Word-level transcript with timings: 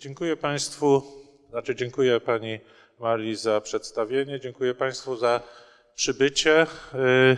Dziękuję 0.00 0.36
Państwu, 0.36 1.02
znaczy 1.50 1.74
dziękuję 1.74 2.20
Pani 2.20 2.60
Marii 3.00 3.36
za 3.36 3.60
przedstawienie, 3.60 4.40
dziękuję 4.40 4.74
Państwu 4.74 5.16
za 5.16 5.40
przybycie. 5.94 6.62
Y, 6.62 7.36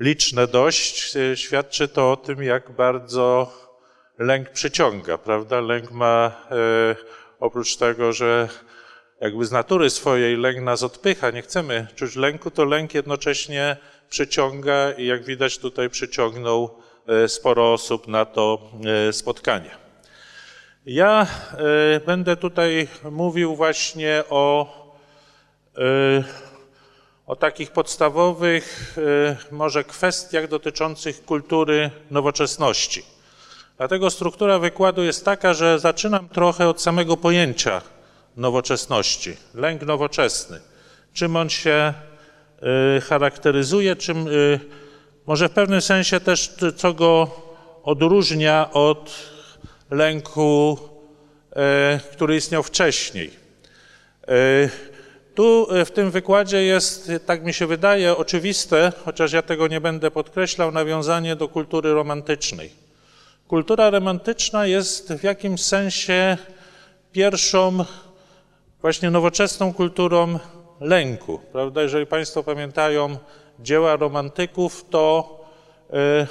Liczne 0.00 0.46
dość. 0.46 1.16
Y, 1.16 1.36
Świadczy 1.36 1.88
to 1.88 2.12
o 2.12 2.16
tym, 2.16 2.42
jak 2.42 2.70
bardzo 2.70 3.52
lęk 4.18 4.50
przyciąga, 4.50 5.18
prawda? 5.18 5.60
Lęk 5.60 5.90
ma 5.90 6.46
y, 6.92 6.96
oprócz 7.40 7.76
tego, 7.76 8.12
że 8.12 8.48
jakby 9.20 9.44
z 9.44 9.52
natury 9.52 9.90
swojej 9.90 10.36
lęk 10.36 10.60
nas 10.60 10.82
odpycha, 10.82 11.30
nie 11.30 11.42
chcemy 11.42 11.86
czuć 11.94 12.16
lęku, 12.16 12.50
to 12.50 12.64
lęk 12.64 12.94
jednocześnie 12.94 13.76
przyciąga 14.08 14.92
i 14.92 15.06
jak 15.06 15.24
widać 15.24 15.58
tutaj 15.58 15.90
przyciągnął 15.90 16.82
sporo 17.26 17.72
osób 17.72 18.08
na 18.08 18.24
to 18.24 18.70
spotkanie. 19.12 19.85
Ja 20.86 21.26
y, 21.96 22.00
będę 22.00 22.36
tutaj 22.36 22.88
mówił 23.10 23.56
właśnie 23.56 24.22
o, 24.30 24.66
y, 25.78 26.24
o 27.26 27.36
takich 27.36 27.70
podstawowych 27.70 28.94
y, 28.98 29.54
może 29.54 29.84
kwestiach 29.84 30.48
dotyczących 30.48 31.24
kultury 31.24 31.90
nowoczesności. 32.10 33.02
Dlatego 33.76 34.10
struktura 34.10 34.58
wykładu 34.58 35.02
jest 35.02 35.24
taka, 35.24 35.54
że 35.54 35.78
zaczynam 35.78 36.28
trochę 36.28 36.68
od 36.68 36.82
samego 36.82 37.16
pojęcia 37.16 37.82
nowoczesności. 38.36 39.36
Lęk 39.54 39.82
nowoczesny. 39.82 40.60
Czym 41.12 41.36
on 41.36 41.48
się 41.48 41.94
charakteryzuje, 43.08 43.96
czym 43.96 44.26
może 45.26 45.48
w 45.48 45.52
pewnym 45.52 45.80
sensie 45.80 46.20
też 46.20 46.54
co 46.76 46.94
go 46.94 47.30
odróżnia 47.82 48.70
od 48.72 49.35
lęku, 49.90 50.78
e, 51.56 52.00
który 52.12 52.36
istniał 52.36 52.62
wcześniej. 52.62 53.30
E, 54.28 54.68
Tu 55.36 55.66
e, 55.70 55.84
w 55.84 55.90
tym 55.90 56.10
wykładzie 56.10 56.62
jest, 56.62 57.12
tak 57.26 57.44
mi 57.44 57.54
się 57.54 57.66
wydaje, 57.66 58.16
oczywiste, 58.16 58.92
chociaż 59.04 59.32
ja 59.32 59.42
tego 59.42 59.68
nie 59.68 59.80
będę 59.80 60.10
podkreślał, 60.10 60.72
nawiązanie 60.72 61.36
do 61.36 61.48
kultury 61.48 61.94
romantycznej. 61.94 62.70
Kultura 63.48 63.90
romantyczna 63.90 64.66
jest 64.66 65.12
w 65.12 65.22
jakimś 65.22 65.62
sensie 65.62 66.36
pierwszą 67.12 67.84
właśnie 68.80 69.10
nowoczesną 69.10 69.74
kulturą 69.74 70.38
lęku, 70.80 71.40
prawda? 71.52 71.82
Jeżeli 71.82 72.06
Państwo 72.06 72.42
pamiętają 72.42 73.16
dzieła 73.60 73.96
romantyków, 73.96 74.84
to 74.90 75.36
e, 75.92 76.26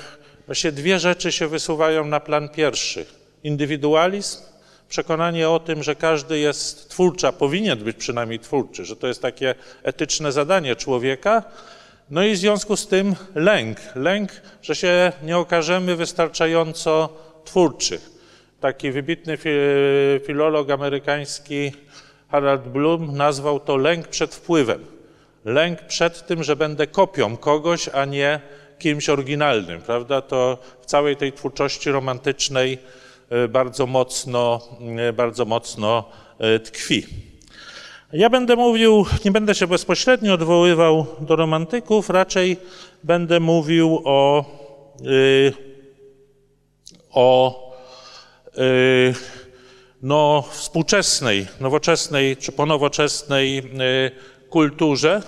właśnie 0.45 0.71
dwie 0.71 0.99
rzeczy 0.99 1.31
się 1.31 1.47
wysuwają 1.47 2.05
na 2.05 2.19
plan 2.19 2.49
pierwszy. 2.49 3.05
Indywidualizm, 3.45 4.41
przekonanie 4.89 5.49
o 5.49 5.59
tym, 5.59 5.83
że 5.83 5.95
każdy 5.95 6.39
jest 6.39 6.89
twórczy, 6.89 7.27
a 7.27 7.31
powinien 7.31 7.79
być 7.79 7.97
przynajmniej 7.97 8.39
twórczy, 8.39 8.85
że 8.85 8.95
to 8.95 9.07
jest 9.07 9.21
takie 9.21 9.55
etyczne 9.83 10.31
zadanie 10.31 10.75
człowieka. 10.75 11.43
No 12.09 12.23
i 12.23 12.33
w 12.33 12.37
związku 12.37 12.75
z 12.75 12.87
tym 12.87 13.15
lęk. 13.35 13.77
Lęk, 13.95 14.31
że 14.61 14.75
się 14.75 15.11
nie 15.23 15.37
okażemy 15.37 15.95
wystarczająco 15.95 17.09
twórczy. 17.43 17.99
Taki 18.59 18.91
wybitny 18.91 19.37
fi 19.37 19.49
filolog 20.25 20.69
amerykański 20.69 21.71
Harold 22.29 22.67
Bloom 22.67 23.17
nazwał 23.17 23.59
to 23.59 23.77
lęk 23.77 24.07
przed 24.07 24.35
wpływem. 24.35 24.85
Lęk 25.45 25.81
przed 25.81 26.27
tym, 26.27 26.43
że 26.43 26.55
będę 26.55 26.87
kopią 26.87 27.37
kogoś, 27.37 27.89
a 27.89 28.05
nie 28.05 28.39
kimś 28.79 29.09
oryginalnym, 29.09 29.81
prawda? 29.81 30.21
To 30.21 30.57
w 30.81 30.85
całej 30.85 31.15
tej 31.15 31.33
twórczości 31.33 31.91
romantycznej 31.91 32.77
bardzo 33.49 33.87
mocno, 33.87 34.61
y, 35.09 35.13
bardzo 35.13 35.45
mocno 35.45 36.03
y, 36.55 36.59
tkwi. 36.59 37.05
Ja 38.13 38.29
będę 38.29 38.55
mówił, 38.55 39.05
nie 39.25 39.31
będę 39.31 39.55
się 39.55 39.67
bezpośrednio 39.67 40.33
odwoływał 40.33 41.05
do 41.19 41.35
romantyków, 41.35 42.09
raczej 42.09 42.57
będę 43.03 43.39
mówił 43.39 44.01
o, 44.05 44.45
o 47.11 47.61
no, 50.01 50.43
współczesnej, 50.51 51.47
nowoczesnej 51.59 52.37
czy 52.37 52.51
ponowoczesnej 52.51 53.71
kulturze. 54.49 55.21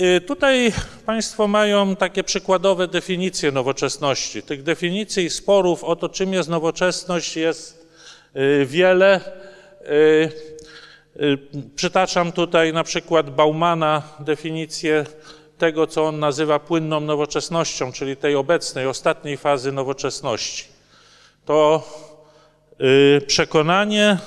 Y, 0.00 0.20
Tutaj 0.20 0.72
Państwo 1.06 1.48
mają 1.48 1.96
takie 1.96 2.24
przykładowe 2.24 2.88
definicje 2.88 3.52
nowoczesności. 3.52 4.42
Tych 4.42 4.62
definicji 4.62 5.24
i 5.24 5.30
sporów 5.30 5.84
o 5.84 5.96
to, 5.96 6.08
czym 6.08 6.32
jest 6.32 6.48
nowoczesność, 6.48 7.36
jest 7.36 7.86
y, 8.36 8.66
wiele. 8.66 9.20
Y, 9.86 10.30
Przytaczam 11.76 12.32
tutaj 12.32 12.72
na 12.72 12.84
przykład 12.84 13.30
Baumana 13.30 14.02
definicję 14.20 15.04
tego, 15.58 15.86
co 15.86 16.04
on 16.04 16.18
nazywa 16.18 16.58
płynną 16.58 17.00
nowoczesnością, 17.00 17.92
czyli 17.92 18.16
tej 18.16 18.34
obecnej, 18.34 18.86
ostatniej 18.86 19.36
fazy 19.36 19.72
nowoczesności. 19.72 20.64
To 21.44 21.82
przekonanie, 23.26 24.18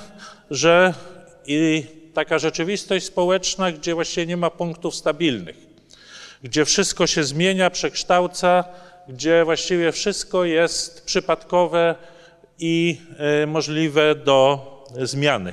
że 0.50 0.94
i 1.46 1.84
taka 2.14 2.38
rzeczywistość 2.38 3.06
społeczna, 3.06 3.72
gdzie 3.72 3.94
właściwie 3.94 4.26
nie 4.26 4.36
ma 4.36 4.50
punktów 4.50 4.94
stabilnych, 4.94 5.63
gdzie 6.44 6.64
wszystko 6.64 7.06
się 7.06 7.24
zmienia, 7.24 7.70
przekształca, 7.70 8.64
gdzie 9.08 9.44
właściwie 9.44 9.92
wszystko 9.92 10.44
jest 10.44 11.04
przypadkowe 11.04 11.94
i 12.58 13.00
y, 13.42 13.46
możliwe 13.46 14.14
do 14.14 14.60
zmiany. 15.02 15.52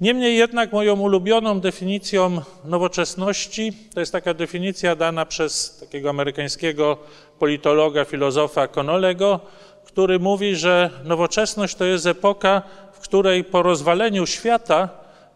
Niemniej 0.00 0.36
jednak 0.36 0.72
moją 0.72 1.00
ulubioną 1.00 1.60
definicją 1.60 2.40
nowoczesności 2.64 3.72
to 3.94 4.00
jest 4.00 4.12
taka 4.12 4.34
definicja 4.34 4.96
dana 4.96 5.26
przez 5.26 5.78
takiego 5.80 6.10
amerykańskiego 6.10 6.98
politologa, 7.38 8.04
filozofa 8.04 8.68
Connellego, 8.68 9.40
który 9.84 10.18
mówi, 10.18 10.56
że 10.56 10.90
nowoczesność 11.04 11.74
to 11.74 11.84
jest 11.84 12.06
epoka, 12.06 12.62
w 12.92 12.98
której 12.98 13.44
po 13.44 13.62
rozwaleniu 13.62 14.26
świata 14.26 14.88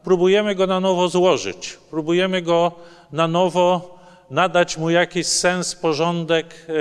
próbujemy 0.05 0.55
go 0.55 0.67
na 0.67 0.81
nowo 0.81 1.09
złożyć, 1.09 1.79
próbujemy 1.91 2.43
go 2.43 2.73
na 3.13 3.29
nowo 3.29 3.92
nadać 4.33 4.77
mu 4.77 4.91
jakiś 4.91 5.27
sens, 5.27 5.75
porządek, 5.75 6.67
y, 6.69 6.73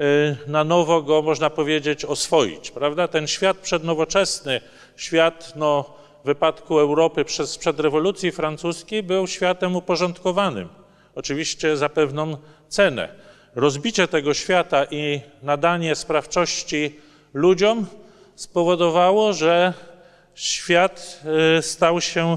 y, 0.00 0.36
na 0.46 0.64
nowo 0.64 1.02
go, 1.02 1.22
można 1.22 1.50
powiedzieć, 1.50 2.04
oswoić. 2.04 2.70
Prawda? 2.70 3.08
Ten 3.08 3.26
świat 3.26 3.56
przednowoczesny, 3.56 4.60
świat 4.96 5.52
no, 5.56 5.94
w 6.22 6.26
wypadku 6.26 6.78
Europy 6.78 7.24
przez, 7.24 7.50
sprzed 7.50 7.80
rewolucji 7.80 8.32
francuskiej 8.32 9.02
był 9.02 9.26
światem 9.26 9.76
uporządkowanym. 9.76 10.68
Oczywiście 11.14 11.76
za 11.76 11.88
pewną 11.88 12.36
cenę. 12.68 13.08
Rozbicie 13.54 14.08
tego 14.08 14.34
świata 14.34 14.86
i 14.90 15.20
nadanie 15.42 15.94
sprawczości 15.94 16.96
ludziom 17.34 17.86
spowodowało, 18.34 19.32
że 19.32 19.72
świat 20.34 21.20
y, 21.58 21.62
stał 21.62 22.00
się 22.00 22.36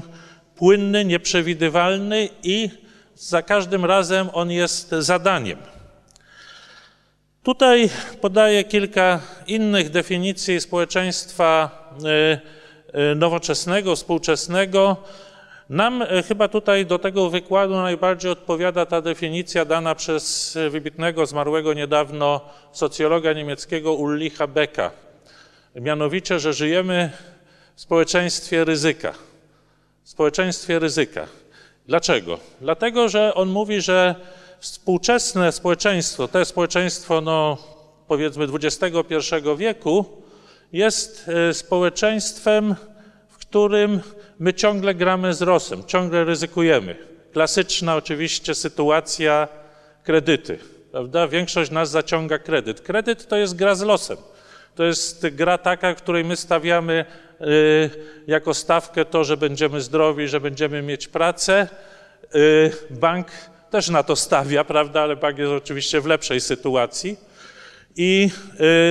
płynny, 0.56 1.04
nieprzewidywalny 1.04 2.28
i 2.42 2.87
za 3.18 3.42
każdym 3.42 3.84
razem 3.84 4.30
on 4.32 4.50
jest 4.50 4.90
zadaniem. 4.90 5.58
Tutaj 7.42 7.90
podaję 8.20 8.64
kilka 8.64 9.20
innych 9.46 9.90
definicji 9.90 10.60
społeczeństwa 10.60 11.70
y, 12.94 13.10
y, 13.12 13.14
nowoczesnego, 13.14 13.96
współczesnego. 13.96 14.96
Nam 15.68 16.02
y, 16.02 16.22
chyba 16.28 16.48
tutaj 16.48 16.86
do 16.86 16.98
tego 16.98 17.30
wykładu 17.30 17.74
najbardziej 17.74 18.30
odpowiada 18.30 18.86
ta 18.86 19.00
definicja 19.00 19.64
dana 19.64 19.94
przez 19.94 20.58
wybitnego, 20.70 21.26
zmarłego 21.26 21.74
niedawno 21.74 22.40
socjologa 22.72 23.32
niemieckiego 23.32 23.94
Ulricha 23.94 24.46
Becka. 24.46 24.90
Mianowicie, 25.74 26.38
że 26.38 26.52
żyjemy 26.52 27.10
w 27.76 27.80
społeczeństwie 27.80 28.64
ryzyka. 28.64 29.14
Społeczeństwie 30.04 30.78
ryzyka. 30.78 31.26
Dlaczego? 31.88 32.38
Dlatego, 32.60 33.08
że 33.08 33.34
on 33.34 33.48
mówi, 33.48 33.80
że 33.80 34.14
współczesne 34.58 35.52
społeczeństwo, 35.52 36.28
to 36.28 36.44
społeczeństwo, 36.44 37.20
no, 37.20 37.58
powiedzmy 38.08 38.46
XXI 38.54 39.14
wieku, 39.56 40.04
jest 40.72 41.30
y, 41.50 41.54
społeczeństwem, 41.54 42.74
w 43.28 43.38
którym 43.38 44.00
my 44.38 44.54
ciągle 44.54 44.94
gramy 44.94 45.34
z 45.34 45.40
losem, 45.40 45.84
ciągle 45.86 46.24
ryzykujemy. 46.24 46.96
Klasyczna 47.32 47.96
oczywiście 47.96 48.54
sytuacja 48.54 49.48
kredyty, 50.04 50.58
prawda? 50.92 51.28
Większość 51.28 51.70
nas 51.70 51.90
zaciąga 51.90 52.38
kredyt. 52.38 52.80
Kredyt 52.80 53.28
to 53.28 53.36
jest 53.36 53.56
gra 53.56 53.74
z 53.74 53.82
losem. 53.82 54.16
To 54.74 54.84
jest 54.84 55.26
gra 55.28 55.58
taka, 55.58 55.94
w 55.94 55.96
której 55.96 56.24
my 56.24 56.36
stawiamy 56.36 57.04
jako 58.26 58.54
stawkę 58.54 59.04
to, 59.04 59.24
że 59.24 59.36
będziemy 59.36 59.80
zdrowi, 59.80 60.28
że 60.28 60.40
będziemy 60.40 60.82
mieć 60.82 61.08
pracę. 61.08 61.68
Y, 62.34 62.72
bank 62.90 63.26
też 63.70 63.88
na 63.88 64.02
to 64.02 64.16
stawia, 64.16 64.64
prawda, 64.64 65.02
ale 65.02 65.16
bank 65.16 65.38
jest 65.38 65.52
oczywiście 65.52 66.00
w 66.00 66.06
lepszej 66.06 66.40
sytuacji. 66.40 67.16
I 67.96 68.30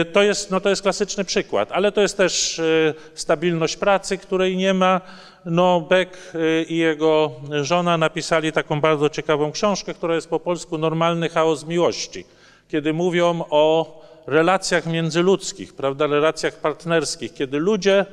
y, 0.02 0.06
to 0.06 0.24
jest, 0.24 0.52
no 0.52 0.62
to 0.62 0.70
jest 0.70 0.82
klasyczny 0.82 1.26
przykład, 1.26 1.72
ale 1.72 1.92
to 1.92 2.02
jest 2.02 2.18
też 2.18 2.60
y, 2.60 2.94
stabilność 3.14 3.78
pracy, 3.78 4.18
której 4.18 4.58
nie 4.58 4.74
ma. 4.74 5.02
No, 5.46 5.82
Beck 5.82 6.36
y, 6.36 6.66
i 6.70 6.78
jego 6.78 7.32
żona 7.62 7.98
napisali 7.98 8.52
taką 8.52 8.82
bardzo 8.82 9.10
ciekawą 9.10 9.52
książkę, 9.52 9.94
która 9.94 10.16
jest 10.16 10.30
po 10.30 10.40
polsku 10.40 10.78
Normalny 10.78 11.30
chaos 11.30 11.66
miłości, 11.66 12.26
kiedy 12.70 12.94
mówią 12.94 13.44
o 13.50 13.98
relacjach 14.28 14.86
międzyludzkich, 14.86 15.74
prawda, 15.74 16.08
relacjach 16.08 16.56
partnerskich, 16.56 17.34
kiedy 17.34 17.60
ludzie 17.60 18.06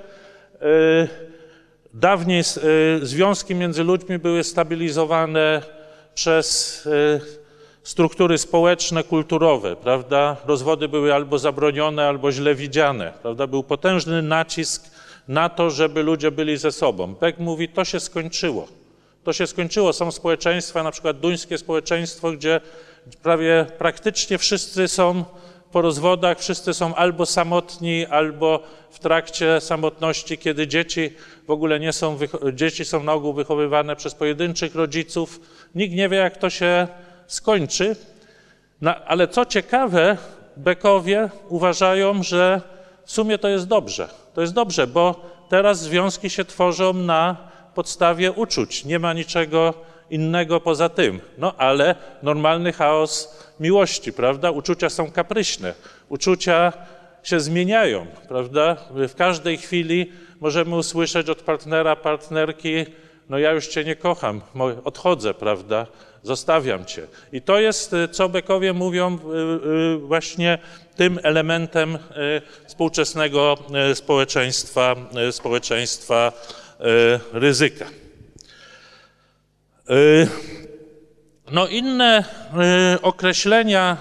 dawniej 1.94 2.42
związki 3.02 3.54
między 3.54 3.84
ludźmi 3.84 4.18
były 4.18 4.44
stabilizowane 4.44 5.62
przez 6.14 6.88
struktury 7.82 8.38
społeczne, 8.38 9.02
kulturowe, 9.02 9.76
prawda? 9.76 10.36
Rozwody 10.46 10.88
były 10.88 11.14
albo 11.14 11.38
zabronione, 11.38 12.08
albo 12.08 12.32
źle 12.32 12.54
widziane, 12.54 13.12
prawda? 13.22 13.46
Był 13.46 13.62
potężny 13.62 14.22
nacisk 14.22 14.90
na 15.28 15.48
to, 15.48 15.70
żeby 15.70 16.02
ludzie 16.02 16.30
byli 16.30 16.56
ze 16.56 16.72
sobą. 16.72 17.14
Beck 17.14 17.38
mówi, 17.38 17.68
to 17.68 17.84
się 17.84 18.00
skończyło. 18.00 18.68
To 19.24 19.32
się 19.32 19.46
skończyło. 19.46 19.92
Są 19.92 20.10
społeczeństwa, 20.10 20.82
na 20.82 20.90
przykład 20.90 21.20
duńskie 21.20 21.58
społeczeństwo, 21.58 22.32
gdzie 22.32 22.60
prawie 23.22 23.66
praktycznie 23.78 24.38
wszyscy 24.38 24.88
są 24.88 25.24
po 25.75 25.82
rozwodach, 25.82 26.38
wszyscy 26.38 26.75
są 26.75 26.94
albo 26.94 27.26
samotni, 27.26 28.06
albo 28.06 28.62
w 28.91 28.99
trakcie 28.99 29.61
samotności, 29.61 30.38
kiedy 30.38 30.67
dzieci 30.67 31.11
w 31.47 31.50
ogóle 31.50 31.81
nie 31.81 31.93
są, 31.93 32.19
dzieci 32.53 32.85
są 32.85 33.03
na 33.03 33.12
ogół 33.12 33.32
wychowywane 33.32 33.97
przez 33.97 34.15
pojedynczych 34.15 34.75
rodziców. 34.75 35.41
Nikt 35.75 35.94
nie 35.94 36.09
wie, 36.09 36.17
jak 36.17 36.37
to 36.37 36.50
się 36.50 36.88
skończy. 37.26 37.97
No, 38.81 38.94
ale 39.06 39.29
co 39.29 39.47
ciekawe, 39.47 40.17
Bekowie 40.56 41.31
uważają, 41.49 42.23
że 42.23 42.61
w 43.05 43.12
sumie 43.12 43.38
to 43.38 43.49
jest 43.49 43.67
dobrze. 43.67 44.09
To 44.35 44.41
jest 44.41 44.53
dobrze, 44.53 44.87
bo 44.87 45.21
teraz 45.49 45.81
związki 45.81 46.31
się 46.31 46.44
tworzą 46.44 46.93
na 46.93 47.37
podstawie 47.75 48.32
uczuć. 48.32 48.85
Nie 48.85 48.99
ma 48.99 49.12
niczego 49.12 49.75
innego 50.10 50.60
poza 50.60 50.88
tym. 50.88 51.20
No 51.38 51.54
ale 51.56 51.94
normalny 52.22 52.72
chaos 52.72 53.38
miłości, 53.60 54.12
prawda? 54.12 54.50
Uczucia 54.50 54.90
są 54.90 55.10
kapryśne. 55.10 55.74
Uczucia 56.08 56.72
się 57.22 57.40
zmieniają, 57.40 58.06
prawda? 58.28 58.76
W 58.90 59.14
każdej 59.14 59.56
chwili 59.56 60.12
możemy 60.40 60.76
usłyszeć 60.76 61.28
od 61.28 61.42
partnera, 61.42 61.96
partnerki, 61.96 62.86
no 63.28 63.38
ja 63.38 63.52
już 63.52 63.66
cię 63.66 63.84
nie 63.84 63.96
kocham, 63.96 64.40
odchodzę, 64.84 65.34
prawda? 65.34 65.86
zostawiam 66.24 66.84
cię. 66.84 67.06
I 67.32 67.42
to 67.42 67.60
jest, 67.60 67.92
y, 67.92 68.08
co 68.08 68.28
Bekowie 68.28 68.72
mówią, 68.72 69.18
y, 69.18 69.18
y, 69.94 69.98
właśnie 69.98 70.58
tym 70.96 71.18
elementem 71.22 71.98
współczesnego 72.66 73.56
społeczeństwa, 73.94 74.96
społeczeństwa 75.30 76.32
ryzyka. 77.32 77.86
No 81.52 81.66
inne 81.66 82.25
określenia, 83.02 83.96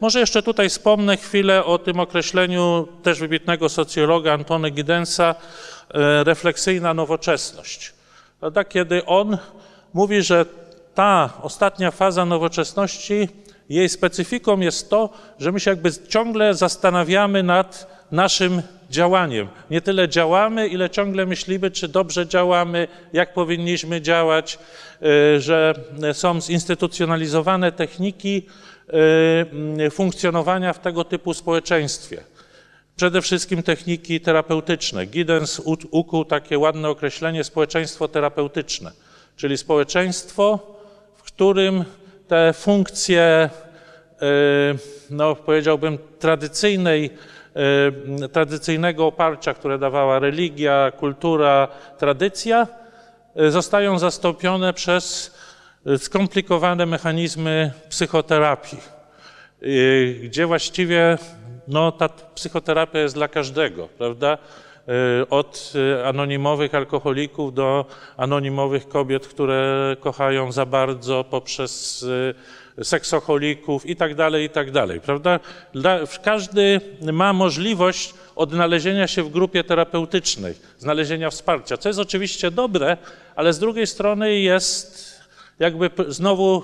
może 0.00 0.20
jeszcze 0.20 0.42
tutaj 0.42 0.68
wspomnę 0.68 1.16
chwilę 1.16 1.64
o 1.64 1.78
tym 1.78 2.00
określeniu 2.00 2.88
też 3.02 3.20
wybitnego 3.20 3.68
socjologa 3.68 4.32
Antony 4.32 4.70
Gidensa, 4.70 5.34
refleksyjna 6.24 6.94
nowoczesność. 6.94 7.92
Prawda? 8.40 8.64
Kiedy 8.64 9.06
on 9.06 9.38
mówi, 9.94 10.22
że 10.22 10.46
ta 10.94 11.30
ostatnia 11.42 11.90
faza 11.90 12.24
nowoczesności, 12.24 13.28
jej 13.68 13.88
specyfiką 13.88 14.60
jest 14.60 14.90
to, 14.90 15.10
że 15.38 15.52
my 15.52 15.60
się 15.60 15.70
jakby 15.70 15.90
ciągle 16.08 16.54
zastanawiamy 16.54 17.42
nad 17.42 18.00
naszym 18.12 18.62
działaniem. 18.90 19.48
Nie 19.70 19.80
tyle 19.80 20.08
działamy, 20.08 20.68
ile 20.68 20.90
ciągle 20.90 21.26
myślimy, 21.26 21.70
czy 21.70 21.88
dobrze 21.88 22.26
działamy, 22.26 22.88
jak 23.12 23.34
powinniśmy 23.34 24.00
działać, 24.00 24.54
y, 24.54 24.89
że 25.38 25.74
są 26.12 26.40
zinstytucjonalizowane 26.40 27.72
techniki 27.72 28.46
y, 29.86 29.90
funkcjonowania 29.90 30.72
w 30.72 30.78
tego 30.78 31.04
typu 31.04 31.34
społeczeństwie. 31.34 32.20
Przede 32.96 33.22
wszystkim 33.22 33.62
techniki 33.62 34.20
terapeutyczne. 34.20 35.06
Giddens 35.06 35.62
ukuł 35.90 36.24
takie 36.24 36.58
ładne 36.58 36.88
określenie 36.88 37.44
społeczeństwo 37.44 38.08
terapeutyczne, 38.08 38.92
czyli 39.36 39.58
społeczeństwo, 39.58 40.58
którym 41.40 41.84
te 42.28 42.52
funkcje, 42.52 43.50
y, 44.22 44.78
no 45.10 45.34
powiedziałbym, 45.34 45.98
tradycyjnej, 46.18 47.10
y, 48.24 48.28
tradycyjnego 48.28 49.06
oparcia, 49.06 49.54
które 49.54 49.78
dawała 49.78 50.18
religia, 50.18 50.92
kultura, 50.96 51.68
tradycja, 51.98 52.62
y, 52.62 52.79
zostają 53.36 53.98
zastąpione 53.98 54.72
przez 54.72 55.34
skomplikowane 55.98 56.86
mechanizmy 56.86 57.72
psychoterapii, 57.88 58.78
gdzie 60.22 60.46
właściwie 60.46 61.18
no, 61.68 61.92
ta 61.92 62.08
psychoterapia 62.08 62.98
jest 62.98 63.14
dla 63.14 63.28
każdego, 63.28 63.88
prawda? 63.98 64.38
Od 65.30 65.72
anonimowych 66.04 66.74
alkoholików 66.74 67.54
do 67.54 67.84
anonimowych 68.16 68.88
kobiet, 68.88 69.28
które 69.28 69.96
kochają 70.00 70.52
za 70.52 70.66
bardzo, 70.66 71.24
poprzez 71.24 72.04
seksoholików 72.82 73.86
i 73.86 73.96
tak 73.96 74.14
dalej, 74.14 74.44
i 74.44 74.50
tak 74.50 74.70
dalej, 74.70 75.00
prawda? 75.00 75.40
Każdy 76.22 76.80
ma 77.12 77.32
możliwość 77.32 78.14
odnalezienia 78.36 79.06
się 79.06 79.22
w 79.22 79.30
grupie 79.30 79.64
terapeutycznej, 79.64 80.54
znalezienia 80.78 81.30
wsparcia, 81.30 81.76
co 81.76 81.88
jest 81.88 81.98
oczywiście 81.98 82.50
dobre, 82.50 82.96
ale 83.36 83.52
z 83.52 83.58
drugiej 83.58 83.86
strony 83.86 84.40
jest 84.40 85.20
jakby 85.58 85.90
znowu 86.08 86.62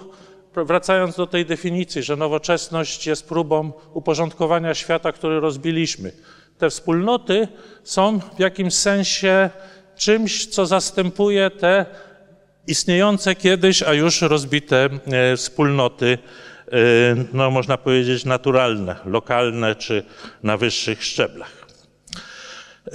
wracając 0.54 1.16
do 1.16 1.26
tej 1.26 1.46
definicji, 1.46 2.02
że 2.02 2.16
nowoczesność 2.16 3.06
jest 3.06 3.28
próbą 3.28 3.72
uporządkowania 3.94 4.74
świata, 4.74 5.12
który 5.12 5.40
rozbiliśmy 5.40 6.12
te 6.58 6.70
wspólnoty 6.70 7.48
są 7.84 8.20
w 8.36 8.40
jakimś 8.40 8.74
sensie 8.74 9.50
czymś, 9.96 10.46
co 10.46 10.66
zastępuje 10.66 11.50
te 11.50 11.86
istniejące 12.66 13.34
kiedyś, 13.34 13.82
a 13.82 13.94
już 13.94 14.22
rozbite 14.22 14.88
e, 15.06 15.36
wspólnoty, 15.36 16.18
e, 16.66 16.78
no 17.32 17.50
można 17.50 17.76
powiedzieć 17.76 18.24
naturalne, 18.24 18.96
lokalne 19.04 19.74
czy 19.74 20.02
na 20.42 20.56
wyższych 20.56 21.04
szczeblach. 21.04 21.66
E, 22.86 22.90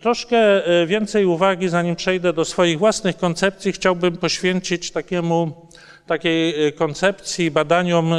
troszkę 0.00 0.62
więcej 0.86 1.24
uwagi, 1.24 1.68
zanim 1.68 1.96
przejdę 1.96 2.32
do 2.32 2.44
swoich 2.44 2.78
własnych 2.78 3.16
koncepcji, 3.16 3.72
chciałbym 3.72 4.16
poświęcić 4.16 4.90
takiemu, 4.90 5.68
takiej 6.06 6.72
koncepcji, 6.72 7.50
badaniom 7.50 8.14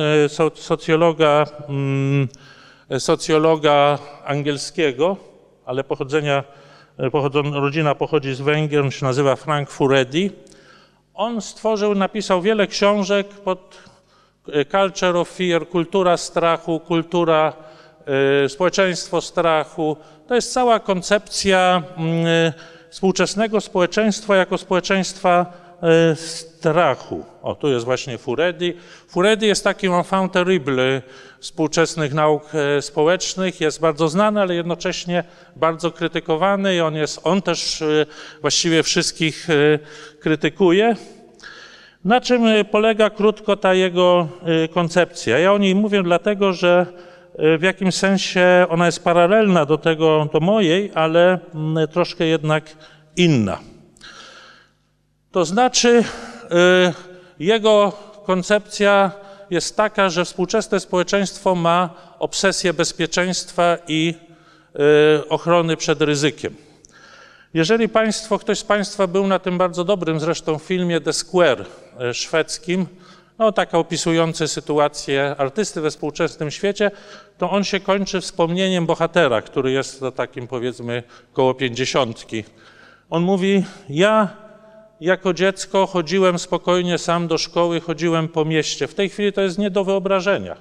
socjologa 0.55 1.45
mm, 1.69 2.27
socjologa 2.97 3.99
angielskiego, 4.25 5.17
ale 5.65 5.83
pochodzenia, 5.83 6.43
pochodzą, 7.11 7.41
rodzina 7.51 7.95
pochodzi 7.95 8.33
z 8.33 8.41
Węgier, 8.41 8.83
on 8.83 8.91
się 8.91 9.05
nazywa 9.05 9.35
Frank 9.35 9.69
Furedi. 9.69 10.31
On 11.13 11.41
stworzył, 11.41 11.95
napisał 11.95 12.41
wiele 12.41 12.67
książek 12.67 13.27
pod 13.27 13.83
e, 14.53 14.65
Culture 14.65 15.17
of 15.17 15.29
Fear, 15.29 15.67
kultura 15.67 16.17
strachu, 16.17 16.79
kultura, 16.79 17.53
y, 18.45 18.49
społeczeństwo 18.49 19.21
strachu. 19.21 19.97
To 20.27 20.35
jest 20.35 20.53
cała 20.53 20.79
koncepcja 20.79 21.83
y, 22.47 22.89
współczesnego 22.89 23.61
społeczeństwa 23.61 24.35
jako 24.35 24.57
społeczeństwa 24.57 25.45
strachu. 26.15 27.25
O, 27.41 27.55
tu 27.55 27.67
jest 27.67 27.85
właśnie 27.85 28.17
Furedi. 28.17 28.73
Furedi 29.07 29.47
jest 29.47 29.63
takim 29.63 29.93
enfant 29.93 30.33
terrible 30.33 31.01
współczesnych 31.39 32.13
nauk 32.13 32.43
e, 32.53 32.81
społecznych. 32.81 33.61
Jest 33.61 33.81
bardzo 33.81 34.09
znany, 34.09 34.41
ale 34.41 34.55
jednocześnie 34.55 35.23
bardzo 35.55 35.91
krytykowany 35.91 36.75
i 36.75 36.81
on, 36.81 36.95
jest, 36.95 37.19
on 37.23 37.41
też 37.41 37.81
e, 37.81 38.05
właściwie 38.41 38.83
wszystkich 38.83 39.49
e, 39.49 39.79
krytykuje. 40.19 40.95
Na 42.05 42.21
czym 42.21 42.43
polega 42.71 43.09
krótko 43.09 43.57
ta 43.57 43.73
jego 43.73 44.27
koncepcja? 44.73 45.39
Ja 45.39 45.53
o 45.53 45.57
niej 45.57 45.75
mówię 45.75 46.03
dlatego, 46.03 46.53
że 46.53 46.85
w 47.59 47.61
jakimś 47.61 47.95
sensie 47.95 48.65
ona 48.69 48.85
jest 48.85 49.03
paralelna 49.03 49.65
do 49.65 49.77
tego, 49.77 50.29
do 50.33 50.39
mojej, 50.39 50.91
ale 50.95 51.39
mm, 51.55 51.87
troszkę 51.87 52.25
jednak 52.25 52.63
inna. 53.15 53.59
To 55.31 55.45
znaczy, 55.45 56.03
jego 57.39 57.93
koncepcja 58.25 59.11
jest 59.49 59.77
taka, 59.77 60.09
że 60.09 60.25
współczesne 60.25 60.79
społeczeństwo 60.79 61.55
ma 61.55 61.89
obsesję 62.19 62.73
bezpieczeństwa 62.73 63.77
i 63.87 64.13
y, 65.19 65.29
ochrony 65.29 65.77
przed 65.77 66.01
ryzykiem. 66.01 66.55
Jeżeli 67.53 67.89
państwo, 67.89 68.39
ktoś 68.39 68.59
z 68.59 68.63
Państwa 68.63 69.07
był 69.07 69.27
na 69.27 69.39
tym 69.39 69.57
bardzo 69.57 69.83
dobrym 69.83 70.19
zresztą 70.19 70.57
filmie 70.57 71.01
The 71.01 71.13
Square 71.13 71.65
y, 72.09 72.13
szwedzkim, 72.13 72.85
no 73.39 73.51
taka 73.51 73.77
opisujący 73.77 74.47
sytuację 74.47 75.35
artysty 75.37 75.81
we 75.81 75.89
współczesnym 75.89 76.51
świecie, 76.51 76.91
to 77.37 77.49
on 77.49 77.63
się 77.63 77.79
kończy 77.79 78.21
wspomnieniem 78.21 78.85
bohatera, 78.85 79.41
który 79.41 79.71
jest 79.71 79.99
to 79.99 80.11
takim 80.11 80.47
powiedzmy 80.47 81.03
koło 81.33 81.53
pięćdziesiątki. 81.53 82.43
On 83.09 83.23
mówi, 83.23 83.63
ja 83.89 84.48
jako 85.01 85.33
dziecko 85.33 85.87
chodziłem 85.87 86.39
spokojnie 86.39 86.97
sam 86.97 87.27
do 87.27 87.37
szkoły, 87.37 87.79
chodziłem 87.79 88.27
po 88.27 88.45
mieście. 88.45 88.87
W 88.87 88.93
tej 88.93 89.09
chwili 89.09 89.33
to 89.33 89.41
jest 89.41 89.57
nie 89.57 89.69
do 89.69 89.83
wyobrażenia. 89.83 90.55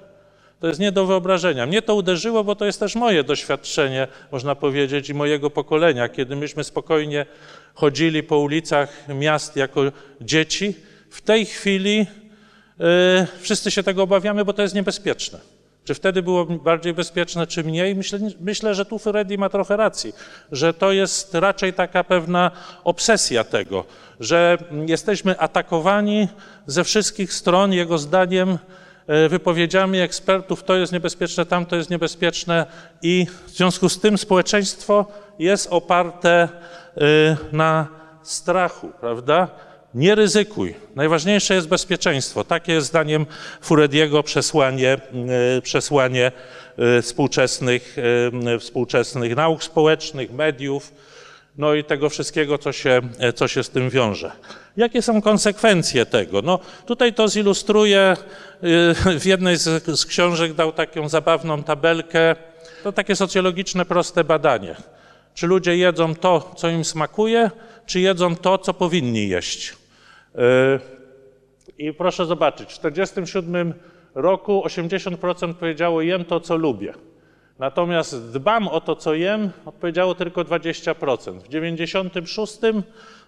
To 0.60 0.68
jest 0.68 0.80
nie 0.80 0.92
do 0.92 1.06
wyobrażenia. 1.06 1.66
Mnie 1.66 1.82
to 1.82 1.94
uderzyło, 1.94 2.44
bo 2.44 2.54
to 2.54 2.64
jest 2.64 2.80
też 2.80 2.94
moje 2.94 3.24
doświadczenie, 3.24 4.08
można 4.32 4.54
powiedzieć, 4.54 5.08
i 5.08 5.14
mojego 5.14 5.50
pokolenia, 5.50 6.08
kiedy 6.08 6.36
myśmy 6.36 6.64
spokojnie 6.64 7.26
chodzili 7.74 8.22
po 8.22 8.38
ulicach 8.38 9.08
miast 9.08 9.56
jako 9.56 9.80
dzieci. 10.20 10.74
W 11.10 11.20
tej 11.20 11.46
chwili 11.46 11.96
yy, 11.98 12.86
wszyscy 13.40 13.70
się 13.70 13.82
tego 13.82 14.02
obawiamy, 14.02 14.44
bo 14.44 14.52
to 14.52 14.62
jest 14.62 14.74
niebezpieczne. 14.74 15.57
Czy 15.88 15.94
wtedy 15.94 16.22
było 16.22 16.44
bardziej 16.44 16.94
bezpieczne, 16.94 17.46
czy 17.46 17.64
mniej? 17.64 17.94
Myślę, 17.94 18.18
myślę, 18.40 18.74
że 18.74 18.84
tu 18.84 18.98
Freddy 18.98 19.38
ma 19.38 19.48
trochę 19.48 19.76
racji, 19.76 20.12
że 20.52 20.74
to 20.74 20.92
jest 20.92 21.34
raczej 21.34 21.72
taka 21.72 22.04
pewna 22.04 22.50
obsesja 22.84 23.44
tego, 23.44 23.84
że 24.20 24.58
jesteśmy 24.86 25.38
atakowani 25.38 26.28
ze 26.66 26.84
wszystkich 26.84 27.32
stron, 27.32 27.72
jego 27.72 27.98
zdaniem, 27.98 28.58
e, 29.06 29.28
wypowiedziami 29.28 29.98
ekspertów, 29.98 30.64
to 30.64 30.76
jest 30.76 30.92
niebezpieczne, 30.92 31.46
tamto 31.46 31.76
jest 31.76 31.90
niebezpieczne 31.90 32.66
i 33.02 33.26
w 33.46 33.50
związku 33.50 33.88
z 33.88 34.00
tym 34.00 34.18
społeczeństwo 34.18 35.06
jest 35.38 35.68
oparte 35.70 36.30
e, 36.30 36.48
na 37.52 37.86
strachu, 38.22 38.92
prawda? 39.00 39.48
Nie 39.94 40.14
ryzykuj. 40.14 40.74
Najważniejsze 40.96 41.54
jest 41.54 41.68
bezpieczeństwo. 41.68 42.44
Takie 42.44 42.72
jest 42.72 42.86
zdaniem 42.86 43.26
Furediego 43.60 44.22
przesłanie, 44.22 44.98
e, 45.58 45.62
przesłanie 45.62 46.32
e, 46.78 47.02
współczesnych, 47.02 47.96
e, 48.54 48.58
współczesnych 48.58 49.36
nauk 49.36 49.64
społecznych, 49.64 50.32
mediów, 50.32 50.92
no 51.58 51.74
i 51.74 51.84
tego 51.84 52.10
wszystkiego, 52.10 52.58
co 52.58 52.72
się, 52.72 53.00
co 53.34 53.48
się 53.48 53.62
z 53.62 53.70
tym 53.70 53.90
wiąże. 53.90 54.32
Jakie 54.76 55.02
są 55.02 55.22
konsekwencje 55.22 56.06
tego? 56.06 56.42
No, 56.42 56.58
tutaj 56.86 57.14
to 57.14 57.28
zilustruję. 57.28 58.16
W 59.20 59.24
jednej 59.24 59.56
z, 59.56 59.84
z 60.00 60.06
książek 60.06 60.52
dał 60.52 60.72
taką 60.72 61.08
zabawną 61.08 61.62
tabelkę. 61.62 62.36
To 62.82 62.92
takie 62.92 63.16
socjologiczne, 63.16 63.84
proste 63.84 64.24
badanie. 64.24 64.76
Czy 65.34 65.46
ludzie 65.46 65.76
jedzą 65.76 66.14
to, 66.14 66.54
co 66.56 66.68
im 66.68 66.84
smakuje, 66.84 67.50
czy 67.88 68.00
jedzą 68.00 68.36
to, 68.36 68.58
co 68.58 68.74
powinni 68.74 69.28
jeść? 69.28 69.76
E, 70.34 70.78
I 71.78 71.92
proszę 71.92 72.26
zobaczyć, 72.26 72.72
w 72.72 72.78
1947 72.78 73.74
roku 74.14 74.62
80% 74.66 75.54
powiedziało 75.54 76.02
jem 76.02 76.24
to, 76.24 76.40
co 76.40 76.56
lubię. 76.56 76.94
Natomiast 77.58 78.32
dbam 78.32 78.68
o 78.68 78.80
to, 78.80 78.96
co 78.96 79.14
jem, 79.14 79.50
odpowiedziało 79.64 80.14
tylko 80.14 80.44
20%. 80.44 81.38
W 81.38 81.42
1996 81.42 82.58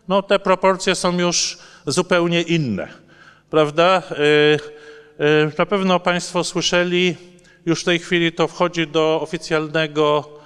no, 0.08 0.22
te 0.22 0.38
proporcje 0.38 0.94
są 0.94 1.18
już 1.18 1.58
zupełnie 1.86 2.42
inne. 2.42 2.88
Prawda? 3.50 4.02
E, 4.10 4.14
e, 5.24 5.50
na 5.58 5.66
pewno 5.66 6.00
Państwo 6.00 6.44
słyszeli, 6.44 7.16
już 7.66 7.80
w 7.80 7.84
tej 7.84 7.98
chwili 7.98 8.32
to 8.32 8.48
wchodzi 8.48 8.86
do 8.86 9.20
oficjalnego 9.22 10.39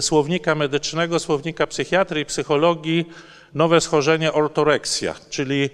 słownika 0.00 0.54
medycznego, 0.54 1.18
słownika 1.18 1.66
psychiatrii 1.66 2.22
i 2.22 2.26
psychologii, 2.26 3.04
nowe 3.54 3.80
schorzenie 3.80 4.32
ortoreksja, 4.32 5.14
czyli 5.30 5.70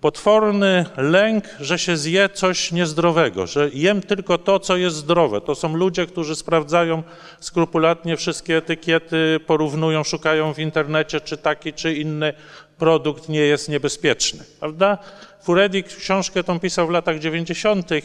potworny 0.00 0.86
lęk, 0.96 1.44
że 1.60 1.78
się 1.78 1.96
zje 1.96 2.28
coś 2.28 2.72
niezdrowego, 2.72 3.46
że 3.46 3.70
jem 3.72 4.02
tylko 4.02 4.38
to, 4.38 4.58
co 4.58 4.76
jest 4.76 4.96
zdrowe. 4.96 5.40
To 5.40 5.54
są 5.54 5.76
ludzie, 5.76 6.06
którzy 6.06 6.36
sprawdzają 6.36 7.02
skrupulatnie 7.40 8.16
wszystkie 8.16 8.56
etykiety, 8.56 9.40
porównują, 9.46 10.04
szukają 10.04 10.54
w 10.54 10.58
internecie, 10.58 11.20
czy 11.20 11.36
taki, 11.36 11.72
czy 11.72 11.94
inny 11.94 12.32
produkt 12.80 13.28
nie 13.28 13.40
jest 13.40 13.68
niebezpieczny, 13.68 14.44
prawda? 14.60 14.98
Furedik 15.42 15.86
książkę 15.86 16.44
tą 16.44 16.60
pisał 16.60 16.86
w 16.86 16.90
latach 16.90 17.18
90., 17.18 17.90
yy, 17.90 18.02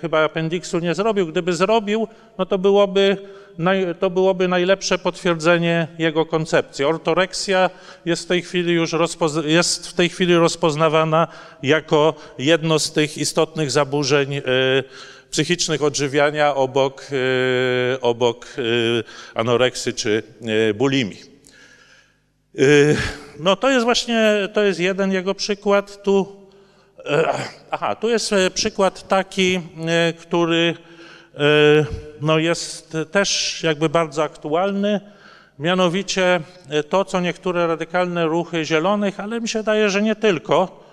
chyba 0.00 0.24
appendiksu 0.24 0.78
nie 0.78 0.94
zrobił. 0.94 1.26
Gdyby 1.26 1.52
zrobił, 1.52 2.08
no 2.38 2.46
to 2.46 2.58
byłoby, 2.58 3.16
naj, 3.58 3.86
to 4.00 4.10
byłoby 4.10 4.48
najlepsze 4.48 4.98
potwierdzenie 4.98 5.88
jego 5.98 6.26
koncepcji. 6.26 6.84
Ortoreksja 6.84 7.70
jest 8.04 8.24
w 8.24 8.26
tej 8.26 8.42
chwili 8.42 8.72
już 8.72 8.94
jest 9.44 9.88
w 9.88 9.92
tej 9.92 10.08
chwili 10.08 10.34
rozpoznawana 10.34 11.28
jako 11.62 12.14
jedno 12.38 12.78
z 12.78 12.92
tych 12.92 13.18
istotnych 13.18 13.70
zaburzeń 13.70 14.32
yy, 14.32 14.42
psychicznych 15.30 15.82
odżywiania 15.82 16.54
obok, 16.54 17.10
yy, 17.10 18.00
obok 18.00 18.46
anoreksy 19.34 19.92
czy 19.92 20.22
bulimii. 20.74 21.36
No 23.38 23.56
to 23.56 23.70
jest 23.70 23.84
właśnie, 23.84 24.48
to 24.52 24.62
jest 24.62 24.80
jeden 24.80 25.12
jego 25.12 25.34
przykład. 25.34 26.02
Tu, 26.02 26.36
e, 27.04 27.34
aha, 27.70 27.94
tu 27.94 28.08
jest 28.08 28.32
e, 28.32 28.50
przykład 28.50 29.08
taki, 29.08 29.60
e, 29.86 30.12
który 30.12 30.74
no 32.20 32.38
jest 32.38 32.96
też 33.10 33.60
jakby 33.62 33.88
bardzo 33.88 34.22
aktualny, 34.22 35.00
mianowicie 35.58 36.40
to, 36.88 37.04
co 37.04 37.20
niektóre 37.20 37.66
radykalne 37.66 38.26
ruchy 38.26 38.64
zielonych, 38.64 39.20
ale 39.20 39.40
mi 39.40 39.48
się 39.48 39.62
daje, 39.62 39.90
że 39.90 40.02
nie 40.02 40.16
tylko, 40.16 40.84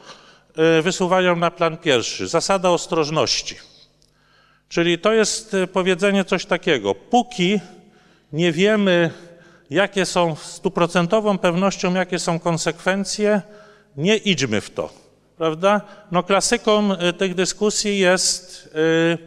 wysuwają 0.81 1.35
na 1.35 1.51
plan 1.51 1.77
pierwszy. 1.77 2.27
Zasada 2.27 2.69
ostrożności. 2.69 3.55
Czyli 4.69 5.00
to 5.00 5.13
jest 5.13 5.55
powiedzenie 5.73 6.25
coś 6.25 6.45
takiego. 6.45 6.95
Póki 6.95 7.59
nie 8.33 8.51
wiemy, 8.51 9.12
jakie 9.70 10.05
są 10.05 10.36
stuprocentową 10.36 11.38
pewnością, 11.38 11.93
jakie 11.93 12.20
są 12.20 12.39
konsekwencje, 12.39 13.41
nie 13.98 14.17
idźmy 14.17 14.62
w 14.62 14.70
to. 14.70 14.89
Prawda? 15.38 15.82
No 16.12 16.24
klasyką 16.24 16.93
y, 16.93 17.13
tych 17.13 17.36
dyskusji 17.36 18.00
jest 18.00 18.70
yy, 18.75 19.17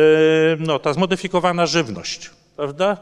yy, 0.00 0.56
no, 0.60 0.78
ta 0.78 0.92
zmodyfikowana 0.92 1.66
żywność. 1.66 2.30
Prawda? 2.56 2.96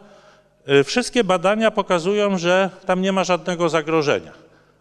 Yy, 0.66 0.84
wszystkie 0.84 1.24
badania 1.24 1.70
pokazują, 1.70 2.38
że 2.38 2.70
tam 2.86 3.02
nie 3.02 3.12
ma 3.12 3.24
żadnego 3.24 3.68
zagrożenia. 3.68 4.32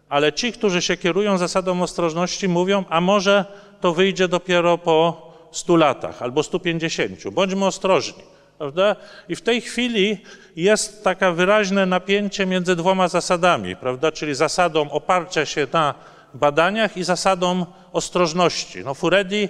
Ale 0.08 0.32
ci, 0.32 0.52
którzy 0.52 0.82
się 0.82 0.96
kierują 0.96 1.38
zasadą 1.38 1.82
ostrożności, 1.82 2.48
mówią, 2.48 2.84
a 2.88 3.00
może 3.00 3.44
to 3.80 3.94
wyjdzie 3.94 4.28
dopiero 4.28 4.78
po 4.78 5.26
100 5.52 5.76
latach 5.76 6.22
albo 6.22 6.42
150. 6.42 7.28
Bądźmy 7.32 7.66
ostrożni. 7.66 8.22
Prawda? 8.58 8.96
I 9.28 9.36
w 9.36 9.42
tej 9.42 9.60
chwili 9.60 10.18
jest 10.56 11.04
takie 11.04 11.32
wyraźne 11.32 11.86
napięcie 11.86 12.46
między 12.46 12.76
dwoma 12.76 13.08
zasadami, 13.08 13.76
prawda? 13.76 14.12
czyli 14.12 14.34
zasadą 14.34 14.90
oparcia 14.90 15.46
się 15.46 15.66
na 15.72 15.94
badaniach 16.34 16.96
i 16.96 17.04
zasadą 17.04 17.66
ostrożności. 17.92 18.84
No 18.84 18.94
Furedi 18.94 19.48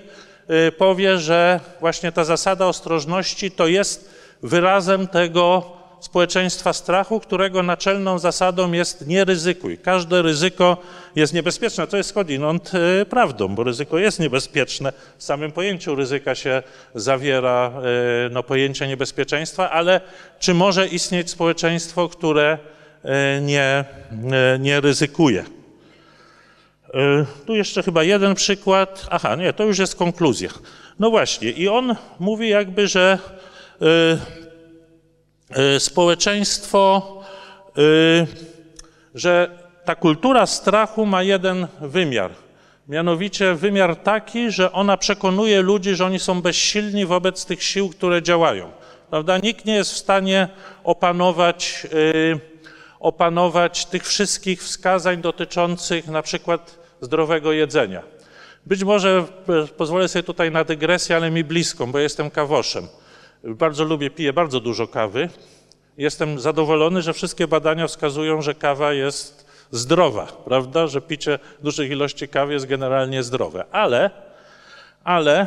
y, 0.68 0.72
powie, 0.72 1.18
że 1.18 1.60
właśnie 1.80 2.12
ta 2.12 2.24
zasada 2.24 2.66
ostrożności 2.66 3.50
to 3.50 3.66
jest 3.66 4.10
wyrazem 4.42 5.06
tego 5.06 5.76
społeczeństwa 6.06 6.72
strachu, 6.72 7.20
którego 7.20 7.62
naczelną 7.62 8.18
zasadą 8.18 8.72
jest 8.72 9.06
nie 9.06 9.24
ryzykuj. 9.24 9.78
Każde 9.78 10.22
ryzyko 10.22 10.76
jest 11.16 11.34
niebezpieczne. 11.34 11.86
To 11.86 11.96
jest 11.96 12.10
skądinąd 12.10 12.72
y, 12.74 13.06
prawdą, 13.06 13.54
bo 13.54 13.64
ryzyko 13.64 13.98
jest 13.98 14.20
niebezpieczne. 14.20 14.92
W 15.18 15.24
samym 15.24 15.52
pojęciu 15.52 15.94
ryzyka 15.94 16.34
się 16.34 16.62
zawiera 16.94 17.72
y, 18.26 18.30
no, 18.30 18.42
pojęcie 18.42 18.88
niebezpieczeństwa, 18.88 19.70
ale 19.70 20.00
czy 20.38 20.54
może 20.54 20.86
istnieć 20.86 21.30
społeczeństwo, 21.30 22.08
które 22.08 22.58
y, 23.04 23.08
nie, 23.40 23.84
nie 24.58 24.80
ryzykuje? 24.80 25.44
Tu 27.46 27.56
jeszcze 27.56 27.82
chyba 27.82 28.02
jeden 28.02 28.34
przykład. 28.34 29.06
Aha, 29.10 29.36
nie, 29.36 29.52
to 29.52 29.64
już 29.64 29.78
jest 29.78 29.96
konkluzja. 29.96 30.50
No 30.98 31.10
właśnie, 31.10 31.50
i 31.50 31.68
on 31.68 31.96
mówi 32.18 32.48
jakby, 32.48 32.88
że 32.88 33.18
społeczeństwo, 35.78 37.02
y, 37.78 38.26
że 39.14 39.50
ta 39.84 39.94
kultura 39.94 40.46
strachu 40.46 41.06
ma 41.06 41.22
jeden 41.22 41.66
wymiar. 41.80 42.30
Mianowicie 42.88 43.54
wymiar 43.54 43.96
taki, 43.96 44.50
że 44.50 44.72
ona 44.72 44.96
przekonuje 44.96 45.62
ludzi, 45.62 45.94
że 45.94 46.06
oni 46.06 46.18
są 46.18 46.42
bezsilni 46.42 47.06
wobec 47.06 47.44
tych 47.44 47.62
sił, 47.62 47.88
które 47.88 48.22
działają. 48.22 48.70
Prawda? 49.10 49.38
Nikt 49.38 49.64
nie 49.64 49.74
jest 49.74 49.92
w 49.92 49.96
stanie 49.96 50.48
opanować, 50.84 51.86
yy, 51.92 52.40
opanować 53.00 53.86
tych 53.86 54.06
wszystkich 54.06 54.62
wskazań 54.62 55.22
dotyczących 55.22 56.08
na 56.08 56.22
przykład 56.22 56.78
zdrowego 57.00 57.52
jedzenia. 57.52 58.02
Być 58.66 58.84
może 58.84 59.24
pozwolę 59.76 60.08
sobie 60.08 60.22
tutaj 60.22 60.50
na 60.50 60.64
dygresję, 60.64 61.16
ale 61.16 61.30
mi 61.30 61.44
bliską, 61.44 61.92
bo 61.92 61.98
jestem 61.98 62.30
kawoszem. 62.30 62.88
Bardzo 63.46 63.84
lubię, 63.84 64.10
piję 64.10 64.32
bardzo 64.32 64.60
dużo 64.60 64.86
kawy. 64.86 65.28
Jestem 65.98 66.40
zadowolony, 66.40 67.02
że 67.02 67.12
wszystkie 67.12 67.48
badania 67.48 67.86
wskazują, 67.86 68.42
że 68.42 68.54
kawa 68.54 68.92
jest 68.92 69.46
zdrowa, 69.70 70.26
prawda? 70.44 70.86
Że 70.86 71.00
picie 71.00 71.38
dużych 71.62 71.90
ilości 71.90 72.28
kawy 72.28 72.52
jest 72.52 72.66
generalnie 72.66 73.22
zdrowe. 73.22 73.64
Ale, 73.72 74.10
ale 75.04 75.46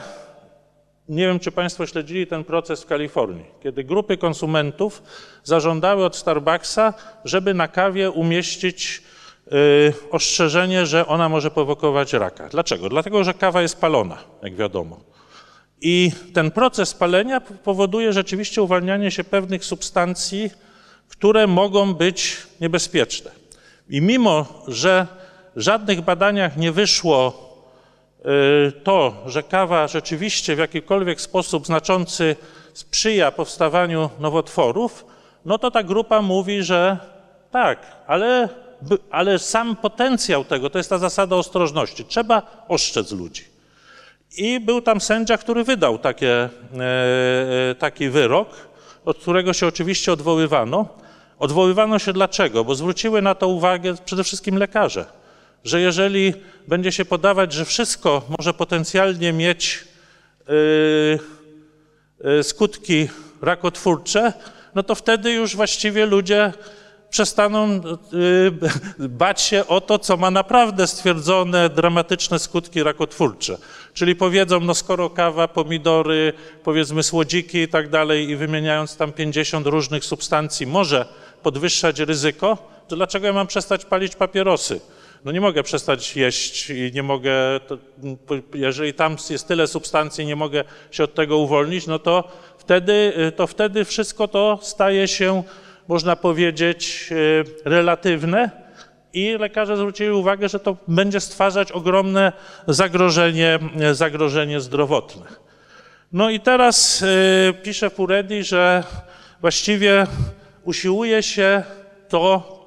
nie 1.10 1.28
wiem, 1.28 1.40
czy 1.40 1.52
Państwo 1.52 1.86
śledzili 1.86 2.28
ten 2.28 2.44
proces 2.44 2.84
w 2.84 2.86
Kalifornii, 2.86 3.46
kiedy 3.64 3.84
grupy 3.84 4.18
konsumentów 4.18 5.04
zażądały 5.44 6.06
od 6.06 6.16
Starbucksa, 6.16 6.94
żeby 7.26 7.54
na 7.54 7.68
kawie 7.68 8.12
umieścić 8.12 9.04
y, 9.48 9.94
ostrzeżenie, 10.12 10.86
że 10.86 11.08
ona 11.08 11.30
może 11.30 11.52
prowokować 11.52 12.14
raka. 12.14 12.50
Dlaczego? 12.50 12.90
Dlatego, 12.90 13.24
że 13.24 13.34
kawa 13.34 13.62
jest 13.62 13.82
palona, 13.82 14.18
jak 14.42 14.56
wiadomo. 14.56 15.00
I 15.82 16.12
ten 16.34 16.52
proces 16.52 16.94
palenia 16.94 17.42
powoduje 17.42 18.14
rzeczywiście 18.14 18.62
uwalnianie 18.62 19.12
się 19.12 19.24
pewnych 19.24 19.66
substancji, 19.66 20.52
które 21.08 21.48
mogą 21.48 21.94
być 21.94 22.38
niebezpieczne. 22.62 23.32
I 23.90 24.02
mimo, 24.02 24.64
że 24.68 25.08
w 25.56 25.62
żadnych 25.62 26.02
badaniach 26.02 26.58
nie 26.58 26.72
wyszło 26.72 27.50
y, 28.20 28.72
to, 28.72 29.24
że 29.26 29.44
kawa 29.44 29.88
rzeczywiście 29.88 30.56
w 30.56 30.60
jakikolwiek 30.60 31.22
sposób 31.22 31.66
znaczący 31.66 32.36
sprzyja 32.74 33.32
powstawaniu 33.32 34.10
nowotworów, 34.20 35.06
no 35.46 35.58
to 35.58 35.72
ta 35.72 35.84
grupa 35.84 36.22
mówi, 36.22 36.64
że 36.64 36.98
tak, 37.52 38.04
ale, 38.08 38.50
ale 39.12 39.40
sam 39.40 39.76
potencjał 39.76 40.46
tego 40.46 40.70
to 40.70 40.78
jest 40.78 40.90
ta 40.90 40.98
zasada 40.98 41.36
ostrożności. 41.36 42.06
Trzeba 42.06 42.66
oszczędzać 42.68 43.20
ludzi. 43.20 43.49
I 44.38 44.60
był 44.60 44.82
tam 44.82 45.02
sędzia, 45.02 45.38
który 45.38 45.64
wydał 45.64 45.98
takie, 45.98 46.34
e, 46.34 46.50
e, 47.72 47.76
taki 47.76 48.10
wyrok, 48.10 48.50
od 49.06 49.18
którego 49.18 49.54
się 49.54 49.68
oczywiście 49.68 50.12
odwoływano. 50.14 50.88
Odwoływano 51.40 52.00
się 52.00 52.14
dlaczego? 52.14 52.64
Bo 52.64 52.76
zwróciły 52.76 53.22
na 53.22 53.36
to 53.36 53.48
uwagę 53.48 53.96
przede 54.06 54.24
wszystkim 54.24 54.58
lekarze, 54.58 55.06
że 55.64 55.82
jeżeli 55.82 56.34
będzie 56.68 56.92
się 56.92 57.06
podawać, 57.06 57.54
że 57.54 57.66
wszystko 57.66 58.22
może 58.38 58.54
potencjalnie 58.54 59.34
mieć 59.34 59.84
e, 62.24 62.44
skutki 62.44 63.10
rakotwórcze, 63.42 64.34
no 64.76 64.84
to 64.84 64.96
wtedy 64.96 65.32
już 65.32 65.56
właściwie 65.56 66.06
ludzie 66.06 66.54
przestaną 67.10 67.82
bać 69.00 69.42
się 69.42 69.68
o 69.68 69.82
to, 69.82 70.00
co 70.00 70.18
ma 70.18 70.32
naprawdę 70.32 70.88
stwierdzone 70.88 71.70
dramatyczne 71.70 72.40
skutki 72.40 72.84
rakotwórcze. 72.84 73.58
Czyli 73.94 74.16
powiedzą, 74.16 74.60
no 74.60 74.76
skoro 74.76 75.10
kawa, 75.10 75.48
pomidory, 75.48 76.34
powiedzmy 76.64 77.04
słodziki 77.04 77.58
i 77.58 77.68
tak 77.68 77.90
dalej, 77.90 78.30
i 78.30 78.36
wymieniając 78.36 78.98
tam 78.98 79.12
50 79.12 79.68
różnych 79.68 80.06
substancji 80.06 80.68
może 80.68 81.06
podwyższać 81.44 82.00
ryzyko, 82.00 82.58
to 82.88 82.96
dlaczego 82.96 83.28
ja 83.28 83.34
mam 83.34 83.48
przestać 83.48 83.86
palić 83.86 84.16
papierosy? 84.16 84.82
No 85.26 85.32
nie 85.32 85.42
mogę 85.42 85.64
przestać 85.64 86.16
jeść 86.16 86.70
i 86.70 86.92
nie 86.94 87.04
mogę, 87.04 87.32
to, 87.68 87.78
jeżeli 88.54 88.94
tam 88.94 89.18
jest 89.30 89.48
tyle 89.48 89.68
substancji, 89.68 90.26
nie 90.26 90.36
mogę 90.36 90.64
się 90.92 91.04
od 91.04 91.14
tego 91.14 91.38
uwolnić, 91.38 91.88
no 91.88 92.00
to 92.00 92.32
wtedy, 92.58 93.14
to 93.36 93.48
wtedy 93.48 93.86
wszystko 93.86 94.28
to 94.28 94.60
staje 94.62 95.08
się, 95.08 95.44
można 95.90 96.16
powiedzieć, 96.16 97.10
e, 97.12 97.70
relatywne 97.70 98.50
i 99.14 99.38
lekarze 99.40 99.78
zwrócili 99.78 100.10
uwagę, 100.10 100.50
że 100.50 100.60
to 100.60 100.78
będzie 100.88 101.20
stwarzać 101.20 101.72
ogromne 101.72 102.32
zagrożenie, 102.68 103.60
zagrożenie 103.92 104.60
zdrowotne. 104.60 105.26
No 106.14 106.30
i 106.30 106.40
teraz 106.40 107.02
y, 107.02 107.54
pisze 107.64 107.90
Furedi, 107.90 108.44
że 108.44 108.84
właściwie 109.42 110.08
usiłuje 110.64 111.24
się 111.24 111.64
to 112.10 112.60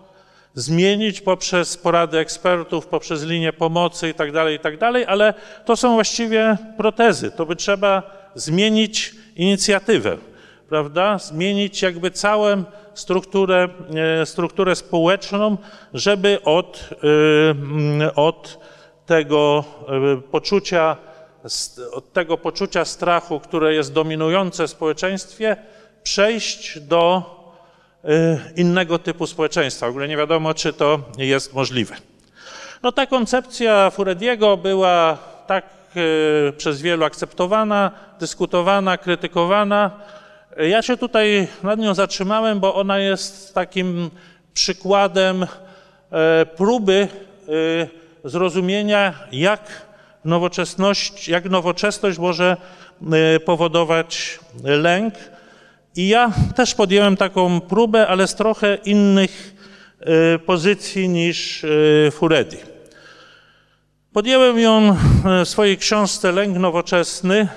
zmienić 0.54 1.20
poprzez 1.20 1.76
porady 1.76 2.18
ekspertów, 2.18 2.86
poprzez 2.86 3.24
linię 3.24 3.52
pomocy 3.52 4.08
i 4.08 4.14
tak 4.14 4.32
dalej, 4.32 4.56
i 4.56 4.60
tak 4.60 4.78
dalej, 4.78 5.04
ale 5.06 5.34
to 5.64 5.76
są 5.76 5.94
właściwie 5.94 6.56
protezy. 6.76 7.30
To 7.30 7.46
by 7.46 7.56
trzeba 7.56 8.02
zmienić 8.34 9.14
inicjatywę, 9.36 10.16
prawda? 10.68 11.18
Zmienić 11.18 11.82
jakby 11.82 12.10
całą 12.10 12.64
strukturę, 12.94 13.68
e, 14.22 14.26
strukturę 14.26 14.76
społeczną, 14.76 15.56
żeby 15.94 16.42
od, 16.44 16.90
e, 18.02 18.14
od 18.14 18.58
tego 19.06 19.64
e, 19.88 20.20
poczucia, 20.20 20.96
od 21.92 22.12
tego 22.12 22.38
poczucia 22.38 22.84
strachu, 22.84 23.40
które 23.40 23.74
jest 23.74 23.92
dominujące 23.92 24.66
w 24.66 24.70
społeczeństwie, 24.70 25.56
przejść 26.02 26.80
do 26.80 27.22
innego 28.56 28.98
typu 28.98 29.26
społeczeństwa. 29.26 29.86
W 29.86 29.90
ogóle 29.90 30.08
nie 30.08 30.16
wiadomo, 30.16 30.54
czy 30.54 30.72
to 30.72 30.98
jest 31.18 31.54
możliwe. 31.54 31.96
No 32.82 32.92
ta 32.92 33.06
koncepcja 33.06 33.90
Furediego 33.90 34.56
była 34.56 35.18
tak 35.46 35.64
przez 36.56 36.82
wielu 36.82 37.04
akceptowana, 37.04 37.90
dyskutowana, 38.20 38.98
krytykowana. 38.98 39.90
Ja 40.56 40.82
się 40.82 40.96
tutaj 40.96 41.48
nad 41.62 41.78
nią 41.78 41.94
zatrzymałem, 41.94 42.60
bo 42.60 42.74
ona 42.74 42.98
jest 42.98 43.54
takim 43.54 44.10
przykładem 44.54 45.46
e, 46.12 46.46
próby 46.46 47.08
e, 48.24 48.28
zrozumienia, 48.28 49.14
jak 49.32 49.86
nowoczesność, 50.24 51.28
jak 51.28 51.44
nowoczesność 51.44 52.18
może 52.18 52.56
e, 53.12 53.40
powodować 53.40 54.38
lęk. 54.64 55.14
I 55.96 56.08
ja 56.08 56.32
też 56.56 56.74
podjąłem 56.74 57.16
taką 57.16 57.60
próbę, 57.60 58.08
ale 58.08 58.26
z 58.26 58.34
trochę 58.34 58.78
innych 58.84 59.54
pozycji 60.46 61.08
niż 61.08 61.66
Furedi. 62.12 62.56
Podjąłem 64.12 64.58
ją 64.58 64.96
w 65.44 65.48
swojej 65.48 65.78
książce 65.78 66.32
Lęk 66.32 66.58
Nowoczesny, 66.58 67.48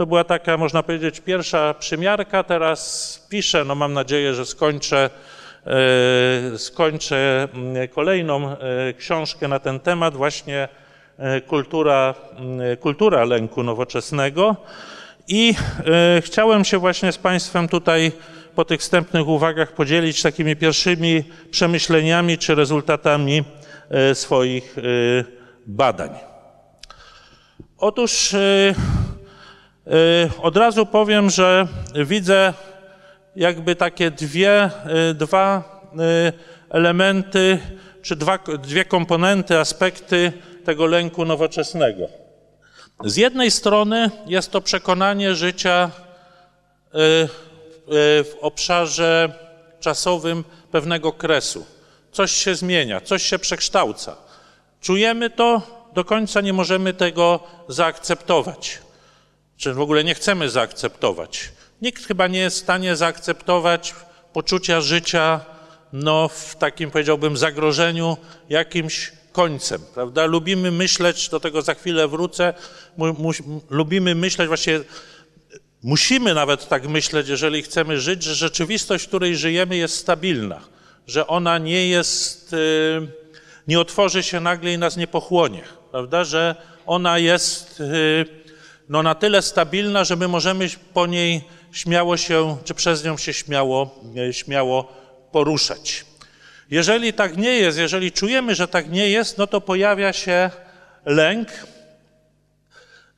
to 0.00 0.06
była 0.06 0.24
taka, 0.24 0.56
można 0.56 0.82
powiedzieć, 0.82 1.20
pierwsza 1.20 1.74
przymiarka. 1.74 2.42
Teraz 2.42 3.26
piszę, 3.30 3.64
no 3.64 3.74
mam 3.74 3.92
nadzieję, 3.92 4.34
że 4.34 4.46
skończę, 4.46 5.10
e, 5.66 6.58
skończę 6.58 7.48
mm, 7.54 7.88
kolejną 7.88 8.48
e, 8.48 8.56
książkę 8.98 9.48
na 9.48 9.58
ten 9.58 9.80
temat, 9.80 10.16
właśnie 10.16 10.68
e, 11.18 11.40
kultura, 11.40 12.14
mm, 12.36 12.76
kultura 12.76 13.24
lęku 13.24 13.62
nowoczesnego. 13.62 14.56
I 15.28 15.54
chciałem 16.20 16.64
się 16.64 16.78
właśnie 16.78 17.12
z 17.12 17.18
Państwem 17.18 17.68
tutaj 17.68 18.12
po 18.54 18.64
tych 18.64 18.80
wstępnych 18.80 19.28
uwagach 19.28 19.72
podzielić 19.72 20.22
takimi 20.22 20.56
pierwszymi 20.56 21.24
przemyśleniami 21.50 22.38
czy 22.38 22.54
rezultatami 22.54 23.44
swoich 24.14 24.76
badań. 25.66 26.10
Otóż 27.78 28.34
od 30.42 30.56
razu 30.56 30.86
powiem, 30.86 31.30
że 31.30 31.66
widzę 31.94 32.54
jakby 33.36 33.76
takie 33.76 34.10
dwie, 34.10 34.70
y, 35.10 35.14
dwa 35.14 35.62
y, 36.28 36.32
elementy, 36.70 37.58
czy 38.02 38.16
dwa, 38.16 38.38
dwie 38.38 38.84
komponenty, 38.84 39.58
aspekty 39.58 40.32
tego 40.64 40.86
lęku 40.86 41.24
nowoczesnego. 41.24 42.08
Z 43.04 43.16
jednej 43.16 43.50
strony 43.50 44.10
jest 44.26 44.50
to 44.50 44.60
przekonanie 44.60 45.34
życia 45.34 45.90
w 48.24 48.32
obszarze 48.40 49.32
czasowym 49.80 50.44
pewnego 50.70 51.12
kresu. 51.12 51.66
Coś 52.12 52.32
się 52.32 52.54
zmienia, 52.54 53.00
coś 53.00 53.22
się 53.22 53.38
przekształca. 53.38 54.16
Czujemy 54.80 55.30
to, 55.30 55.62
do 55.94 56.04
końca 56.04 56.40
nie 56.40 56.52
możemy 56.52 56.94
tego 56.94 57.40
zaakceptować 57.68 58.78
czy 59.60 59.74
w 59.74 59.80
ogóle 59.80 60.04
nie 60.04 60.14
chcemy 60.14 60.50
zaakceptować. 60.50 61.52
Nikt 61.82 62.06
chyba 62.06 62.26
nie 62.26 62.38
jest 62.38 62.56
w 62.56 62.62
stanie 62.62 62.96
zaakceptować 62.96 63.94
poczucia 64.32 64.80
życia 64.80 65.40
no, 65.92 66.28
w 66.28 66.56
takim, 66.56 66.90
powiedziałbym, 66.90 67.36
zagrożeniu 67.36 68.16
jakimś 68.48 69.12
końcem, 69.32 69.80
prawda? 69.94 70.26
Lubimy 70.26 70.70
myśleć, 70.70 71.28
do 71.28 71.40
tego 71.40 71.62
za 71.62 71.74
chwilę 71.74 72.08
wrócę, 72.08 72.54
mu, 72.96 73.12
mu, 73.12 73.32
lubimy 73.70 74.14
myśleć, 74.14 74.48
właśnie 74.48 74.80
musimy 75.82 76.34
nawet 76.34 76.68
tak 76.68 76.88
myśleć, 76.88 77.28
jeżeli 77.28 77.62
chcemy 77.62 78.00
żyć, 78.00 78.22
że 78.22 78.34
rzeczywistość, 78.34 79.04
w 79.04 79.08
której 79.08 79.36
żyjemy 79.36 79.76
jest 79.76 79.96
stabilna, 79.96 80.60
że 81.06 81.26
ona 81.26 81.58
nie 81.58 81.88
jest, 81.88 82.52
y, 82.52 83.08
nie 83.68 83.80
otworzy 83.80 84.22
się 84.22 84.40
nagle 84.40 84.72
i 84.72 84.78
nas 84.78 84.96
nie 84.96 85.06
pochłonie, 85.06 85.62
prawda? 85.90 86.24
Że 86.24 86.54
ona 86.86 87.18
jest 87.18 87.80
y, 87.80 88.39
no 88.90 89.02
na 89.02 89.14
tyle 89.14 89.42
stabilna, 89.42 90.04
że 90.04 90.16
my 90.16 90.28
możemy 90.28 90.68
po 90.94 91.06
niej 91.06 91.44
śmiało 91.72 92.16
się, 92.16 92.56
czy 92.64 92.74
przez 92.74 93.04
nią 93.04 93.16
się 93.16 93.32
śmiało, 93.32 94.00
e, 94.16 94.32
śmiało 94.32 94.92
poruszać. 95.32 96.04
Jeżeli 96.70 97.12
tak 97.12 97.36
nie 97.36 97.50
jest, 97.50 97.78
jeżeli 97.78 98.12
czujemy, 98.12 98.54
że 98.54 98.68
tak 98.68 98.90
nie 98.90 99.10
jest, 99.10 99.38
no 99.38 99.46
to 99.46 99.60
pojawia 99.60 100.12
się 100.12 100.50
lęk. 101.04 101.48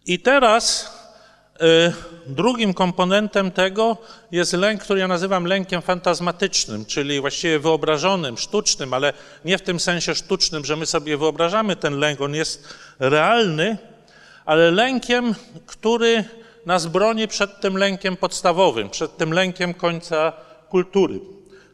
I 0.07 0.19
teraz 0.19 0.93
Drugim 2.27 2.75
komponentem 2.75 3.51
tego 3.51 3.97
jest 4.33 4.53
lęk, 4.53 4.83
który 4.83 5.01
ja 5.01 5.09
nazywam 5.09 5.47
lękiem 5.47 5.83
fantazmatycznym, 5.83 6.87
czyli 6.87 7.21
właściwie 7.21 7.59
wyobrażonym, 7.59 8.39
sztucznym, 8.39 8.95
ale 8.95 9.13
nie 9.45 9.59
w 9.59 9.63
tym 9.63 9.81
sensie 9.81 10.15
sztucznym, 10.15 10.65
że 10.65 10.77
my 10.77 10.87
sobie 10.87 11.17
wyobrażamy 11.17 11.77
ten 11.77 11.99
lęk, 11.99 12.21
on 12.21 12.35
jest 12.35 12.75
realny, 12.99 13.79
ale 14.45 14.71
lękiem, 14.71 15.35
który 15.67 16.25
nas 16.67 16.87
broni 16.87 17.29
przed 17.29 17.61
tym 17.61 17.77
lękiem 17.77 18.17
podstawowym, 18.17 18.91
przed 18.91 19.17
tym 19.17 19.33
lękiem 19.33 19.75
końca 19.75 20.33
kultury. 20.69 21.21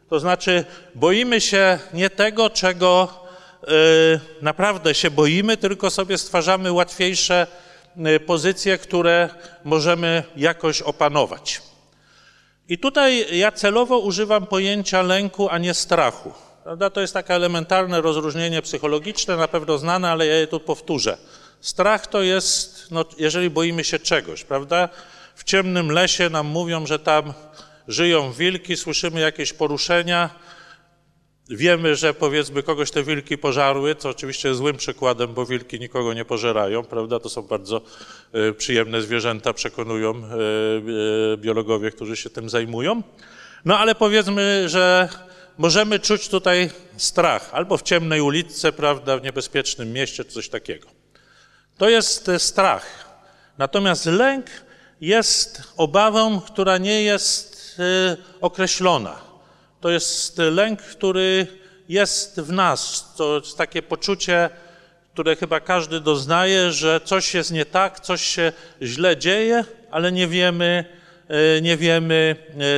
To 0.09 0.19
znaczy, 0.19 0.65
boimy 0.95 1.41
się 1.41 1.79
nie 1.93 2.09
tego, 2.09 2.49
czego 2.49 3.13
yy, 3.67 4.19
naprawdę 4.41 4.95
się 4.95 5.11
boimy, 5.11 5.57
tylko 5.57 5.89
sobie 5.89 6.17
stwarzamy 6.17 6.71
łatwiejsze 6.71 7.47
yy, 7.95 8.19
pozycje, 8.19 8.77
które 8.77 9.29
możemy 9.63 10.23
jakoś 10.35 10.81
opanować. 10.81 11.61
I 12.69 12.77
tutaj 12.77 13.37
ja 13.37 13.51
celowo 13.51 13.99
używam 13.99 14.45
pojęcia 14.45 15.01
lęku, 15.01 15.49
a 15.49 15.57
nie 15.57 15.73
strachu. 15.73 16.33
Prawda? 16.63 16.89
To 16.89 17.01
jest 17.01 17.13
takie 17.13 17.33
elementarne 17.33 18.01
rozróżnienie 18.01 18.61
psychologiczne, 18.61 19.37
na 19.37 19.47
pewno 19.47 19.77
znane, 19.77 20.11
ale 20.11 20.25
ja 20.25 20.35
je 20.35 20.47
tu 20.47 20.59
powtórzę. 20.59 21.17
Strach 21.61 22.07
to 22.07 22.21
jest, 22.21 22.87
no, 22.91 23.05
jeżeli 23.17 23.49
boimy 23.49 23.83
się 23.83 23.99
czegoś, 23.99 24.43
prawda? 24.43 24.89
W 25.35 25.43
ciemnym 25.43 25.91
lesie 25.91 26.29
nam 26.29 26.47
mówią, 26.47 26.85
że 26.85 26.99
tam 26.99 27.33
żyją 27.87 28.31
wilki, 28.31 28.77
słyszymy 28.77 29.19
jakieś 29.19 29.53
poruszenia, 29.53 30.29
wiemy, 31.49 31.95
że 31.95 32.13
powiedzmy 32.13 32.63
kogoś 32.63 32.91
te 32.91 33.03
wilki 33.03 33.37
pożarły, 33.37 33.95
co 33.95 34.09
oczywiście 34.09 34.47
jest 34.47 34.57
złym 34.57 34.77
przykładem, 34.77 35.33
bo 35.33 35.45
wilki 35.45 35.79
nikogo 35.79 36.13
nie 36.13 36.25
pożerają, 36.25 36.83
prawda? 36.83 37.19
To 37.19 37.29
są 37.29 37.41
bardzo 37.41 37.81
y, 38.49 38.53
przyjemne 38.53 39.01
zwierzęta, 39.01 39.53
przekonują 39.53 40.13
y, 40.15 40.19
y, 41.33 41.37
biologowie, 41.37 41.91
którzy 41.91 42.15
się 42.15 42.29
tym 42.29 42.49
zajmują. 42.49 43.03
No 43.65 43.79
ale 43.79 43.95
powiedzmy, 43.95 44.69
że 44.69 45.09
możemy 45.57 45.99
czuć 45.99 46.29
tutaj 46.29 46.69
strach, 46.97 47.49
albo 47.53 47.77
w 47.77 47.81
ciemnej 47.81 48.21
uliczce, 48.21 48.71
prawda, 48.71 49.17
w 49.17 49.23
niebezpiecznym 49.23 49.93
mieście, 49.93 50.25
czy 50.25 50.31
coś 50.31 50.49
takiego. 50.49 50.98
To 51.79 51.89
jest 51.89 52.31
strach. 52.37 52.85
Natomiast 53.57 54.05
lęk 54.05 54.45
jest 55.01 55.63
obawą, 55.77 56.41
która 56.41 56.77
nie 56.77 57.03
jest 57.03 57.49
Y, 57.79 58.17
określona. 58.41 59.15
To 59.81 59.89
jest 59.89 60.37
lęk, 60.37 60.81
który 60.81 61.47
jest 61.89 62.41
w 62.41 62.51
nas. 62.51 63.13
To 63.17 63.37
jest 63.37 63.57
takie 63.57 63.81
poczucie, 63.81 64.49
które 65.13 65.35
chyba 65.35 65.59
każdy 65.59 65.99
doznaje, 65.99 66.71
że 66.71 67.01
coś 67.05 67.33
jest 67.33 67.51
nie 67.51 67.65
tak, 67.65 67.99
coś 67.99 68.21
się 68.21 68.51
źle 68.81 69.17
dzieje, 69.17 69.65
ale 69.91 70.11
nie 70.11 70.27
wiemy, 70.27 70.85
y, 71.57 71.61
nie 71.61 71.77
wiemy 71.77 72.35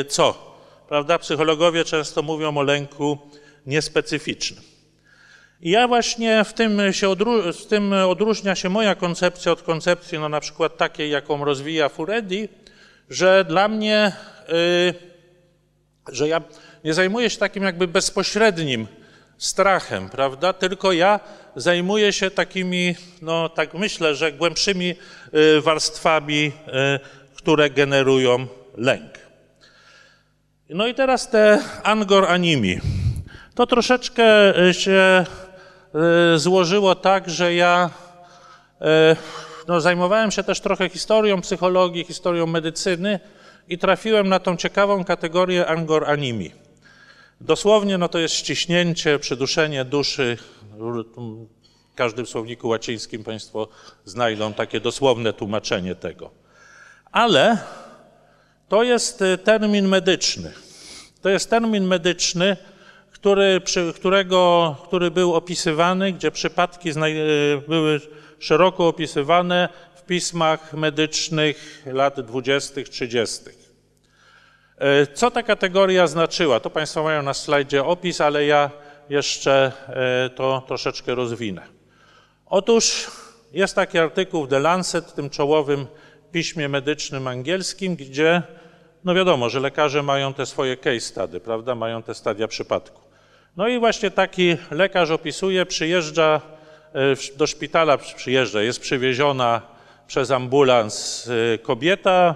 co. 0.09 0.55
Prawda? 0.87 1.19
Psychologowie 1.19 1.85
często 1.85 2.21
mówią 2.21 2.57
o 2.57 2.63
lęku 2.63 3.17
niespecyficznym. 3.65 4.63
I 5.61 5.69
ja 5.69 5.87
właśnie 5.87 6.43
w 6.43 6.53
tym, 6.53 6.93
się 6.93 7.15
w 7.53 7.65
tym 7.65 7.93
odróżnia 7.93 8.55
się 8.55 8.69
moja 8.69 8.95
koncepcja 8.95 9.51
od 9.51 9.61
koncepcji 9.61 10.19
no 10.19 10.29
na 10.29 10.39
przykład 10.39 10.77
takiej, 10.77 11.11
jaką 11.11 11.45
rozwija 11.45 11.89
Furedi, 11.89 12.49
że 13.09 13.45
dla 13.45 13.67
mnie 13.67 14.11
Y, 14.51 14.93
że 16.11 16.27
ja 16.27 16.41
nie 16.83 16.93
zajmuję 16.93 17.29
się 17.29 17.37
takim 17.37 17.63
jakby 17.63 17.87
bezpośrednim 17.87 18.87
strachem, 19.37 20.09
prawda? 20.09 20.53
Tylko 20.53 20.91
ja 20.91 21.19
zajmuję 21.55 22.13
się 22.13 22.31
takimi, 22.31 22.95
no 23.21 23.49
tak 23.49 23.73
myślę, 23.73 24.15
że 24.15 24.31
głębszymi 24.31 24.95
y, 25.33 25.61
warstwami, 25.61 26.51
y, 26.67 27.35
które 27.35 27.69
generują 27.69 28.47
lęk. 28.77 29.11
No 30.69 30.87
i 30.87 30.93
teraz 30.93 31.29
te 31.29 31.59
angor 31.83 32.25
animi. 32.25 32.79
To 33.55 33.67
troszeczkę 33.67 34.23
się 34.71 35.25
złożyło 36.35 36.95
tak, 36.95 37.29
że 37.29 37.53
ja 37.53 37.89
no, 39.67 39.81
zajmowałem 39.81 40.31
się 40.31 40.43
też 40.43 40.59
trochę 40.59 40.89
historią 40.89 41.41
psychologii, 41.41 42.03
historią 42.03 42.47
medycyny, 42.47 43.19
i 43.67 43.77
trafiłem 43.77 44.29
na 44.29 44.39
tą 44.39 44.57
ciekawą 44.57 45.03
kategorię 45.03 45.67
angor 45.67 46.09
animi. 46.09 46.51
Dosłownie 47.41 47.97
no 47.97 48.09
to 48.09 48.19
jest 48.19 48.35
ściśnięcie, 48.35 49.19
przyduszenie 49.19 49.85
duszy. 49.85 50.37
W 51.91 51.95
każdym 51.95 52.25
słowniku 52.25 52.67
łacińskim 52.67 53.23
Państwo 53.23 53.67
znajdą 54.05 54.53
takie 54.53 54.79
dosłowne 54.79 55.33
tłumaczenie 55.33 55.95
tego. 55.95 56.31
Ale 57.11 57.57
to 58.69 58.83
jest 58.83 59.21
y, 59.21 59.37
termin 59.37 59.87
medyczny. 59.87 60.53
To 61.21 61.29
jest 61.29 61.49
termin 61.49 61.83
medyczny, 61.83 62.57
który, 63.21 63.61
przy, 63.61 63.93
którego, 63.93 64.75
który 64.83 65.11
był 65.11 65.33
opisywany, 65.33 66.13
gdzie 66.13 66.31
przypadki 66.31 66.89
y, 66.89 66.93
były 67.67 68.01
szeroko 68.39 68.87
opisywane 68.87 69.69
w 69.95 70.03
pismach 70.03 70.73
medycznych 70.73 71.83
lat 71.85 72.21
20., 72.21 72.81
30. 72.91 73.39
E, 74.77 75.07
co 75.07 75.31
ta 75.31 75.43
kategoria 75.43 76.07
znaczyła? 76.07 76.59
To 76.59 76.69
Państwo 76.69 77.03
mają 77.03 77.23
na 77.23 77.33
slajdzie 77.33 77.83
opis, 77.83 78.21
ale 78.21 78.45
ja 78.45 78.69
jeszcze 79.09 79.71
e, 79.87 80.29
to 80.29 80.63
troszeczkę 80.67 81.15
rozwinę. 81.15 81.61
Otóż 82.45 83.11
jest 83.53 83.75
taki 83.75 83.97
artykuł 83.97 84.45
w 84.45 84.49
The 84.49 84.59
Lancet, 84.59 85.13
tym 85.13 85.29
czołowym 85.29 85.87
piśmie 86.31 86.69
medycznym 86.69 87.27
angielskim, 87.27 87.95
gdzie 87.95 88.41
no 89.03 89.13
wiadomo, 89.13 89.49
że 89.49 89.59
lekarze 89.59 90.03
mają 90.03 90.33
te 90.33 90.45
swoje 90.45 90.77
case 90.77 90.99
study, 90.99 91.39
prawda, 91.39 91.75
mają 91.75 92.03
te 92.03 92.13
stadia 92.13 92.47
przypadku. 92.47 93.00
No 93.57 93.67
i 93.67 93.79
właśnie 93.79 94.11
taki 94.11 94.57
lekarz 94.71 95.11
opisuje, 95.11 95.65
przyjeżdża 95.65 96.41
e, 96.93 97.37
do 97.37 97.47
szpitala, 97.47 97.97
przyjeżdża, 97.97 98.61
jest 98.61 98.79
przywieziona 98.79 99.61
przez 100.07 100.31
ambulans 100.31 101.29
kobieta, 101.61 102.35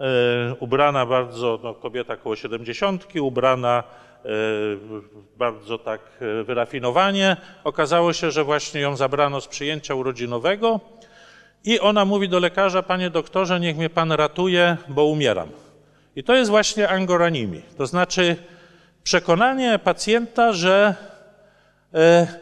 E, 0.00 0.54
ubrana 0.60 1.06
bardzo, 1.06 1.58
no 1.62 1.74
kobieta 1.74 2.16
koło 2.16 2.36
siedemdziesiątki, 2.36 3.20
ubrana 3.20 3.82
e, 4.24 4.28
bardzo 5.36 5.78
tak 5.78 6.00
e, 6.20 6.44
wyrafinowanie. 6.44 7.36
Okazało 7.64 8.12
się, 8.12 8.30
że 8.30 8.44
właśnie 8.44 8.80
ją 8.80 8.96
zabrano 8.96 9.40
z 9.40 9.48
przyjęcia 9.48 9.94
urodzinowego 9.94 10.80
i 11.64 11.80
ona 11.80 12.04
mówi 12.04 12.28
do 12.28 12.38
lekarza, 12.38 12.82
panie 12.82 13.10
doktorze, 13.10 13.60
niech 13.60 13.76
mnie 13.76 13.90
pan 13.90 14.12
ratuje, 14.12 14.76
bo 14.88 15.04
umieram. 15.04 15.48
I 16.16 16.24
to 16.24 16.34
jest 16.34 16.50
właśnie 16.50 16.88
angoranimi, 16.88 17.62
to 17.78 17.86
znaczy 17.86 18.36
przekonanie 19.06 19.78
pacjenta, 19.78 20.52
że 20.52 20.94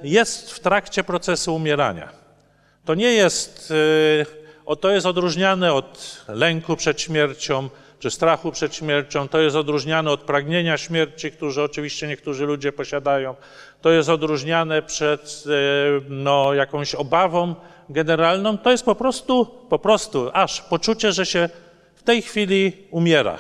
jest 0.03 0.53
w 0.53 0.61
trakcie 0.61 1.05
procesu 1.05 1.55
umierania. 1.55 2.09
To 2.85 2.95
nie 2.95 3.13
jest 3.13 3.73
to 4.81 4.91
jest 4.91 5.07
odróżniane 5.07 5.73
od 5.73 6.21
lęku 6.29 6.77
przed 6.77 7.01
śmiercią, 7.01 7.69
czy 7.99 8.11
strachu 8.11 8.53
przed 8.53 8.75
śmiercią, 8.75 9.29
to 9.29 9.41
jest 9.41 9.57
odróżniane 9.57 10.11
od 10.11 10.21
pragnienia 10.21 10.79
śmierci, 10.79 11.33
którzy 11.33 11.63
oczywiście 11.63 12.09
niektórzy 12.09 12.47
ludzie 12.47 12.73
posiadają, 12.73 13.35
to 13.81 13.91
jest 13.91 14.09
odróżniane 14.09 14.83
przed 14.83 15.45
e, 15.47 15.51
no, 16.09 16.55
jakąś 16.55 16.95
obawą 16.95 17.55
generalną, 17.91 18.59
to 18.59 18.71
jest 18.71 18.85
po 18.85 18.95
prostu, 18.95 19.47
po 19.69 19.79
prostu 19.79 20.31
aż 20.33 20.61
poczucie, 20.61 21.13
że 21.13 21.27
się 21.27 21.49
w 21.95 22.03
tej 22.03 22.23
chwili 22.23 22.73
umiera. 22.91 23.39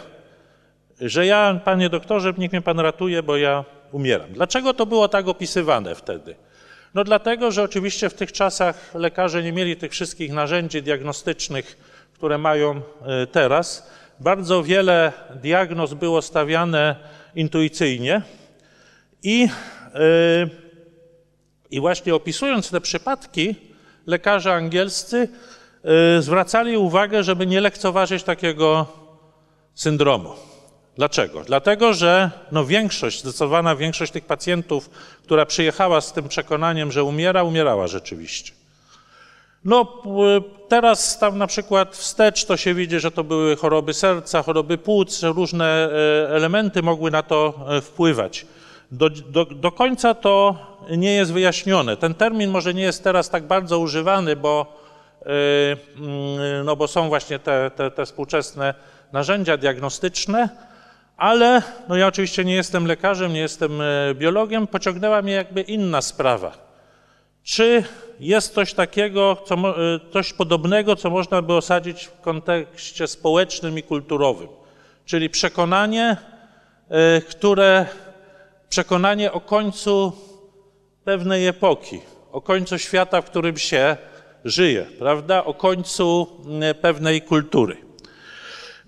Że 1.00 1.26
ja, 1.26 1.60
panie 1.64 1.88
doktorze, 1.88 2.34
niech 2.38 2.52
mnie 2.52 2.62
pan 2.62 2.80
ratuje, 2.80 3.22
bo 3.22 3.36
ja 3.36 3.64
umieram. 3.92 4.32
Dlaczego 4.32 4.74
to 4.74 4.86
było 4.86 5.08
tak 5.08 5.28
opisywane 5.28 5.94
wtedy? 5.94 6.34
No 6.94 7.04
dlatego, 7.04 7.50
że 7.50 7.62
oczywiście 7.62 8.10
w 8.10 8.14
tych 8.14 8.32
czasach 8.32 8.94
lekarze 8.94 9.42
nie 9.42 9.52
mieli 9.52 9.76
tych 9.76 9.92
wszystkich 9.92 10.32
narzędzi 10.32 10.82
diagnostycznych, 10.82 11.76
które 12.12 12.38
mają 12.38 12.80
e, 13.06 13.26
teraz. 13.26 13.90
Bardzo 14.20 14.62
wiele 14.62 15.12
diagnoz 15.42 15.94
było 15.94 16.22
stawiane 16.22 16.96
intuicyjnie 17.34 18.22
i, 19.22 19.48
e, 19.94 20.48
i 21.70 21.80
właśnie 21.80 22.14
opisując 22.14 22.70
te 22.70 22.80
przypadki, 22.80 23.54
lekarze 24.06 24.54
angielscy 24.54 25.28
e, 25.84 26.22
zwracali 26.22 26.76
uwagę, 26.76 27.22
żeby 27.22 27.46
nie 27.46 27.60
lekceważyć 27.60 28.22
takiego 28.22 28.86
syndromu. 29.74 30.53
Dlaczego? 30.96 31.40
Dlatego, 31.44 31.94
że 31.94 32.30
no 32.52 32.64
większość, 32.64 33.20
zdecydowana 33.20 33.76
większość 33.76 34.12
tych 34.12 34.24
pacjentów, 34.24 34.90
która 35.22 35.46
przyjechała 35.46 36.00
z 36.00 36.12
tym 36.12 36.28
przekonaniem, 36.28 36.92
że 36.92 37.04
umiera, 37.04 37.42
umierała 37.42 37.86
rzeczywiście. 37.86 38.52
No, 39.64 40.02
teraz 40.68 41.18
tam 41.18 41.38
na 41.38 41.46
przykład 41.46 41.96
wstecz 41.96 42.44
to 42.44 42.56
się 42.56 42.74
widzi, 42.74 43.00
że 43.00 43.10
to 43.10 43.24
były 43.24 43.56
choroby 43.56 43.94
serca, 43.94 44.42
choroby 44.42 44.78
płuc, 44.78 45.22
różne 45.22 45.66
e, 45.66 46.28
elementy 46.28 46.82
mogły 46.82 47.10
na 47.10 47.22
to 47.22 47.54
e, 47.68 47.80
wpływać. 47.80 48.46
Do, 48.90 49.10
do, 49.10 49.44
do 49.44 49.72
końca 49.72 50.14
to 50.14 50.56
nie 50.90 51.14
jest 51.14 51.32
wyjaśnione. 51.32 51.96
Ten 51.96 52.14
termin 52.14 52.50
może 52.50 52.74
nie 52.74 52.82
jest 52.82 53.04
teraz 53.04 53.30
tak 53.30 53.46
bardzo 53.46 53.78
używany, 53.78 54.36
bo 54.36 54.80
mm, 55.96 56.64
no 56.64 56.76
bo 56.76 56.88
są 56.88 57.08
właśnie 57.08 57.38
te, 57.38 57.70
te, 57.70 57.90
te 57.90 58.06
współczesne 58.06 58.74
narzędzia 59.12 59.56
diagnostyczne, 59.56 60.48
ale 61.16 61.62
no 61.88 61.96
ja 61.96 62.06
oczywiście 62.06 62.44
nie 62.44 62.54
jestem 62.54 62.86
lekarzem, 62.86 63.32
nie 63.32 63.40
jestem 63.40 63.80
e, 63.80 64.14
biologiem, 64.14 64.66
pociągnęła 64.66 65.22
mnie 65.22 65.32
jakby 65.32 65.60
inna 65.62 66.02
sprawa. 66.02 66.64
Czy 67.42 67.84
jest 68.20 68.54
coś 68.54 68.74
takiego, 68.74 69.36
co, 69.46 69.54
e, 69.54 70.00
coś 70.12 70.32
podobnego, 70.32 70.96
co 70.96 71.10
można 71.10 71.42
by 71.42 71.52
osadzić 71.52 72.04
w 72.04 72.20
kontekście 72.20 73.06
społecznym 73.06 73.78
i 73.78 73.82
kulturowym? 73.82 74.48
Czyli 75.04 75.30
przekonanie, 75.30 76.16
e, 76.88 77.20
które, 77.20 77.86
przekonanie 78.68 79.32
o 79.32 79.40
końcu 79.40 80.12
pewnej 81.04 81.46
epoki, 81.46 82.00
o 82.32 82.40
końcu 82.40 82.78
świata, 82.78 83.22
w 83.22 83.24
którym 83.24 83.56
się 83.56 83.96
żyje, 84.44 84.86
prawda? 84.98 85.44
O 85.44 85.54
końcu 85.54 86.26
pewnej 86.80 87.22
kultury. 87.22 87.76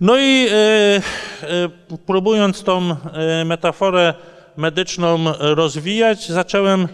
No 0.00 0.18
i 0.18 0.48
e, 0.50 0.54
e, 0.54 1.68
próbując 2.06 2.62
tą 2.62 2.90
e, 2.90 3.44
metaforę 3.44 4.14
medyczną 4.56 5.24
rozwijać, 5.38 6.28
zacząłem 6.28 6.88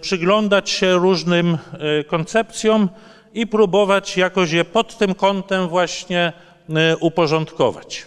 przyglądać 0.00 0.70
się 0.70 0.94
różnym 0.94 1.58
koncepcjom 2.06 2.88
i 3.34 3.46
próbować 3.46 4.16
jakoś 4.16 4.52
je 4.52 4.64
pod 4.64 4.98
tym 4.98 5.14
kątem 5.14 5.68
właśnie 5.68 6.32
uporządkować. 7.00 8.06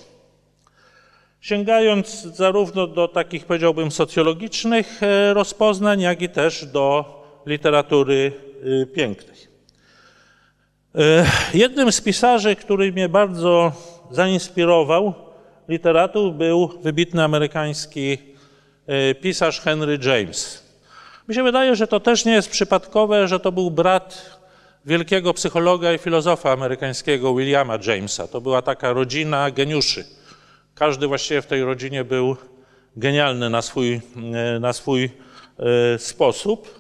Sięgając 1.42 2.22
zarówno 2.22 2.88
do 2.88 3.08
takich, 3.08 3.46
powiedziałbym, 3.46 3.92
socjologicznych 3.92 5.02
rozpoznań, 5.34 6.02
jak 6.02 6.22
i 6.22 6.30
też 6.30 6.66
do 6.66 7.06
literatury 7.46 8.32
pięknej. 8.94 9.49
E, 10.96 11.26
jednym 11.54 11.92
z 11.92 12.02
pisarzy, 12.02 12.56
który 12.56 12.92
mnie 12.92 13.10
bardzo 13.10 13.72
zainspirował, 14.12 15.14
literatów, 15.68 16.38
był 16.38 16.68
wybitny 16.82 17.24
amerykański 17.24 18.18
e, 18.88 19.16
pisarz 19.16 19.62
Henry 19.62 20.00
James. 20.02 20.64
Mi 21.28 21.36
się 21.36 21.44
wydaje, 21.44 21.76
że 21.76 21.88
to 21.88 22.00
też 22.00 22.26
nie 22.26 22.32
jest 22.34 22.50
przypadkowe, 22.50 23.28
że 23.28 23.40
to 23.40 23.52
był 23.52 23.72
brat 23.72 24.40
wielkiego 24.86 25.34
psychologa 25.34 25.94
i 25.94 25.98
filozofa 25.98 26.52
amerykańskiego 26.52 27.36
Williama 27.36 27.78
Jamesa. 27.88 28.28
To 28.28 28.42
była 28.42 28.62
taka 28.62 28.94
rodzina 28.94 29.52
geniuszy. 29.52 30.06
Każdy 30.76 31.08
właściwie 31.08 31.42
w 31.42 31.48
tej 31.48 31.64
rodzinie 31.64 32.04
był 32.04 32.36
genialny 32.98 33.50
na 33.50 33.62
swój, 33.62 34.02
e, 34.56 34.60
na 34.60 34.74
swój 34.74 35.10
sposób. 35.98 36.79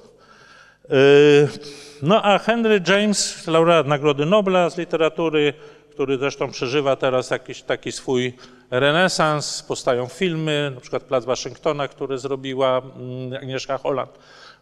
No 2.02 2.22
a 2.24 2.38
Henry 2.38 2.82
James, 2.88 3.48
laureat 3.48 3.88
Nagrody 3.88 4.26
Nobla 4.26 4.70
z 4.70 4.78
literatury, 4.78 5.54
który 5.92 6.18
zresztą 6.18 6.52
przeżywa 6.52 6.96
teraz 6.96 7.30
jakiś 7.30 7.62
taki 7.62 7.92
swój 7.92 8.34
renesans, 8.72 9.64
powstają 9.64 10.08
filmy, 10.08 10.72
na 10.76 10.82
przykład 10.82 11.04
Plac 11.04 11.26
Waszyngtona, 11.26 11.88
który 11.88 12.18
zrobiła 12.18 12.82
mm, 12.96 13.34
Agnieszka 13.34 13.78
Holland 13.78 14.12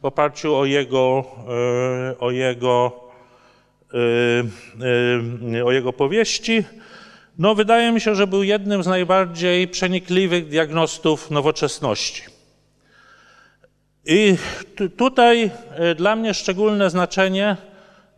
w 0.02 0.06
oparciu 0.06 0.56
o 0.56 0.66
jego, 0.66 1.26
e, 2.12 2.20
o 2.20 2.32
jego, 2.32 2.92
e, 5.54 5.66
o 5.66 5.72
jego 5.72 5.94
powieści. 5.94 6.64
No, 7.40 7.56
wydaje 7.56 7.92
mi 7.92 8.02
się, 8.02 8.16
że 8.16 8.28
był 8.28 8.44
jednym 8.44 8.84
z 8.84 8.88
najbardziej 8.88 9.68
przenikliwych 9.68 10.48
diagnostów 10.48 11.32
nowoczesności. 11.32 12.37
I 14.10 14.38
tutaj 14.98 15.52
e, 15.76 15.96
dla 15.96 16.16
mnie 16.16 16.34
szczególne 16.34 16.90
znaczenie 16.90 17.58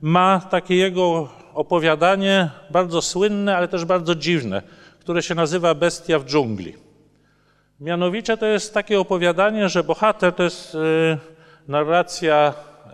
ma 0.02 0.42
takie 0.50 0.76
jego 0.76 1.30
opowiadanie, 1.54 2.50
bardzo 2.70 3.02
słynne, 3.02 3.58
ale 3.58 3.68
też 3.68 3.86
bardzo 3.86 4.16
dziwne, 4.16 4.62
które 5.00 5.24
się 5.24 5.36
nazywa 5.36 5.76
Bestia 5.76 6.20
w 6.20 6.26
dżungli. 6.26 6.76
Mianowicie 7.80 8.38
to 8.38 8.46
jest 8.46 8.74
takie 8.74 9.00
opowiadanie, 9.00 9.70
że 9.70 9.84
bohater 9.84 10.34
to 10.34 10.44
jest 10.44 10.76
e, 10.76 10.78
narracja 11.68 12.54
e, 12.86 12.94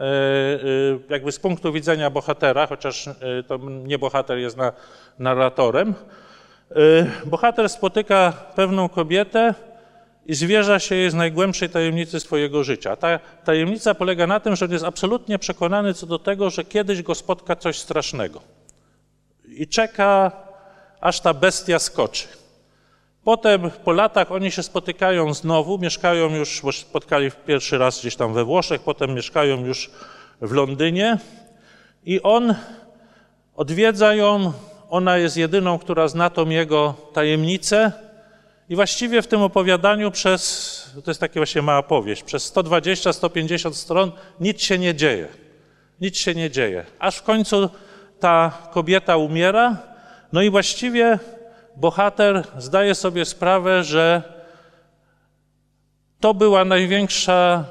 jakby 1.10 1.32
z 1.32 1.40
punktu 1.40 1.74
widzenia 1.74 2.10
bohatera, 2.10 2.68
chociaż 2.68 3.10
to 3.48 3.58
nie 3.84 4.00
bohater 4.00 4.38
jest 4.38 4.58
narratorem. 5.20 5.94
Bohater 7.26 7.70
spotyka 7.70 8.34
pewną 8.56 8.90
kobietę, 8.90 9.54
i 10.26 10.36
zwierza 10.36 10.80
się 10.80 10.96
jej 10.96 11.12
z 11.12 11.14
najgłębszej 11.14 11.70
tajemnicy 11.70 12.20
swojego 12.20 12.64
życia. 12.64 12.96
Ta 12.96 13.20
tajemnica 13.20 13.96
polega 13.96 14.28
na 14.28 14.40
tym, 14.40 14.56
że 14.56 14.66
on 14.66 14.72
jest 14.72 14.86
absolutnie 14.86 15.40
przekonany 15.40 15.94
co 15.94 16.06
do 16.06 16.20
tego, 16.20 16.50
że 16.50 16.64
kiedyś 16.64 17.02
go 17.02 17.16
spotka 17.16 17.56
coś 17.56 17.80
strasznego. 17.80 18.42
I 19.48 19.68
czeka, 19.68 20.32
aż 21.02 21.22
ta 21.22 21.34
bestia 21.34 21.80
skoczy. 21.80 22.28
Potem 23.24 23.72
po 23.84 23.92
latach 23.92 24.32
oni 24.32 24.52
się 24.52 24.64
spotykają 24.64 25.34
znowu, 25.34 25.78
mieszkają 25.78 26.36
już, 26.36 26.62
bo 26.64 26.72
spotkali 26.72 27.32
pierwszy 27.48 27.78
raz 27.78 28.00
gdzieś 28.00 28.16
tam 28.16 28.34
we 28.34 28.44
Włoszech, 28.44 28.82
potem 28.82 29.14
mieszkają 29.14 29.66
już 29.66 29.92
w 30.42 30.52
Londynie 30.52 31.18
i 32.06 32.22
on 32.22 32.56
odwiedza 33.56 34.16
ją, 34.16 34.54
ona 34.90 35.18
jest 35.18 35.38
jedyną, 35.38 35.80
która 35.80 36.08
zna 36.08 36.30
tą 36.30 36.50
jego 36.50 36.94
tajemnicę 37.14 37.92
i 38.70 38.76
właściwie 38.76 39.22
w 39.22 39.28
tym 39.28 39.42
opowiadaniu 39.42 40.12
przez, 40.12 40.96
to 41.04 41.12
jest 41.12 41.20
taka 41.20 41.34
właśnie 41.34 41.62
mała 41.62 41.84
powieść, 41.84 42.24
przez 42.24 42.54
120-150 42.54 43.74
stron 43.74 44.12
nic 44.40 44.62
się 44.62 44.78
nie 44.78 44.96
dzieje. 44.96 45.28
Nic 46.02 46.18
się 46.18 46.36
nie 46.36 46.52
dzieje. 46.52 46.86
Aż 47.00 47.18
w 47.18 47.24
końcu 47.24 47.70
ta 48.20 48.52
kobieta 48.72 49.18
umiera, 49.18 49.78
no 50.34 50.42
i 50.42 50.50
właściwie 50.50 51.20
bohater 51.76 52.44
zdaje 52.58 52.96
sobie 52.96 53.26
sprawę, 53.26 53.84
że 53.84 54.24
to 56.20 56.34
była 56.34 56.66
największa 56.66 57.66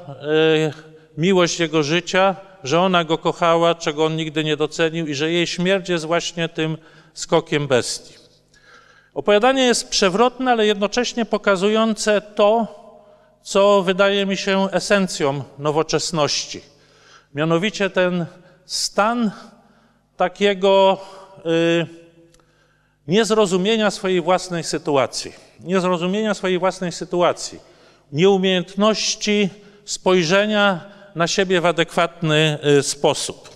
y, 0.67 0.73
miłość 1.17 1.59
jego 1.59 1.83
życia, 1.83 2.35
że 2.63 2.79
ona 2.79 3.03
go 3.03 3.17
kochała, 3.17 3.75
czego 3.75 4.05
on 4.05 4.15
nigdy 4.15 4.43
nie 4.43 4.57
docenił 4.57 5.07
i 5.07 5.13
że 5.13 5.31
jej 5.31 5.47
śmierć 5.47 5.89
jest 5.89 6.05
właśnie 6.05 6.49
tym 6.49 6.77
skokiem 7.13 7.67
bestii. 7.67 8.24
Opowiadanie 9.15 9.63
jest 9.63 9.89
przewrotne, 9.89 10.51
ale 10.51 10.65
jednocześnie 10.65 11.25
pokazujące 11.25 12.21
to, 12.21 12.67
co 13.41 13.81
wydaje 13.81 14.25
mi 14.25 14.37
się 14.37 14.67
esencją 14.71 15.43
nowoczesności. 15.59 16.61
Mianowicie 17.35 17.89
ten 17.89 18.25
stan 18.65 19.31
takiego 20.17 20.97
y, 21.45 21.87
niezrozumienia 23.07 23.91
swojej 23.91 24.21
własnej 24.21 24.63
sytuacji. 24.63 25.33
Niezrozumienia 25.59 26.33
swojej 26.33 26.59
własnej 26.59 26.91
sytuacji. 26.91 27.59
Nieumiejętności 28.11 29.49
spojrzenia 29.85 30.79
na 31.15 31.27
siebie 31.27 31.61
w 31.61 31.65
adekwatny 31.65 32.57
y, 32.79 32.83
sposób. 32.83 33.49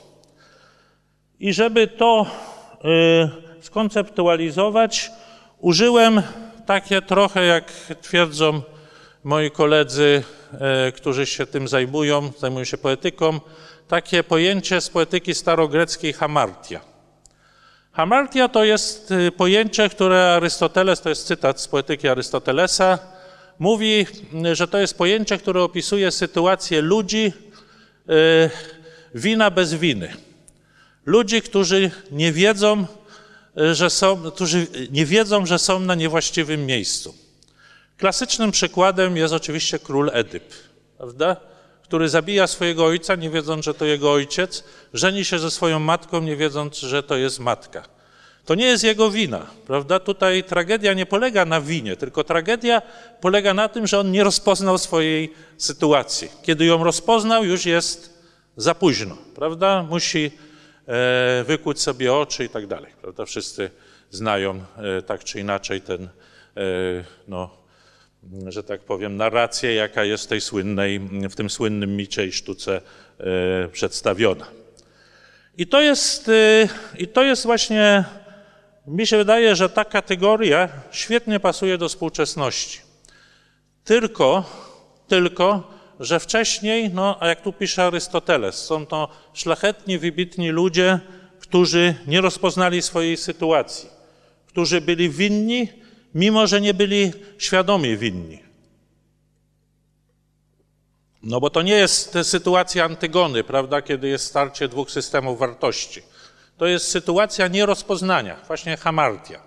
I 1.40 1.54
żeby 1.54 1.88
to 1.88 2.26
y, 3.60 3.64
skonceptualizować, 3.64 5.12
Użyłem 5.60 6.22
takie 6.66 7.02
trochę, 7.02 7.46
jak 7.46 7.72
twierdzą 8.02 8.62
moi 9.24 9.52
koledzy, 9.52 10.24
e, 10.54 10.92
którzy 10.92 11.26
się 11.26 11.46
tym 11.46 11.68
zajmują, 11.68 12.32
zajmują 12.40 12.66
się 12.66 12.78
poetyką, 12.78 13.40
takie 13.88 14.24
pojęcie 14.24 14.82
z 14.82 14.90
poetyki 14.90 15.36
starogreckiej 15.36 16.14
hamartia. 16.14 16.82
Hamartia 17.92 18.50
to 18.50 18.64
jest 18.64 19.12
e, 19.12 19.32
pojęcie, 19.32 19.90
które 19.90 20.34
Arystoteles, 20.34 21.02
to 21.02 21.10
jest 21.10 21.28
cytat 21.28 21.62
z 21.62 21.68
poetyki 21.68 22.08
Arystotelesa, 22.08 23.00
mówi, 23.60 24.06
że 24.54 24.68
to 24.68 24.78
jest 24.78 24.98
pojęcie, 24.98 25.38
które 25.38 25.64
opisuje 25.64 26.12
sytuację 26.12 26.82
ludzi 26.82 27.34
e, 28.10 28.50
wina 29.16 29.52
bez 29.52 29.74
winy. 29.74 30.14
Ludzi, 31.06 31.42
którzy 31.42 31.92
nie 32.12 32.32
wiedzą, 32.32 32.86
że 33.72 33.90
są, 33.90 34.32
którzy 34.32 34.68
nie 34.92 35.06
wiedzą, 35.06 35.46
że 35.46 35.60
są 35.60 35.80
na 35.80 35.96
niewłaściwym 35.96 36.66
miejscu. 36.66 37.16
Klasycznym 37.98 38.52
przykładem 38.52 39.18
jest 39.18 39.34
oczywiście 39.34 39.80
król 39.80 40.12
Edyp, 40.14 40.54
prawda? 40.98 41.36
który 41.90 42.10
zabija 42.10 42.48
swojego 42.48 42.86
ojca, 42.86 43.16
nie 43.16 43.30
wiedząc, 43.30 43.66
że 43.66 43.74
to 43.74 43.86
jego 43.86 44.12
ojciec, 44.12 44.64
żeni 44.94 45.26
się 45.26 45.40
ze 45.40 45.52
swoją 45.52 45.80
matką, 45.80 46.22
nie 46.22 46.36
wiedząc, 46.36 46.80
że 46.80 47.04
to 47.04 47.18
jest 47.18 47.40
matka. 47.40 47.84
To 48.46 48.56
nie 48.56 48.66
jest 48.66 48.84
jego 48.84 49.12
wina, 49.12 49.46
prawda? 49.68 50.00
Tutaj 50.00 50.44
tragedia 50.44 50.94
nie 50.94 51.06
polega 51.06 51.46
na 51.46 51.62
winie, 51.62 51.96
tylko 51.96 52.24
tragedia 52.24 52.82
polega 53.22 53.54
na 53.54 53.70
tym, 53.70 53.88
że 53.88 54.00
on 54.00 54.12
nie 54.12 54.24
rozpoznał 54.24 54.78
swojej 54.78 55.34
sytuacji. 55.58 56.28
Kiedy 56.42 56.66
ją 56.66 56.84
rozpoznał, 56.84 57.46
już 57.46 57.66
jest 57.66 58.24
za 58.58 58.76
późno, 58.76 59.18
prawda? 59.36 59.84
Musi 59.90 60.32
wykuć 61.46 61.82
sobie 61.82 62.14
oczy 62.14 62.46
i 62.46 62.50
tak 62.50 62.68
dalej. 62.68 62.92
Prawda? 63.02 63.26
Wszyscy 63.26 63.70
znają 64.10 64.64
e, 64.78 65.02
tak 65.02 65.24
czy 65.24 65.40
inaczej 65.40 65.82
ten, 65.82 66.04
e, 66.04 66.10
no, 67.28 67.50
że 68.48 68.64
tak 68.64 68.82
powiem, 68.82 69.18
narrację, 69.18 69.74
jaka 69.74 70.04
jest 70.04 70.24
w 70.24 70.28
tej 70.28 70.42
słynnej, 70.42 71.00
w 71.30 71.36
tym 71.36 71.50
słynnym 71.50 71.96
micie 71.96 72.26
i 72.26 72.32
sztuce 72.32 72.82
przedstawiona. 73.72 74.46
I 75.58 75.68
to 75.68 75.82
jest, 75.82 76.32
i 76.98 77.08
to 77.08 77.24
jest 77.24 77.44
właśnie, 77.44 78.06
mi 78.88 79.08
się 79.08 79.18
wydaje, 79.18 79.56
że 79.56 79.70
ta 79.70 79.86
kategoria 79.86 80.70
świetnie 80.92 81.40
pasuje 81.40 81.78
do 81.78 81.90
współczesności. 81.90 82.80
Tylko, 83.84 84.44
tylko, 85.08 85.74
że 86.00 86.20
wcześniej, 86.20 86.90
no 86.94 87.18
a 87.20 87.28
jak 87.28 87.42
tu 87.42 87.54
pisze 87.54 87.84
Arystoteles, 87.84 88.66
są 88.66 88.86
to 88.86 89.10
szlachetni, 89.34 89.98
wybitni 89.98 90.50
ludzie, 90.50 91.00
którzy 91.40 91.96
nie 92.08 92.22
rozpoznali 92.22 92.82
swojej 92.82 93.18
sytuacji, 93.18 93.90
którzy 94.48 94.82
byli 94.82 95.10
winni, 95.10 95.68
mimo 96.16 96.48
że 96.48 96.62
nie 96.62 96.74
byli 96.74 97.12
świadomie 97.38 97.98
winni. 97.98 98.40
No 101.24 101.40
bo 101.40 101.50
to 101.50 101.62
nie 101.62 101.74
jest 101.74 102.18
sytuacja 102.24 102.86
Antygony, 102.86 103.44
prawda, 103.44 103.82
kiedy 103.82 104.08
jest 104.08 104.26
starcie 104.26 104.68
dwóch 104.68 104.92
systemów 104.92 105.40
wartości. 105.40 106.02
To 106.58 106.66
jest 106.66 106.92
sytuacja 106.92 107.48
nierozpoznania, 107.48 108.40
właśnie 108.48 108.78
hamartia. 108.78 109.42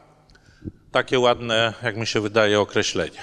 Takie 0.91 1.19
ładne, 1.19 1.75
jak 1.83 1.97
mi 1.97 2.07
się 2.07 2.21
wydaje, 2.21 2.61
określenie. 2.61 3.19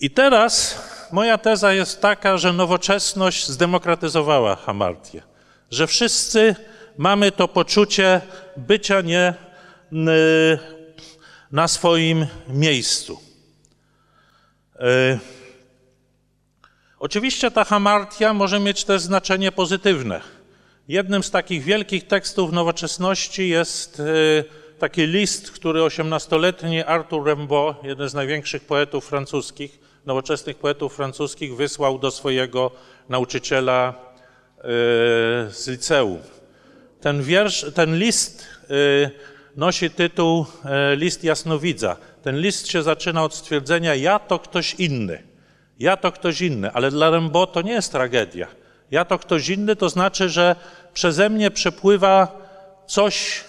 I 0.00 0.10
teraz 0.10 0.82
moja 1.12 1.38
teza 1.38 1.72
jest 1.72 2.00
taka, 2.00 2.38
że 2.38 2.52
nowoczesność 2.52 3.48
zdemokratyzowała 3.48 4.56
hamartię, 4.56 5.22
że 5.70 5.86
wszyscy 5.86 6.54
mamy 6.98 7.32
to 7.32 7.48
poczucie 7.48 8.20
bycia 8.56 9.00
nie 9.00 9.34
na 11.52 11.68
swoim 11.68 12.26
miejscu. 12.48 13.20
Y, 14.74 15.18
oczywiście 16.98 17.50
ta 17.50 17.64
hamartia 17.64 18.34
może 18.34 18.60
mieć 18.60 18.84
też 18.84 19.02
znaczenie 19.02 19.52
pozytywne. 19.52 20.20
Jednym 20.88 21.22
z 21.22 21.30
takich 21.30 21.62
wielkich 21.62 22.06
tekstów 22.06 22.52
nowoczesności 22.52 23.48
jest 23.48 24.00
y, 24.00 24.44
taki 24.78 25.06
list, 25.06 25.50
który 25.50 25.80
18-letni 25.80 26.82
Arthur 26.82 27.26
Rimbaud, 27.26 27.84
jeden 27.84 28.08
z 28.08 28.14
największych 28.14 28.64
poetów 28.64 29.06
francuskich, 29.06 29.85
nowoczesnych 30.06 30.56
poetów 30.56 30.96
francuskich, 30.96 31.56
wysłał 31.56 31.98
do 31.98 32.10
swojego 32.10 32.70
nauczyciela 33.08 33.94
y, 34.58 34.62
z 35.52 35.68
liceum. 35.68 36.18
Ten, 37.00 37.22
wiersz, 37.22 37.66
ten 37.74 37.98
list 37.98 38.46
nosi 39.56 39.90
tytuł 39.90 40.46
e, 40.64 40.96
List 40.96 41.24
Jasnowidza. 41.24 41.96
Ten 42.22 42.40
list 42.40 42.68
się 42.68 42.82
zaczyna 42.82 43.24
od 43.24 43.34
stwierdzenia 43.34 43.94
ja 43.94 44.18
to 44.18 44.38
ktoś 44.38 44.74
inny. 44.74 45.22
Ja 45.78 45.96
to 45.96 46.12
ktoś 46.12 46.40
inny, 46.40 46.72
ale 46.72 46.90
dla 46.90 47.10
Rimbaud 47.10 47.52
to 47.52 47.62
nie 47.62 47.72
jest 47.72 47.92
tragedia. 47.92 48.46
Ja 48.90 49.04
to 49.04 49.18
ktoś 49.18 49.48
inny 49.48 49.76
to 49.76 49.88
znaczy, 49.88 50.28
że 50.28 50.56
przeze 50.94 51.30
mnie 51.30 51.50
przepływa 51.50 52.28
coś, 52.86 53.44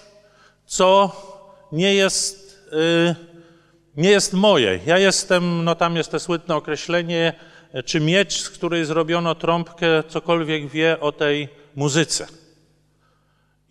co 0.65 1.12
nie 1.72 1.93
jest, 1.93 2.62
yy, 2.72 3.15
nie 3.97 4.10
jest 4.10 4.33
moje. 4.33 4.79
Ja 4.86 4.97
jestem, 4.97 5.63
no 5.63 5.75
tam 5.75 5.95
jest 5.95 6.12
to 6.12 6.19
słynne 6.19 6.55
określenie, 6.55 7.33
czy 7.86 7.99
miecz, 7.99 8.41
z 8.41 8.49
której 8.49 8.86
zrobiono 8.86 9.36
trąbkę, 9.36 10.03
cokolwiek 10.07 10.67
wie 10.67 10.99
o 10.99 11.12
tej 11.12 11.49
muzyce. 11.75 12.27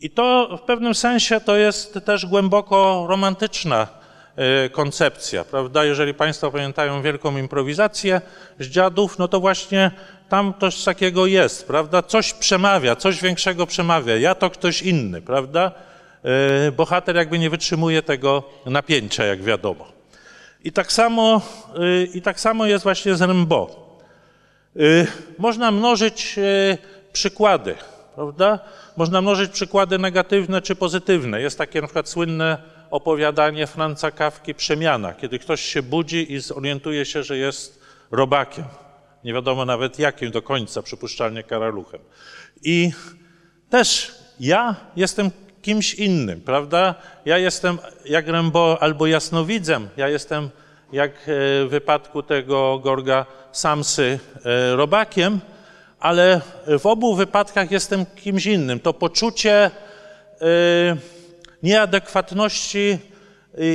I 0.01 0.11
to 0.11 0.59
w 0.63 0.67
pewnym 0.67 0.95
sensie 0.95 1.41
to 1.41 1.57
jest 1.57 1.99
też 2.05 2.27
głęboko 2.27 3.07
romantyczna 3.09 3.89
e, 4.37 4.69
koncepcja, 4.69 5.45
prawda? 5.45 5.85
Jeżeli 5.85 6.15
Państwo 6.15 6.53
pamiętają 6.53 7.03
wielką 7.03 7.37
improwizację 7.37 8.21
z 8.59 8.67
dziadów, 8.67 9.19
no 9.19 9.29
to 9.29 9.41
właśnie 9.41 9.91
tam 10.29 10.55
coś 10.61 10.85
takiego 10.85 11.27
jest, 11.27 11.67
prawda? 11.67 12.03
Coś 12.03 12.33
przemawia, 12.33 12.97
coś 12.97 13.23
większego 13.23 13.67
przemawia. 13.67 14.17
Ja 14.17 14.35
to 14.35 14.51
ktoś 14.51 14.83
inny, 14.83 15.23
prawda? 15.23 15.73
E, 16.25 16.73
bohater 16.73 17.17
jakby 17.17 17.39
nie 17.39 17.51
wytrzymuje 17.51 18.03
tego 18.03 18.43
napięcia, 18.67 19.25
jak 19.25 19.43
wiadomo. 19.43 19.96
I 20.67 20.73
tak 20.73 20.93
samo, 20.93 21.41
e, 21.75 22.05
i 22.05 22.23
tak 22.23 22.41
samo 22.41 22.67
jest 22.67 22.85
właśnie 22.85 23.15
z 23.15 23.23
Rimbaud. 23.23 23.77
Można 25.39 25.71
mnożyć 25.71 26.37
przykłady, 27.13 27.75
prawda? 28.15 28.59
Można 28.97 29.21
mnożyć 29.21 29.53
przykłady 29.53 29.99
negatywne 29.99 30.63
czy 30.63 30.75
pozytywne. 30.75 31.41
Jest 31.41 31.59
takie 31.59 31.81
na 31.81 31.87
przykład 31.87 32.09
słynne 32.09 32.63
opowiadanie 32.91 33.67
Franca 33.67 34.11
Kawki 34.11 34.55
Przemiana, 34.55 35.15
kiedy 35.15 35.39
ktoś 35.39 35.61
się 35.61 35.83
budzi 35.83 36.33
i 36.33 36.41
zorientuje 36.41 37.05
się, 37.05 37.23
że 37.23 37.37
jest 37.37 37.81
robakiem. 38.11 38.65
Nie 39.25 39.35
wiadomo 39.35 39.65
nawet 39.65 39.99
jakim 39.99 40.31
do 40.31 40.43
końca, 40.43 40.83
przypuszczalnie 40.83 41.43
karaluchem. 41.43 42.01
I 42.63 42.93
też 43.71 44.15
ja 44.41 44.77
jestem 44.97 45.31
kimś 45.67 45.95
innym, 45.95 46.41
prawda? 46.41 46.95
Ja 47.25 47.39
jestem 47.39 47.79
jak 48.05 48.29
Rembo 48.29 48.79
albo 48.81 49.07
jasnowidzem, 49.07 49.89
ja 49.97 50.09
jestem 50.09 50.51
jak 50.93 51.13
e, 51.13 51.15
w 51.65 51.67
wypadku 51.71 52.23
tego 52.23 52.79
Gorga 52.79 53.27
Samsy 53.53 54.19
e, 54.45 54.77
robakiem, 54.77 55.41
ale 56.01 56.41
w 56.79 56.87
obu 56.87 57.15
wypadkach 57.15 57.71
jestem 57.71 58.07
kimś 58.07 58.47
innym. 58.47 58.81
To 58.81 58.93
poczucie 58.93 59.71
y, 59.71 60.97
nieadekwatności 61.63 62.99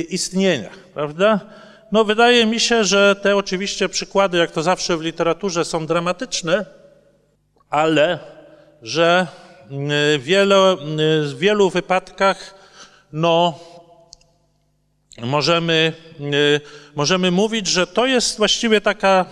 istnienia, 0.08 0.70
prawda? 0.94 1.40
No, 1.92 2.04
wydaje 2.04 2.46
mi 2.46 2.60
się, 2.60 2.84
że 2.84 3.16
te 3.16 3.36
oczywiście 3.36 3.88
przykłady, 3.88 4.38
jak 4.38 4.50
to 4.50 4.62
zawsze 4.62 4.96
w 4.96 5.00
literaturze, 5.00 5.64
są 5.64 5.86
dramatyczne, 5.86 6.64
ale 7.70 8.18
że 8.82 9.26
wiele, 10.18 10.76
w 11.22 11.38
wielu 11.38 11.70
wypadkach 11.70 12.54
no, 13.12 13.58
możemy, 15.18 15.92
możemy 16.94 17.30
mówić, 17.30 17.66
że 17.66 17.86
to 17.86 18.06
jest 18.06 18.36
właściwie 18.36 18.80
taka 18.80 19.26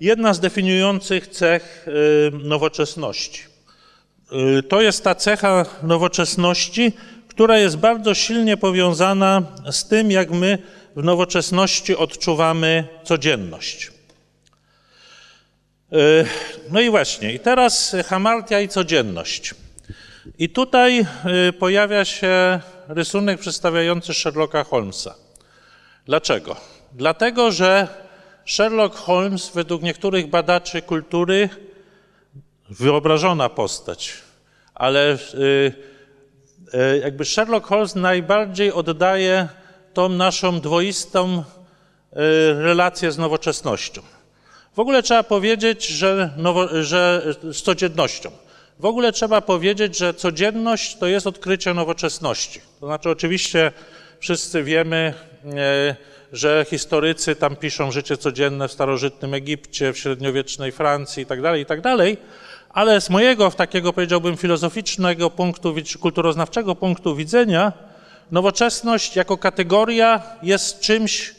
jedna 0.00 0.34
z 0.34 0.40
definiujących 0.40 1.26
cech 1.26 1.86
y, 1.88 2.30
nowoczesności. 2.32 3.42
Y, 4.58 4.62
to 4.62 4.80
jest 4.80 5.04
ta 5.04 5.14
cecha 5.14 5.66
nowoczesności, 5.82 6.92
która 7.28 7.58
jest 7.58 7.76
bardzo 7.76 8.14
silnie 8.14 8.56
powiązana 8.56 9.42
z 9.70 9.88
tym, 9.88 10.10
jak 10.10 10.30
my 10.30 10.58
w 10.96 11.04
nowoczesności 11.04 11.96
odczuwamy 11.96 12.88
codzienność. 13.04 13.93
Y, 15.94 16.26
no 16.70 16.80
i 16.80 16.90
właśnie, 16.90 17.32
i 17.32 17.40
teraz 17.40 17.96
hamartia 18.06 18.60
i 18.60 18.68
codzienność. 18.68 19.54
I 20.38 20.48
tutaj 20.48 21.06
pojawia 21.58 22.04
się 22.04 22.60
rysunek 22.88 23.40
przedstawiający 23.40 24.14
Sherlocka 24.14 24.64
Holmesa. 24.64 25.14
Dlaczego? 26.06 26.56
Dlatego, 26.92 27.52
że 27.52 27.88
Sherlock 28.44 28.96
Holmes, 28.96 29.50
według 29.54 29.82
niektórych 29.82 30.26
badaczy 30.26 30.82
kultury, 30.82 31.48
wyobrażona 32.70 33.48
postać, 33.48 34.12
ale 34.74 35.18
y, 35.34 35.72
jakby 37.02 37.24
Sherlock 37.24 37.66
Holmes 37.66 37.94
najbardziej 37.94 38.72
oddaje 38.72 39.48
tą 39.92 40.08
naszą 40.08 40.60
dwoistą 40.60 41.44
relację 42.62 43.12
z 43.12 43.18
nowoczesnością. 43.18 44.02
W 44.74 44.78
ogóle 44.78 45.02
trzeba 45.02 45.22
powiedzieć, 45.22 45.86
że, 45.86 46.30
nowo, 46.36 46.82
że 46.82 47.22
z 47.42 47.62
codziennością. 47.62 48.30
W 48.78 48.84
ogóle 48.84 49.12
trzeba 49.12 49.40
powiedzieć, 49.40 49.98
że 49.98 50.14
codzienność 50.14 50.96
to 50.96 51.06
jest 51.06 51.26
odkrycie 51.26 51.74
nowoczesności. 51.74 52.60
To 52.80 52.86
znaczy, 52.86 53.10
oczywiście 53.10 53.72
wszyscy 54.20 54.62
wiemy, 54.62 55.14
że 56.32 56.66
historycy 56.70 57.36
tam 57.36 57.56
piszą 57.56 57.90
życie 57.90 58.16
codzienne 58.16 58.68
w 58.68 58.72
starożytnym 58.72 59.34
Egipcie, 59.34 59.92
w 59.92 59.98
średniowiecznej 59.98 60.72
Francji 60.72 61.20
itd., 61.20 61.42
tak 61.42 61.58
itd., 61.58 61.96
tak 61.96 62.18
ale 62.70 63.00
z 63.00 63.10
mojego, 63.10 63.50
takiego 63.50 63.92
powiedziałbym 63.92 64.36
filozoficznego 64.36 65.30
punktu, 65.30 65.74
kulturoznawczego 66.00 66.74
punktu 66.74 67.16
widzenia, 67.16 67.72
nowoczesność 68.30 69.16
jako 69.16 69.36
kategoria 69.36 70.22
jest 70.42 70.80
czymś, 70.80 71.34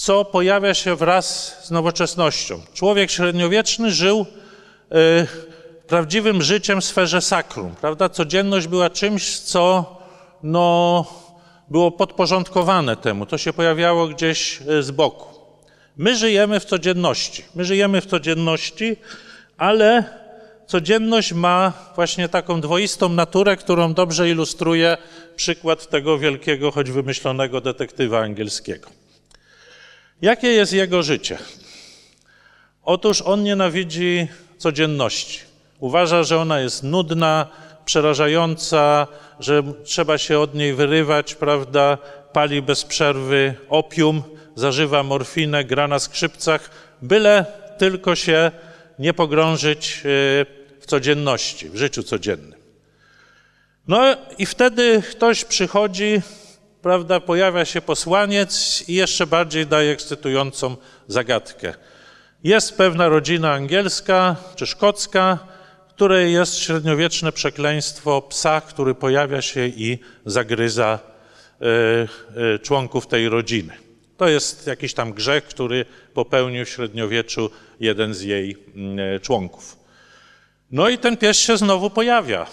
co 0.00 0.24
pojawia 0.24 0.74
się 0.74 0.96
wraz 0.96 1.56
z 1.62 1.70
nowoczesnością. 1.70 2.60
Człowiek 2.74 3.10
średniowieczny 3.10 3.90
żył 3.90 4.26
y, 4.92 5.86
prawdziwym 5.86 6.42
życiem 6.42 6.80
w 6.80 6.84
sferze 6.84 7.20
sakrum, 7.20 7.74
prawda? 7.80 8.08
Codzienność 8.08 8.66
była 8.66 8.90
czymś, 8.90 9.38
co 9.38 9.96
no, 10.42 11.04
było 11.68 11.90
podporządkowane 11.90 12.96
temu, 12.96 13.26
to 13.26 13.38
się 13.38 13.52
pojawiało 13.52 14.06
gdzieś 14.08 14.60
e, 14.68 14.82
z 14.82 14.90
boku. 14.90 15.26
My 15.96 16.16
żyjemy 16.16 16.60
w 16.60 16.64
codzienności. 16.64 17.44
My 17.54 17.64
żyjemy 17.64 18.00
w 18.00 18.06
codzienności, 18.06 18.96
ale 19.58 20.04
codzienność 20.66 21.32
ma 21.32 21.72
właśnie 21.94 22.28
taką 22.28 22.60
dwoistą 22.60 23.08
naturę, 23.08 23.56
którą 23.56 23.94
dobrze 23.94 24.30
ilustruje 24.30 24.96
przykład 25.36 25.88
tego 25.88 26.18
wielkiego, 26.18 26.70
choć 26.70 26.90
wymyślonego 26.90 27.60
detektywa 27.60 28.20
angielskiego. 28.20 28.99
Jakie 30.22 30.48
jest 30.48 30.72
jego 30.72 31.02
życie? 31.02 31.38
Otóż 32.82 33.22
on 33.22 33.42
nienawidzi 33.42 34.28
codzienności. 34.58 35.40
Uważa, 35.78 36.22
że 36.22 36.38
ona 36.38 36.60
jest 36.60 36.82
nudna, 36.82 37.46
przerażająca, 37.84 39.06
że 39.40 39.62
trzeba 39.84 40.18
się 40.18 40.38
od 40.38 40.54
niej 40.54 40.74
wyrywać, 40.74 41.34
prawda? 41.34 41.98
Pali 42.32 42.62
bez 42.62 42.84
przerwy 42.84 43.54
opium, 43.68 44.22
zażywa 44.54 45.02
morfinę, 45.02 45.64
gra 45.64 45.88
na 45.88 45.98
skrzypcach, 45.98 46.70
byle 47.02 47.46
tylko 47.78 48.14
się 48.14 48.50
nie 48.98 49.14
pogrążyć 49.14 49.96
e, 49.96 50.00
w 50.80 50.86
codzienności, 50.86 51.68
w 51.68 51.76
życiu 51.76 52.02
codziennym. 52.02 52.60
No 53.88 54.16
i 54.38 54.46
wtedy 54.46 55.02
ktoś 55.10 55.44
przychodzi, 55.44 56.22
prawda, 56.82 57.20
pojawia 57.20 57.64
się 57.64 57.80
posłaniec 57.80 58.84
i 58.88 58.94
jeszcze 58.94 59.26
bardziej 59.26 59.66
daje 59.66 59.92
ekscytującą 59.92 60.76
zagadkę. 61.08 61.74
Jest 62.44 62.76
pewna 62.76 63.08
rodzina 63.08 63.52
angielska 63.52 64.36
czy 64.56 64.66
szkocka, 64.66 65.38
której 65.88 66.32
jest 66.32 66.58
średniowieczne 66.58 67.32
przekleństwo 67.32 68.22
psa, 68.22 68.60
który 68.60 68.94
pojawia 68.94 69.42
się 69.42 69.66
i 69.66 69.98
zagryza 70.26 70.98
y, 70.98 71.66
y, 72.54 72.58
członków 72.58 73.06
tej 73.06 73.28
rodziny. 73.28 73.72
To 74.16 74.28
jest 74.28 74.66
jakiś 74.66 74.94
tam 74.94 75.12
grzech, 75.12 75.44
który 75.44 75.84
popełnił 76.14 76.64
w 76.64 76.68
średniowieczu 76.68 77.50
jeden 77.80 78.14
z 78.14 78.22
jej 78.22 78.56
y, 79.16 79.20
członków. 79.20 79.76
No 80.70 80.88
i 80.88 80.98
ten 80.98 81.16
pies 81.16 81.38
się 81.38 81.56
znowu 81.56 81.90
pojawia. 81.90 82.46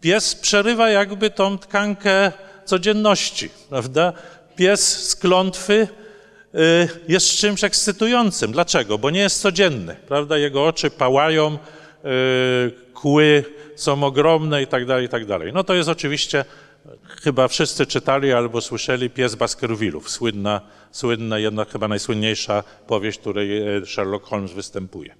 Pies 0.00 0.34
przerywa 0.34 0.90
jakby 0.90 1.30
tą 1.30 1.58
tkankę 1.58 2.32
codzienności, 2.66 3.50
prawda? 3.68 4.12
Pies 4.56 5.08
z 5.08 5.16
klątwy 5.16 5.88
y, 6.54 6.88
jest 7.08 7.28
czymś 7.28 7.64
ekscytującym. 7.64 8.52
Dlaczego? 8.52 8.98
Bo 8.98 9.10
nie 9.10 9.20
jest 9.20 9.42
codzienny, 9.42 9.96
prawda? 10.08 10.38
Jego 10.38 10.66
oczy 10.66 10.90
pałają, 10.90 11.54
y, 11.54 12.92
kły 12.94 13.44
są 13.76 14.04
ogromne 14.04 14.62
i 14.62 14.66
tak 14.66 14.86
dalej, 14.86 15.06
i 15.06 15.08
tak 15.08 15.26
dalej. 15.26 15.52
No 15.52 15.64
to 15.64 15.74
jest 15.74 15.88
oczywiście, 15.88 16.44
chyba 17.22 17.48
wszyscy 17.48 17.86
czytali 17.86 18.32
albo 18.32 18.60
słyszeli, 18.60 19.10
Pies 19.10 19.34
Baskervillów, 19.34 20.10
słynna, 20.10 20.60
słynna, 20.90 21.38
jedna 21.38 21.64
chyba 21.64 21.88
najsłynniejsza 21.88 22.62
powieść, 22.86 23.18
w 23.18 23.20
której 23.20 23.76
y, 23.76 23.86
Sherlock 23.86 24.26
Holmes 24.26 24.52
występuje. 24.52 25.14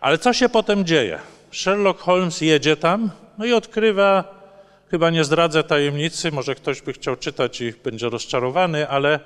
Ale 0.00 0.18
co 0.18 0.32
się 0.32 0.48
potem 0.48 0.84
dzieje? 0.84 1.18
Sherlock 1.52 2.00
Holmes 2.00 2.40
jedzie 2.40 2.76
tam, 2.76 3.10
no 3.38 3.44
i 3.44 3.52
odkrywa 3.52 4.41
Chyba 4.92 5.10
nie 5.10 5.24
zdradzę 5.24 5.64
tajemnicy, 5.64 6.32
może 6.32 6.54
ktoś 6.54 6.82
by 6.82 6.92
chciał 6.92 7.16
czytać 7.16 7.60
i 7.60 7.72
będzie 7.84 8.08
rozczarowany, 8.08 8.88
ale 8.88 9.20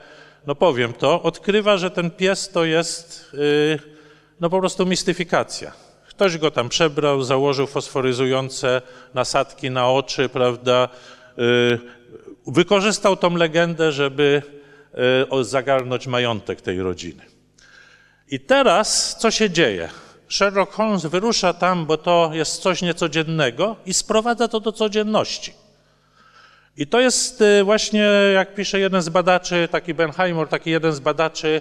no 0.47 0.55
powiem 0.55 0.93
to, 0.93 1.23
odkrywa, 1.23 1.77
że 1.77 1.91
ten 1.91 2.11
pies 2.11 2.51
to 2.51 2.64
jest 2.64 3.31
yy, 3.33 3.79
no 4.41 4.51
po 4.51 4.61
prostu 4.61 4.87
mistyfikacja. 4.87 5.73
Ktoś 6.09 6.39
go 6.39 6.51
tam 6.51 6.69
przebrał, 6.69 7.23
założył 7.23 7.67
fosforyzujące 7.67 8.83
nasadki 9.14 9.71
na 9.71 9.91
oczy, 9.91 10.29
prawda? 10.29 10.89
Yy, 11.37 11.79
wykorzystał 12.47 13.17
tą 13.17 13.37
legendę, 13.37 13.93
żeby 13.93 14.43
yy, 15.33 15.45
zagarnąć 15.45 16.07
majątek 16.07 16.61
tej 16.61 16.81
rodziny. 16.81 17.23
I 18.31 18.41
teraz 18.41 19.17
co 19.19 19.31
się 19.31 19.51
dzieje? 19.51 19.89
Sherlock 20.29 20.72
Holmes 20.72 21.07
wyrusza 21.07 21.53
tam, 21.53 21.87
bo 21.87 21.97
to 21.97 22.31
jest 22.33 22.62
coś 22.62 22.83
niecodziennego 22.83 23.77
i 23.87 23.95
sprowadza 23.95 24.49
to 24.49 24.61
do 24.61 24.72
codzienności. 24.72 25.53
I 26.77 26.87
to 26.87 27.01
jest 27.01 27.41
y, 27.41 27.64
właśnie, 27.64 28.09
jak 28.35 28.55
pisze 28.55 28.81
jeden 28.81 29.03
z 29.03 29.09
badaczy, 29.09 29.68
taki 29.70 29.95
Benheimer, 29.95 30.49
taki 30.49 30.70
jeden 30.70 30.93
z 30.93 31.01
badaczy 31.01 31.61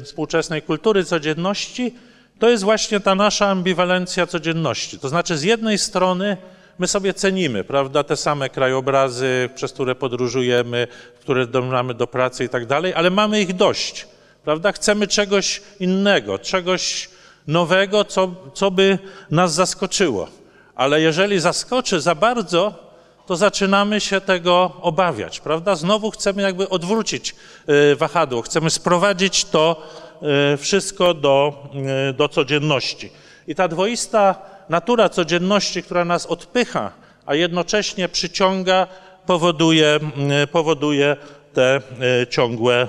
y, 0.00 0.04
współczesnej 0.04 0.62
kultury 0.62 1.04
codzienności, 1.04 1.94
to 2.38 2.50
jest 2.50 2.64
właśnie 2.64 3.00
ta 3.00 3.14
nasza 3.14 3.46
ambiwalencja 3.46 4.26
codzienności. 4.26 4.98
To 4.98 5.08
znaczy, 5.08 5.36
z 5.36 5.42
jednej 5.42 5.78
strony 5.78 6.36
my 6.78 6.88
sobie 6.88 7.14
cenimy, 7.14 7.64
prawda, 7.64 8.04
te 8.04 8.16
same 8.16 8.48
krajobrazy, 8.48 9.48
przez 9.54 9.72
które 9.72 9.94
podróżujemy, 9.94 10.86
które 11.20 11.46
mamy 11.62 11.94
do 11.94 12.06
pracy 12.06 12.44
i 12.44 12.48
tak 12.48 12.66
dalej, 12.66 12.94
ale 12.94 13.10
mamy 13.10 13.40
ich 13.40 13.52
dość, 13.52 14.06
prawda? 14.44 14.72
Chcemy 14.72 15.06
czegoś 15.06 15.62
innego, 15.80 16.38
czegoś 16.38 17.08
nowego, 17.46 18.04
co, 18.04 18.30
co 18.54 18.70
by 18.70 18.98
nas 19.30 19.54
zaskoczyło. 19.54 20.28
Ale 20.74 21.00
jeżeli 21.00 21.40
zaskoczy 21.40 22.00
za 22.00 22.14
bardzo, 22.14 22.84
to 23.26 23.36
zaczynamy 23.36 24.00
się 24.00 24.20
tego 24.20 24.72
obawiać, 24.80 25.40
prawda? 25.40 25.76
Znowu 25.76 26.10
chcemy 26.10 26.42
jakby 26.42 26.68
odwrócić 26.68 27.34
y, 27.92 27.96
wahadło, 27.96 28.42
chcemy 28.42 28.70
sprowadzić 28.70 29.44
to 29.44 29.82
y, 30.54 30.56
wszystko 30.56 31.14
do, 31.14 31.62
y, 32.10 32.12
do 32.12 32.28
codzienności. 32.28 33.10
I 33.46 33.54
ta 33.54 33.68
dwoista 33.68 34.34
natura 34.68 35.08
codzienności, 35.08 35.82
która 35.82 36.04
nas 36.04 36.26
odpycha, 36.26 36.92
a 37.26 37.34
jednocześnie 37.34 38.08
przyciąga, 38.08 38.86
powoduje, 39.26 40.00
powoduje 40.52 41.16
te 41.52 41.80
ciągłe, 42.30 42.88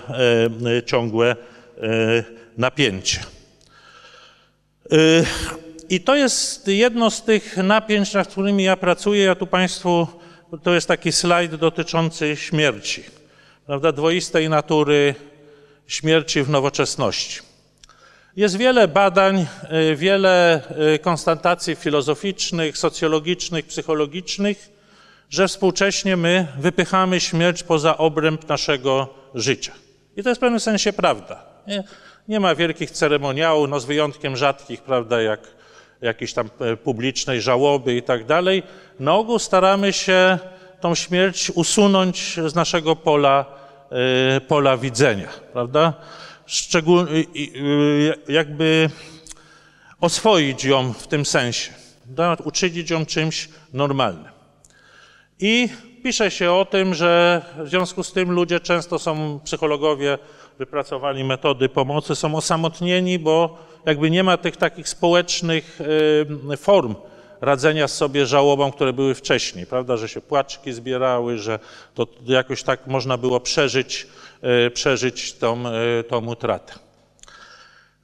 ciągłe 0.86 1.36
napięcie. 2.58 3.35
I 5.90 6.02
to 6.02 6.16
jest 6.16 6.68
jedno 6.68 7.12
z 7.12 7.24
tych 7.24 7.58
napięć, 7.58 8.14
nad 8.14 8.28
którymi 8.28 8.64
ja 8.64 8.78
pracuję. 8.78 9.24
Ja 9.24 9.36
tu 9.36 9.48
Państwu, 9.48 10.08
to 10.64 10.74
jest 10.74 10.88
taki 10.88 11.12
slajd 11.12 11.56
dotyczący 11.56 12.36
śmierci, 12.36 13.04
prawda, 13.66 13.92
dwoistej 13.92 14.50
natury 14.50 15.16
śmierci 15.88 16.44
w 16.44 16.50
nowoczesności. 16.50 17.40
Jest 18.36 18.58
wiele 18.58 18.88
badań, 18.88 19.46
y, 19.92 19.96
wiele 19.96 20.62
y, 20.96 21.00
konstatacji 21.00 21.76
filozoficznych, 21.76 22.78
socjologicznych, 22.78 23.66
psychologicznych, 23.66 24.70
że 25.30 25.48
współcześnie 25.48 26.18
my 26.18 26.48
wypychamy 26.60 27.20
śmierć 27.20 27.64
poza 27.64 27.98
obręb 27.98 28.50
naszego 28.50 29.14
życia. 29.36 29.74
I 30.18 30.24
to 30.24 30.30
jest 30.30 30.40
w 30.40 30.42
pewnym 30.42 30.60
sensie 30.60 30.94
prawda. 30.94 31.46
Nie, 31.68 31.84
nie 32.28 32.40
ma 32.40 32.56
wielkich 32.56 32.92
ceremoniałów, 32.92 33.70
no 33.70 33.80
z 33.80 33.86
wyjątkiem 33.86 34.38
rzadkich, 34.38 34.82
prawda, 34.82 35.22
jak 35.22 35.40
jakiejś 36.02 36.34
tam 36.34 36.50
e, 36.60 36.78
publicznej 36.78 37.42
żałoby 37.42 37.96
i 37.96 38.04
tak 38.04 38.26
dalej. 38.26 38.64
Na 39.00 39.16
ogół 39.16 39.40
staramy 39.40 39.94
się 39.94 40.40
tą 40.82 40.96
śmierć 40.96 41.52
usunąć 41.56 42.40
z 42.48 42.56
naszego 42.56 42.96
pola, 42.96 43.46
e, 43.92 44.42
pola 44.42 44.78
widzenia, 44.78 45.30
prawda? 45.54 45.94
Szczególnie 46.46 47.24
jakby 48.28 48.90
oswoić 50.02 50.66
ją 50.66 50.94
w 50.94 51.08
tym 51.08 51.26
sensie, 51.26 51.72
uczynić 52.44 52.90
ją 52.90 53.06
czymś 53.06 53.50
normalnym. 53.74 54.32
I 55.40 55.70
pisze 56.04 56.32
się 56.32 56.52
o 56.52 56.66
tym, 56.66 56.94
że 56.94 57.42
w 57.58 57.70
związku 57.70 58.04
z 58.04 58.14
tym 58.14 58.32
ludzie 58.32 58.60
często 58.60 59.00
są, 59.00 59.40
psychologowie 59.44 60.18
wypracowali 60.60 61.24
metody 61.24 61.70
pomocy, 61.70 62.16
są 62.16 62.36
osamotnieni, 62.36 63.20
bo 63.20 63.58
jakby 63.86 64.12
nie 64.12 64.24
ma 64.24 64.38
tych 64.38 64.58
takich 64.58 64.89
społecznych 64.89 65.82
y, 66.51 66.58
form 66.58 66.95
radzenia 67.41 67.88
sobie 67.88 68.26
żałobą, 68.26 68.72
które 68.72 68.93
były 68.93 69.16
wcześniej, 69.16 69.66
prawda, 69.66 69.97
że 69.97 70.10
się 70.10 70.22
płaczki 70.22 70.74
zbierały, 70.74 71.38
że 71.38 71.60
to 71.93 72.08
jakoś 72.26 72.64
tak 72.64 72.88
można 72.88 73.18
było 73.18 73.39
przeżyć, 73.39 74.08
y, 74.68 74.72
przeżyć 74.72 75.34
tą, 75.34 75.64
y, 75.99 76.03
tą 76.03 76.26
utratę. 76.26 76.74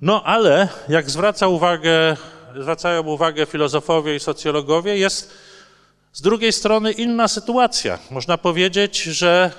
No 0.02 0.24
ale 0.24 0.68
jak 0.90 1.10
zwraca 1.10 1.48
uwagę, 1.48 2.18
zwracają 2.56 3.04
uwagę 3.04 3.46
filozofowie 3.46 4.16
i 4.16 4.20
socjologowie, 4.20 4.98
jest 4.98 5.34
z 6.14 6.22
drugiej 6.22 6.54
strony 6.54 6.92
inna 6.92 7.28
sytuacja. 7.28 8.00
Można 8.12 8.38
powiedzieć, 8.38 9.04
że 9.04 9.52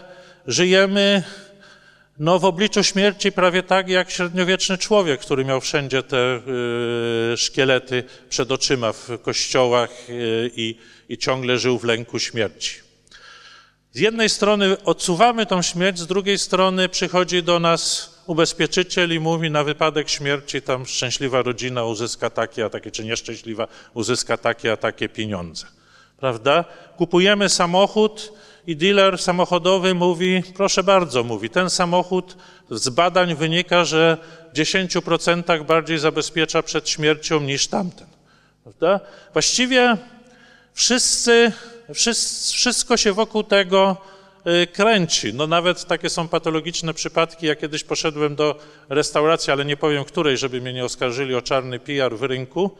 żyjemy 0.47 1.22
no, 2.23 2.39
w 2.39 2.45
obliczu 2.45 2.85
śmierci 2.85 3.33
prawie 3.33 3.62
tak 3.62 3.89
jak 3.89 4.11
średniowieczny 4.11 4.79
człowiek, 4.79 5.20
który 5.20 5.45
miał 5.45 5.61
wszędzie 5.61 6.03
te 6.03 6.41
y, 7.33 7.37
szkielety 7.37 8.05
przed 8.29 8.53
oczyma 8.53 8.93
w 8.93 9.09
kościołach 9.23 9.91
y, 10.09 10.51
i, 10.57 10.79
i 11.09 11.18
ciągle 11.18 11.59
żył 11.59 11.79
w 11.79 11.85
lęku 11.85 12.18
śmierci. 12.18 12.75
Z 13.93 13.99
jednej 13.99 14.29
strony 14.29 14.83
odsuwamy 14.85 15.47
tą 15.47 15.62
śmierć, 15.62 15.99
z 15.99 16.07
drugiej 16.07 16.39
strony 16.39 16.89
przychodzi 16.89 17.43
do 17.43 17.61
nas 17.61 18.14
ubezpieczyciel 18.27 19.14
i 19.14 19.20
mówi 19.20 19.51
na 19.51 19.64
wypadek 19.64 20.09
śmierci 20.09 20.62
tam 20.62 20.87
szczęśliwa 20.87 21.43
rodzina 21.43 21.85
uzyska 21.85 22.31
takie 22.31 22.64
a 22.64 22.70
takie, 22.70 22.91
czy 22.91 23.05
nieszczęśliwa 23.05 23.68
uzyska 23.95 24.37
takie 24.37 24.73
a 24.73 24.77
takie 24.77 25.09
pieniądze. 25.09 25.66
Prawda? 26.16 26.64
Kupujemy 26.97 27.49
samochód, 27.49 28.33
i 28.67 28.77
dealer 28.77 29.19
samochodowy 29.19 29.95
mówi, 29.95 30.43
proszę 30.55 30.83
bardzo, 30.83 31.25
mówi, 31.25 31.51
ten 31.51 31.71
samochód 31.71 32.37
z 32.71 32.89
badań 32.89 33.35
wynika, 33.35 33.85
że 33.85 34.17
w 34.53 34.57
10% 34.57 35.65
bardziej 35.65 35.99
zabezpiecza 35.99 36.63
przed 36.63 36.89
śmiercią 36.89 37.41
niż 37.41 37.67
tamten. 37.67 38.07
Prawda? 38.63 39.01
Właściwie 39.33 39.97
wszyscy, 40.75 41.53
wszystko 42.55 42.97
się 42.97 43.13
wokół 43.13 43.43
tego 43.43 43.97
y, 44.63 44.67
kręci. 44.67 45.35
No 45.35 45.47
nawet 45.47 45.85
takie 45.85 46.11
są 46.11 46.29
patologiczne 46.29 46.95
przypadki. 46.95 47.47
Ja 47.47 47.57
kiedyś 47.57 47.85
poszedłem 47.85 48.35
do 48.35 48.59
restauracji, 48.89 49.53
ale 49.53 49.65
nie 49.65 49.77
powiem 49.77 50.05
której, 50.05 50.37
żeby 50.37 50.61
mnie 50.61 50.73
nie 50.73 50.85
oskarżyli 50.85 51.35
o 51.35 51.43
czarny 51.43 51.79
PR 51.79 52.17
w 52.17 52.23
rynku. 52.23 52.71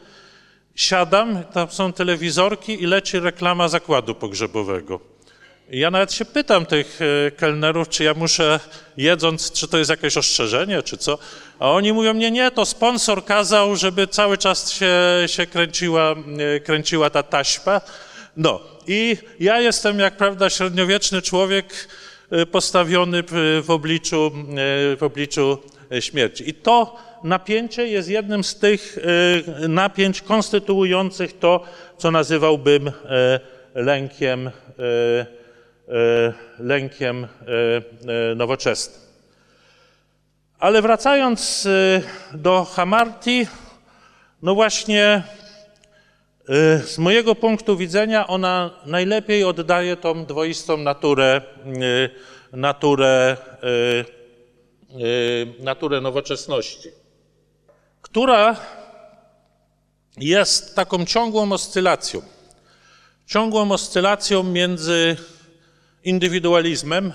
Siadam, 0.75 1.43
tam 1.43 1.71
są 1.71 1.93
telewizorki 1.93 2.83
i 2.83 2.85
leci 2.85 3.19
reklama 3.19 3.67
zakładu 3.67 4.15
pogrzebowego. 4.15 5.12
Ja 5.73 5.91
nawet 5.91 6.13
się 6.13 6.25
pytam 6.25 6.65
tych 6.65 6.99
e, 7.01 7.31
kelnerów, 7.31 7.89
czy 7.89 8.03
ja 8.03 8.13
muszę 8.13 8.59
jedząc, 8.97 9.51
czy 9.51 9.67
to 9.67 9.77
jest 9.77 9.89
jakieś 9.89 10.17
ostrzeżenie, 10.17 10.83
czy 10.83 10.97
co. 10.97 11.17
A 11.59 11.71
oni 11.71 11.93
mówią, 11.93 12.13
nie, 12.13 12.31
nie, 12.31 12.51
to 12.51 12.65
sponsor 12.65 13.25
kazał, 13.25 13.75
żeby 13.75 14.07
cały 14.07 14.37
czas 14.37 14.71
się, 14.71 14.93
się 15.27 15.45
kręciła, 15.45 16.15
e, 16.55 16.59
kręciła 16.59 17.09
ta 17.09 17.23
taśma. 17.23 17.81
No 18.37 18.61
i 18.87 19.17
ja 19.39 19.59
jestem, 19.59 19.99
jak 19.99 20.17
prawda, 20.17 20.49
średniowieczny 20.49 21.21
człowiek 21.21 21.87
e, 22.31 22.45
postawiony 22.45 23.23
w 23.61 23.65
obliczu, 23.67 24.31
w 24.97 25.03
obliczu 25.03 25.57
śmierci. 25.99 26.49
I 26.49 26.53
to 26.53 26.95
napięcie 27.23 27.87
jest 27.87 28.09
jednym 28.09 28.43
z 28.43 28.55
tych 28.55 28.97
napięć 29.69 30.21
konstytuujących 30.21 31.39
to, 31.39 31.63
co 31.97 32.11
nazywałbym 32.11 32.91
lękiem 33.75 34.51
lękiem 36.59 37.23
e, 37.23 37.27
e, 38.31 38.35
nowoczesnym. 38.35 39.01
Ale 40.59 40.81
wracając 40.81 41.67
do 42.33 42.65
Hamarti, 42.65 43.47
no 44.41 44.55
właśnie 44.55 45.23
z 46.85 46.97
mojego 46.97 47.35
punktu 47.35 47.77
widzenia 47.77 48.27
ona 48.27 48.69
najlepiej 48.85 49.43
oddaje 49.43 49.97
tą 49.97 50.25
dwoistą 50.25 50.77
naturę, 50.77 51.41
naturę, 52.53 53.37
naturę 55.59 56.01
nowoczesności, 56.01 56.89
która 58.01 58.55
jest 60.17 60.75
taką 60.75 61.05
ciągłą 61.05 61.51
oscylacją. 61.51 62.21
Ciągłą 63.27 63.71
oscylacją 63.71 64.43
między 64.43 65.17
indywidualizmem. 66.03 67.13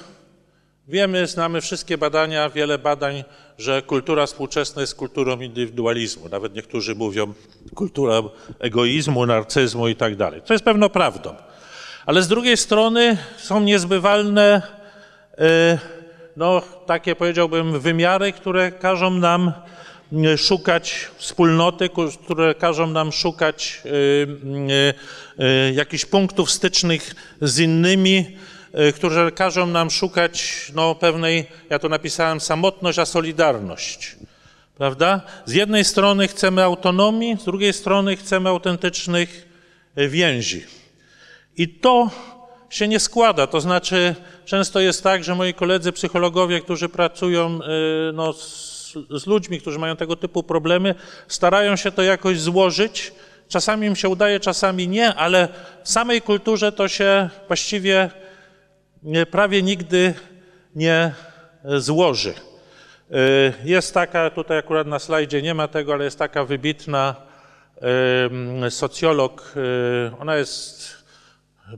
Wiemy, 0.88 1.26
znamy 1.26 1.60
wszystkie 1.60 1.98
badania, 1.98 2.50
wiele 2.50 2.78
badań, 2.78 3.24
że 3.58 3.82
kultura 3.82 4.26
współczesna 4.26 4.80
jest 4.80 4.94
kulturą 4.94 5.40
indywidualizmu. 5.40 6.28
Nawet 6.28 6.54
niektórzy 6.54 6.94
mówią 6.94 7.34
kultura 7.74 8.22
egoizmu, 8.58 9.26
narcyzmu 9.26 9.88
i 9.88 9.96
tak 9.96 10.16
dalej. 10.16 10.42
To 10.42 10.52
jest 10.52 10.64
pewną 10.64 10.88
prawdą. 10.88 11.34
Ale 12.06 12.22
z 12.22 12.28
drugiej 12.28 12.56
strony 12.56 13.16
są 13.36 13.60
niezbywalne, 13.60 14.62
e, 15.38 15.78
no 16.36 16.62
takie 16.86 17.16
powiedziałbym, 17.16 17.80
wymiary, 17.80 18.32
które 18.32 18.72
każą 18.72 19.10
nam 19.10 19.52
e, 20.12 20.38
szukać 20.38 21.08
wspólnoty, 21.16 21.88
które 22.24 22.54
każą 22.54 22.86
nam 22.86 23.12
szukać 23.12 23.82
e, 25.38 25.72
jakichś 25.72 26.04
punktów 26.04 26.50
stycznych 26.50 27.14
z 27.42 27.58
innymi, 27.58 28.36
Y, 28.74 28.92
które 28.92 29.32
każą 29.32 29.66
nam 29.66 29.90
szukać 29.90 30.66
no, 30.74 30.94
pewnej, 30.94 31.46
ja 31.70 31.78
to 31.78 31.88
napisałem, 31.88 32.40
samotność, 32.40 32.98
a 32.98 33.06
solidarność. 33.06 34.16
Prawda? 34.78 35.20
Z 35.44 35.52
jednej 35.52 35.84
strony 35.84 36.28
chcemy 36.28 36.62
autonomii, 36.62 37.36
z 37.40 37.44
drugiej 37.44 37.72
strony 37.72 38.16
chcemy 38.16 38.48
autentycznych 38.48 39.48
y, 39.98 40.08
więzi. 40.08 40.64
I 41.56 41.68
to 41.68 42.10
się 42.70 42.88
nie 42.88 43.00
składa. 43.00 43.46
To 43.46 43.60
znaczy, 43.60 44.14
często 44.44 44.80
jest 44.80 45.02
tak, 45.02 45.24
że 45.24 45.34
moi 45.34 45.54
koledzy 45.54 45.92
psychologowie, 45.92 46.60
którzy 46.60 46.88
pracują 46.88 47.60
y, 47.62 48.12
no, 48.12 48.32
z, 48.32 48.92
z 49.10 49.26
ludźmi, 49.26 49.60
którzy 49.60 49.78
mają 49.78 49.96
tego 49.96 50.16
typu 50.16 50.42
problemy, 50.42 50.94
starają 51.28 51.76
się 51.76 51.92
to 51.92 52.02
jakoś 52.02 52.40
złożyć. 52.40 53.12
Czasami 53.48 53.86
im 53.86 53.96
się 53.96 54.08
udaje, 54.08 54.40
czasami 54.40 54.88
nie, 54.88 55.14
ale 55.14 55.48
w 55.84 55.88
samej 55.88 56.22
kulturze 56.22 56.72
to 56.72 56.88
się 56.88 57.30
właściwie 57.46 58.10
prawie 59.30 59.62
nigdy 59.62 60.14
nie 60.74 61.12
złoży. 61.64 62.34
Y, 63.10 63.52
jest 63.64 63.94
taka, 63.94 64.30
tutaj 64.30 64.58
akurat 64.58 64.86
na 64.86 64.98
slajdzie 64.98 65.42
nie 65.42 65.54
ma 65.54 65.68
tego, 65.68 65.92
ale 65.92 66.04
jest 66.04 66.18
taka 66.18 66.44
wybitna 66.44 67.14
socjolog, 68.70 69.54
y, 69.56 70.16
ona 70.20 70.36
jest 70.36 70.98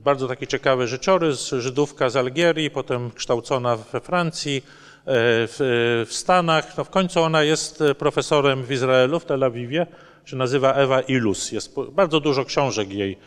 bardzo 0.01 0.29
taki 0.29 0.47
ciekawy 0.47 0.87
życiorys, 0.87 1.49
Żydówka 1.49 2.11
z 2.11 2.17
Algierii, 2.17 2.71
potem 2.71 3.11
kształcona 3.11 3.77
we 3.77 4.01
Francji, 4.01 4.63
w, 5.07 6.05
w 6.09 6.15
Stanach. 6.15 6.77
No 6.77 6.85
w 6.85 6.91
końcu 6.91 7.23
ona 7.23 7.43
jest 7.43 7.83
profesorem 7.99 8.63
w 8.63 8.73
Izraelu, 8.73 9.21
w 9.21 9.25
Tel 9.25 9.45
Awiwie, 9.45 9.87
się 10.25 10.37
nazywa 10.37 10.75
Ewa 10.75 11.01
Ilus. 11.01 11.53
Jest 11.53 11.75
bardzo 11.93 12.21
dużo 12.21 12.45
książek 12.45 12.93
jej 12.93 13.19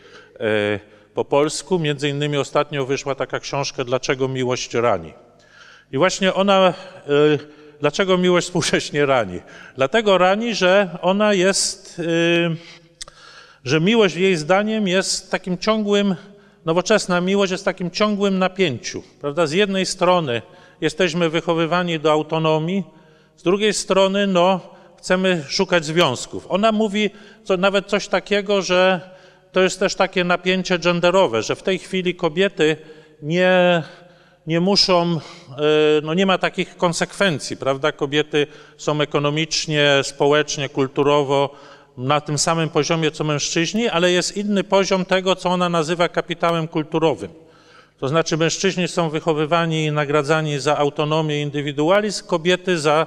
po 1.14 1.26
polsku. 1.26 1.80
Między 1.80 2.10
innymi 2.10 2.38
ostatnio 2.38 2.86
wyszła 2.86 3.16
taka 3.16 3.40
książka 3.40 3.84
Dlaczego 3.84 4.28
miłość 4.28 4.74
rani. 4.74 5.14
I 5.92 5.98
właśnie 5.98 6.34
ona, 6.34 6.68
e, 6.68 6.74
dlaczego 7.80 8.18
miłość 8.18 8.48
współcześnie 8.48 9.06
rani? 9.06 9.40
Dlatego 9.76 10.18
rani, 10.18 10.56
że 10.56 10.98
ona 11.02 11.34
jest, 11.34 12.00
e, 12.00 12.04
że 13.64 13.82
miłość 13.82 14.16
jej 14.16 14.36
zdaniem 14.36 14.88
jest 14.88 15.32
takim 15.32 15.58
ciągłym, 15.58 16.16
nowoczesna 16.66 17.22
miłość 17.22 17.52
jest 17.52 17.66
takim 17.66 17.92
ciągłym 17.92 18.40
napięciu. 18.40 19.04
Prawda? 19.22 19.46
Z 19.46 19.52
jednej 19.52 19.86
strony 19.86 20.42
jesteśmy 20.82 21.30
wychowywani 21.30 22.00
do 22.00 22.12
autonomii, 22.12 22.84
z 23.36 23.44
drugiej 23.44 23.74
strony 23.74 24.28
no, 24.28 24.60
chcemy 24.98 25.44
szukać 25.48 25.86
związków. 25.86 26.46
Ona 26.50 26.72
mówi 26.72 27.10
co, 27.44 27.58
nawet 27.58 27.88
coś 27.88 28.08
takiego, 28.08 28.62
że 28.62 29.13
to 29.54 29.62
jest 29.62 29.80
też 29.80 29.96
takie 29.96 30.24
napięcie 30.24 30.80
genderowe, 30.80 31.44
że 31.44 31.56
w 31.56 31.64
tej 31.64 31.80
chwili 31.80 32.16
kobiety 32.16 32.78
nie, 33.22 33.84
nie 34.48 34.60
muszą, 34.60 35.02
e, 35.12 35.20
no 36.04 36.14
nie 36.14 36.26
ma 36.26 36.38
takich 36.38 36.78
konsekwencji, 36.78 37.58
prawda? 37.58 37.92
Kobiety 37.92 38.48
są 38.78 39.02
ekonomicznie, 39.02 40.02
społecznie, 40.04 40.70
kulturowo 40.70 41.56
na 41.98 42.22
tym 42.22 42.38
samym 42.38 42.70
poziomie 42.70 43.12
co 43.12 43.24
mężczyźni, 43.24 43.90
ale 43.90 44.12
jest 44.12 44.38
inny 44.38 44.64
poziom 44.64 45.06
tego, 45.06 45.36
co 45.36 45.50
ona 45.50 45.70
nazywa 45.70 46.10
kapitałem 46.10 46.68
kulturowym. 46.68 47.30
To 48.00 48.08
znaczy 48.08 48.38
mężczyźni 48.38 48.88
są 48.88 49.10
wychowywani 49.10 49.86
i 49.86 49.92
nagradzani 49.92 50.60
za 50.60 50.78
autonomię 50.78 51.42
indywidualizm, 51.42 52.28
kobiety 52.28 52.80
za 52.80 53.06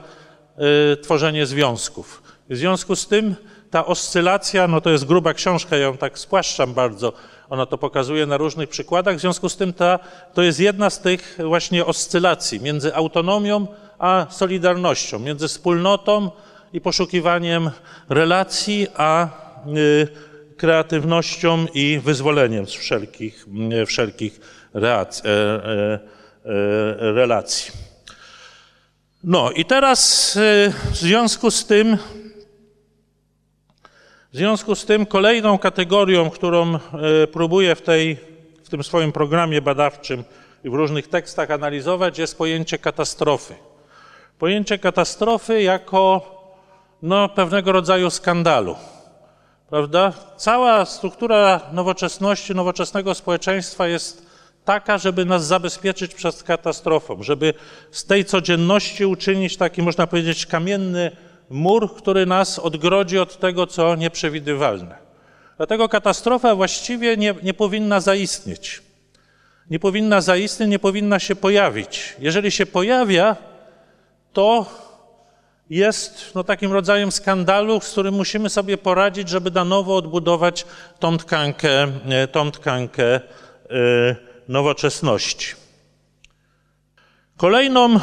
y, 0.92 0.97
tworzenie 0.97 1.47
związków. 1.47 2.22
W 2.51 2.57
związku 2.57 2.97
z 2.97 3.09
tym 3.09 3.34
ta 3.71 3.87
oscylacja, 3.87 4.69
no 4.69 4.81
to 4.81 4.91
jest 4.91 5.05
gruba 5.05 5.35
książka, 5.35 5.77
ja 5.77 5.83
ją 5.83 5.97
tak 5.97 6.19
spłaszczam 6.19 6.75
bardzo, 6.75 7.12
ona 7.51 7.67
to 7.67 7.79
pokazuje 7.79 8.27
na 8.27 8.37
różnych 8.37 8.69
przykładach, 8.69 9.17
w 9.17 9.21
związku 9.21 9.49
z 9.49 9.57
tym 9.57 9.73
ta, 9.73 9.99
to 10.35 10.43
jest 10.43 10.61
jedna 10.61 10.91
z 10.91 11.01
tych 11.01 11.39
właśnie 11.45 11.87
oscylacji 11.87 12.61
między 12.61 12.95
autonomią 12.95 13.67
a 13.99 14.27
solidarnością, 14.31 15.19
między 15.19 15.49
wspólnotą 15.49 16.31
i 16.73 16.81
poszukiwaniem 16.81 17.71
relacji, 18.09 18.87
a 18.95 19.29
y, 19.77 20.09
kreatywnością 20.57 21.67
i 21.75 22.01
wyzwoleniem 22.05 22.67
z 22.67 22.73
wszelkich, 22.73 23.47
y, 23.83 23.87
wszelkich 23.87 24.41
reac, 24.75 25.23
e, 25.25 25.99
relacji. 27.14 27.73
No 29.25 29.51
i 29.51 29.64
teraz 29.64 30.37
y, 30.37 30.73
w 30.91 30.97
związku 30.97 31.51
z 31.51 31.67
tym 31.67 31.97
w 34.37 34.39
związku 34.39 34.74
z 34.74 34.84
tym 34.84 35.07
kolejną 35.07 35.59
kategorią, 35.59 36.30
którą 36.30 36.74
e, 36.74 36.78
próbuję 37.32 37.74
w, 37.74 37.82
tej, 37.82 38.16
w 38.64 38.68
tym 38.68 38.84
swoim 38.84 39.12
programie 39.12 39.62
badawczym 39.62 40.24
i 40.64 40.70
w 40.70 40.74
różnych 40.74 41.09
tekstach 41.09 41.51
analizować, 41.51 42.18
jest 42.18 42.39
pojęcie 42.39 42.78
katastrofy. 42.78 43.55
Pojęcie 44.39 44.78
katastrofy 44.78 45.62
jako 45.62 46.20
no, 47.03 47.28
pewnego 47.28 47.72
rodzaju 47.72 48.11
skandalu. 48.11 48.76
Prawda? 49.70 50.12
Cała 50.37 50.84
struktura 50.84 51.61
nowoczesności, 51.72 52.55
nowoczesnego 52.55 53.14
społeczeństwa 53.14 53.87
jest 53.87 54.26
taka, 54.64 54.99
żeby 54.99 55.24
nas 55.24 55.47
zabezpieczyć 55.47 56.14
przed 56.14 56.43
katastrofą, 56.43 57.22
żeby 57.22 57.55
z 57.91 58.05
tej 58.05 58.24
codzienności 58.24 59.07
uczynić 59.07 59.57
taki, 59.57 59.82
można 59.82 60.07
powiedzieć, 60.07 60.47
kamienny 60.47 61.16
mur, 61.51 61.97
który 61.97 62.26
nas 62.26 62.59
odgrodzi 62.59 63.18
od 63.18 63.38
tego, 63.38 63.66
co 63.66 63.97
nieprzewidywalne. 63.97 65.07
Dlatego 65.57 65.88
katastrofa 65.88 66.55
właściwie 66.55 67.16
nie, 67.16 67.34
nie 67.42 67.55
powinna 67.55 68.01
zaistnieć. 68.01 68.82
Nie 69.70 69.78
powinna 69.78 70.20
zaistnieć, 70.20 70.70
nie 70.70 70.78
powinna 70.78 71.18
się 71.18 71.36
pojawić. 71.36 72.16
Jeżeli 72.18 72.51
się 72.51 72.66
pojawia, 72.66 73.36
to 74.32 74.66
jest 75.70 76.34
no, 76.34 76.44
takim 76.44 76.72
rodzajem 76.72 77.12
skandalu, 77.12 77.80
z 77.80 77.90
którym 77.90 78.14
musimy 78.14 78.51
sobie 78.51 78.78
poradzić, 78.78 79.28
żeby 79.28 79.51
na 79.51 79.64
nowo 79.64 79.97
odbudować 79.97 80.66
tą 80.99 81.18
tkankę, 81.18 81.82
e, 82.09 82.28
tą 82.28 82.51
tkankę 82.51 83.14
e, 83.14 83.20
nowoczesności. 84.49 85.55
Kolejną, 87.36 87.94
e, 87.94 87.99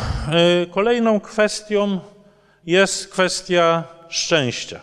kolejną 0.72 1.20
kwestią 1.20 2.00
jest 2.66 3.08
kwestia 3.08 3.84
szczęścia. 4.10 4.80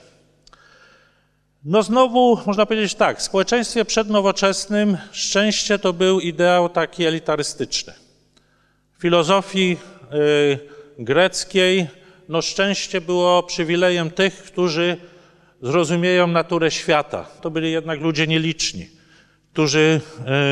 No 1.64 1.82
znowu 1.82 2.38
można 2.46 2.66
powiedzieć 2.66 2.94
tak, 2.94 3.18
w 3.18 3.22
społeczeństwie 3.22 3.84
przednowoczesnym 3.84 4.98
szczęście 5.12 5.78
to 5.78 5.92
był 5.92 6.20
ideał 6.20 6.68
taki 6.68 7.04
elitarystyczny. 7.04 7.92
W 8.98 9.02
filozofii 9.02 9.76
y, 10.12 10.58
greckiej 10.98 11.86
no 12.28 12.42
szczęście 12.42 13.00
było 13.00 13.42
przywilejem 13.42 14.10
tych, 14.10 14.42
którzy 14.42 14.96
zrozumieją 15.62 16.26
naturę 16.26 16.70
świata. 16.70 17.26
To 17.40 17.50
byli 17.50 17.72
jednak 17.72 18.00
ludzie 18.00 18.26
nieliczni, 18.26 18.88
którzy 19.52 20.00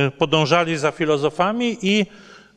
y, 0.08 0.10
podążali 0.10 0.76
za 0.76 0.90
filozofami 0.90 1.78
i 1.82 2.06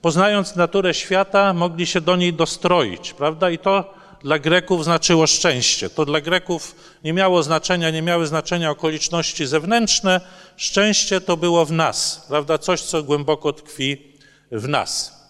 poznając 0.01 0.55
naturę 0.55 0.93
świata 0.93 1.53
mogli 1.53 1.85
się 1.85 2.01
do 2.01 2.15
niej 2.15 2.33
dostroić, 2.33 3.13
prawda? 3.13 3.49
I 3.49 3.57
to 3.57 4.00
dla 4.23 4.39
Greków 4.39 4.83
znaczyło 4.83 5.27
szczęście. 5.27 5.89
To 5.89 6.05
dla 6.05 6.21
Greków 6.21 6.75
nie 7.03 7.13
miało 7.13 7.43
znaczenia, 7.43 7.89
nie 7.89 8.01
miały 8.01 8.27
znaczenia 8.27 8.71
okoliczności 8.71 9.45
zewnętrzne. 9.45 10.21
Szczęście 10.57 11.21
to 11.21 11.37
było 11.37 11.65
w 11.65 11.71
nas, 11.71 12.25
prawda? 12.27 12.57
Coś, 12.57 12.81
co 12.81 13.03
głęboko 13.03 13.53
tkwi 13.53 14.17
w 14.51 14.67
nas. 14.67 15.21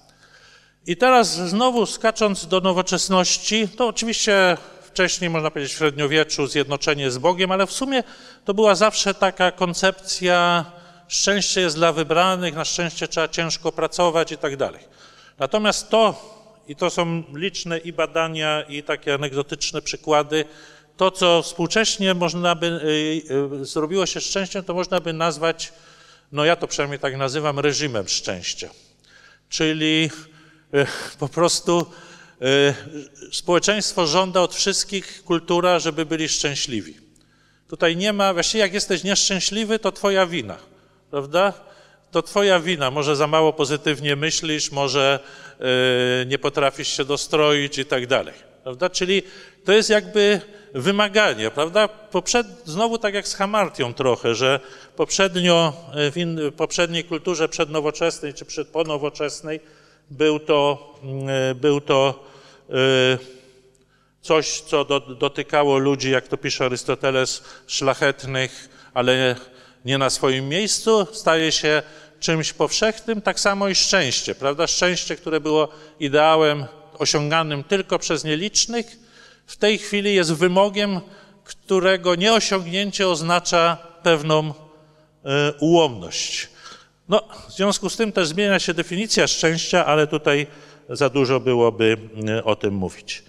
I 0.87 0.97
teraz 0.97 1.35
znowu 1.35 1.85
skacząc 1.85 2.47
do 2.47 2.59
nowoczesności, 2.59 3.67
to 3.67 3.87
oczywiście 3.87 4.57
wcześniej, 4.83 5.29
można 5.29 5.51
powiedzieć, 5.51 5.73
w 5.73 5.77
średniowieczu 5.77 6.47
zjednoczenie 6.47 7.11
z 7.11 7.17
Bogiem, 7.17 7.51
ale 7.51 7.67
w 7.67 7.71
sumie 7.71 8.03
to 8.45 8.53
była 8.53 8.75
zawsze 8.75 9.13
taka 9.13 9.51
koncepcja 9.51 10.65
szczęście 11.07 11.61
jest 11.61 11.75
dla 11.75 11.91
wybranych, 11.91 12.55
na 12.55 12.65
szczęście 12.65 13.07
trzeba 13.07 13.27
ciężko 13.27 13.71
pracować 13.71 14.31
i 14.31 14.37
tak 14.37 14.57
dalej. 14.57 14.83
Natomiast 15.39 15.89
to, 15.89 16.30
i 16.67 16.75
to 16.75 16.89
są 16.89 17.23
liczne 17.33 17.77
i 17.77 17.93
badania, 17.93 18.61
i 18.61 18.83
takie 18.83 19.13
anegdotyczne 19.13 19.81
przykłady. 19.81 20.45
To, 20.97 21.11
co 21.11 21.41
współcześnie 21.41 22.13
można 22.13 22.55
by, 22.55 22.65
y, 22.65 23.61
y, 23.61 23.65
zrobiło 23.65 24.05
się 24.05 24.21
szczęściem, 24.21 24.63
to 24.63 24.73
można 24.73 24.99
by 24.99 25.13
nazwać, 25.13 25.73
no 26.31 26.45
ja 26.45 26.55
to 26.55 26.67
przynajmniej 26.67 26.99
tak 26.99 27.17
nazywam, 27.17 27.59
reżimem 27.59 28.07
szczęścia. 28.07 28.69
Czyli 29.49 30.09
y, 30.73 30.85
po 31.19 31.29
prostu 31.29 31.85
społeczeństwo 33.31 34.07
żąda 34.07 34.41
od 34.41 34.55
wszystkich 34.55 35.23
kultura, 35.23 35.79
żeby 35.79 36.05
byli 36.05 36.29
szczęśliwi. 36.29 36.97
Tutaj 37.67 37.97
nie 37.97 38.13
ma, 38.13 38.33
właściwie 38.33 38.59
jak 38.59 38.73
jesteś 38.73 39.03
nieszczęśliwy, 39.03 39.79
to 39.79 39.91
twoja 39.91 40.25
wina, 40.25 40.57
prawda? 41.11 41.53
To 42.11 42.21
twoja 42.21 42.59
wina. 42.59 42.91
Może 42.91 43.15
za 43.15 43.27
mało 43.27 43.53
pozytywnie 43.53 44.15
myślisz, 44.15 44.71
może 44.71 45.19
yy, 45.59 45.65
nie 46.25 46.39
potrafisz 46.39 46.97
się 46.97 47.05
dostroić 47.05 47.77
i 47.77 47.85
tak 47.85 48.07
dalej. 48.07 48.33
Prawda? 48.63 48.89
Czyli 48.89 49.23
to 49.65 49.71
jest 49.71 49.89
jakby 49.89 50.41
wymaganie, 50.73 51.51
prawda? 51.51 51.87
Poprzed, 51.87 52.47
znowu 52.65 52.97
tak 52.97 53.13
jak 53.13 53.27
z 53.27 53.35
Hamartią 53.35 53.93
trochę, 53.93 54.35
że 54.35 54.59
poprzednio 54.95 55.73
w 56.11 56.17
in, 56.17 56.39
poprzedniej 56.57 57.03
kulturze 57.03 57.49
przednowoczesnej 57.49 58.33
czy 58.33 58.45
przedponowoczesnej 58.45 59.59
był 60.09 60.39
to, 60.39 60.93
yy, 61.47 61.55
był 61.55 61.81
to 61.81 62.31
coś, 64.21 64.61
co 64.61 64.85
do, 64.85 64.99
dotykało 64.99 65.77
ludzi, 65.77 66.11
jak 66.11 66.27
to 66.27 66.37
pisze 66.37 66.65
Arystoteles, 66.65 67.43
szlachetnych, 67.67 68.69
ale 68.93 69.35
nie 69.85 69.97
na 69.97 70.09
swoim 70.09 70.49
miejscu, 70.49 71.07
staje 71.13 71.51
się 71.51 71.83
czymś 72.19 72.53
powszechnym, 72.53 73.21
tak 73.21 73.39
samo 73.39 73.67
i 73.67 73.75
szczęście, 73.75 74.35
prawda? 74.35 74.67
Szczęście, 74.67 75.15
które 75.15 75.39
było 75.39 75.67
ideałem 75.99 76.65
osiąganym 76.97 77.63
tylko 77.63 77.99
przez 77.99 78.23
nielicznych, 78.23 78.85
w 79.45 79.57
tej 79.57 79.77
chwili 79.77 80.15
jest 80.15 80.33
wymogiem, 80.33 81.01
którego 81.43 82.15
nieosiągnięcie 82.15 83.07
oznacza 83.07 83.77
pewną 84.03 84.49
y, 84.49 84.53
ułomność. 85.59 86.49
No, 87.09 87.23
w 87.49 87.51
związku 87.51 87.89
z 87.89 87.97
tym 87.97 88.11
też 88.11 88.27
zmienia 88.27 88.59
się 88.59 88.73
definicja 88.73 89.27
szczęścia, 89.27 89.85
ale 89.85 90.07
tutaj 90.07 90.47
za 90.89 91.09
dużo 91.09 91.39
byłoby 91.39 91.97
y, 92.39 92.43
o 92.43 92.55
tym 92.55 92.73
mówić. 92.73 93.23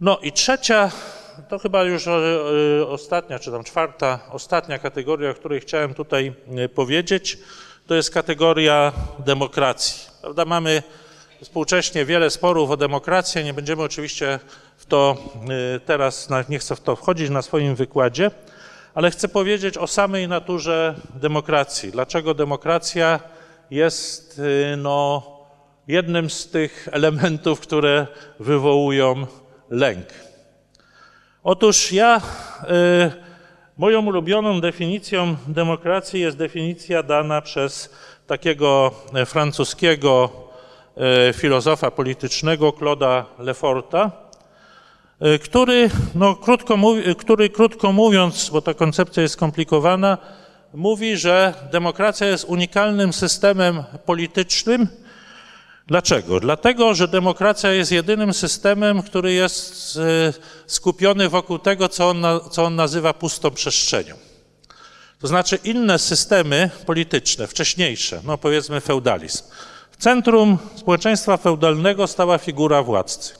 No 0.00 0.18
i 0.18 0.32
trzecia 0.32 0.90
to 1.48 1.58
chyba 1.58 1.82
już 1.84 2.06
e, 2.06 2.10
e, 2.80 2.86
ostatnia, 2.86 3.38
czy 3.38 3.50
tam 3.50 3.64
czwarta, 3.64 4.18
ostatnia 4.30 4.78
kategoria, 4.78 5.30
o 5.30 5.34
której 5.34 5.60
chciałem 5.60 5.94
tutaj 5.94 6.32
e, 6.56 6.68
powiedzieć, 6.68 7.38
to 7.86 7.94
jest 7.94 8.10
kategoria 8.10 8.92
demokracji. 9.18 10.10
Prawda? 10.20 10.44
Mamy 10.44 10.82
współcześnie 11.42 12.04
wiele 12.04 12.30
sporów 12.30 12.70
o 12.70 12.76
demokrację, 12.76 13.44
nie 13.44 13.54
będziemy 13.54 13.82
oczywiście 13.82 14.38
w 14.76 14.86
to 14.86 15.16
teraz, 15.86 16.28
nie 16.48 16.58
chcę 16.58 16.76
w 16.76 16.80
to 16.80 16.96
wchodzić 16.96 17.30
na 17.30 17.42
swoim 17.42 17.74
wykładzie, 17.74 18.30
ale 18.94 19.10
chcę 19.10 19.28
powiedzieć 19.28 19.78
o 19.78 19.86
samej 19.86 20.28
naturze 20.28 20.94
demokracji. 21.14 21.90
Dlaczego 21.90 22.34
demokracja 22.34 23.20
jest 23.70 24.40
no, 24.76 25.22
jednym 25.88 26.30
z 26.30 26.48
tych 26.50 26.88
elementów, 26.92 27.60
które 27.60 28.06
wywołują 28.40 29.26
lęk. 29.70 30.29
Otóż 31.44 31.92
ja, 31.92 32.20
y, 32.64 32.70
moją 33.76 34.06
ulubioną 34.06 34.60
definicją 34.60 35.36
demokracji 35.48 36.20
jest 36.20 36.36
definicja 36.36 37.02
dana 37.02 37.40
przez 37.42 37.94
takiego 38.26 38.90
e, 39.14 39.26
francuskiego 39.26 40.30
e, 40.96 41.32
filozofa 41.32 41.90
politycznego 41.90 42.70
Claude'a 42.70 43.24
Leforta, 43.38 44.10
e, 45.20 45.38
który, 45.38 45.90
no, 46.14 46.34
krótko 46.34 46.78
który 47.18 47.48
krótko 47.48 47.92
mówiąc, 47.92 48.50
bo 48.50 48.62
ta 48.62 48.74
koncepcja 48.74 49.22
jest 49.22 49.34
skomplikowana, 49.34 50.18
mówi, 50.74 51.16
że 51.16 51.54
demokracja 51.72 52.26
jest 52.26 52.44
unikalnym 52.44 53.12
systemem 53.12 53.84
politycznym, 54.06 54.88
Dlaczego? 55.90 56.40
Dlatego, 56.40 56.94
że 56.94 57.08
demokracja 57.08 57.72
jest 57.72 57.92
jedynym 57.92 58.34
systemem, 58.34 59.02
który 59.02 59.32
jest 59.32 59.96
e, 59.96 60.32
skupiony 60.66 61.28
wokół 61.28 61.58
tego, 61.58 61.88
co 61.88 62.08
on, 62.08 62.24
co 62.50 62.64
on 62.64 62.76
nazywa 62.76 63.14
pustą 63.14 63.50
przestrzenią. 63.50 64.14
To 65.20 65.26
znaczy 65.26 65.58
inne 65.64 65.98
systemy 65.98 66.70
polityczne, 66.86 67.46
wcześniejsze, 67.46 68.20
no 68.24 68.38
powiedzmy 68.38 68.80
feudalizm. 68.80 69.42
W 69.90 69.96
centrum 69.96 70.58
społeczeństwa 70.76 71.36
feudalnego 71.36 72.06
stała 72.06 72.38
figura 72.38 72.82
władcy. 72.82 73.34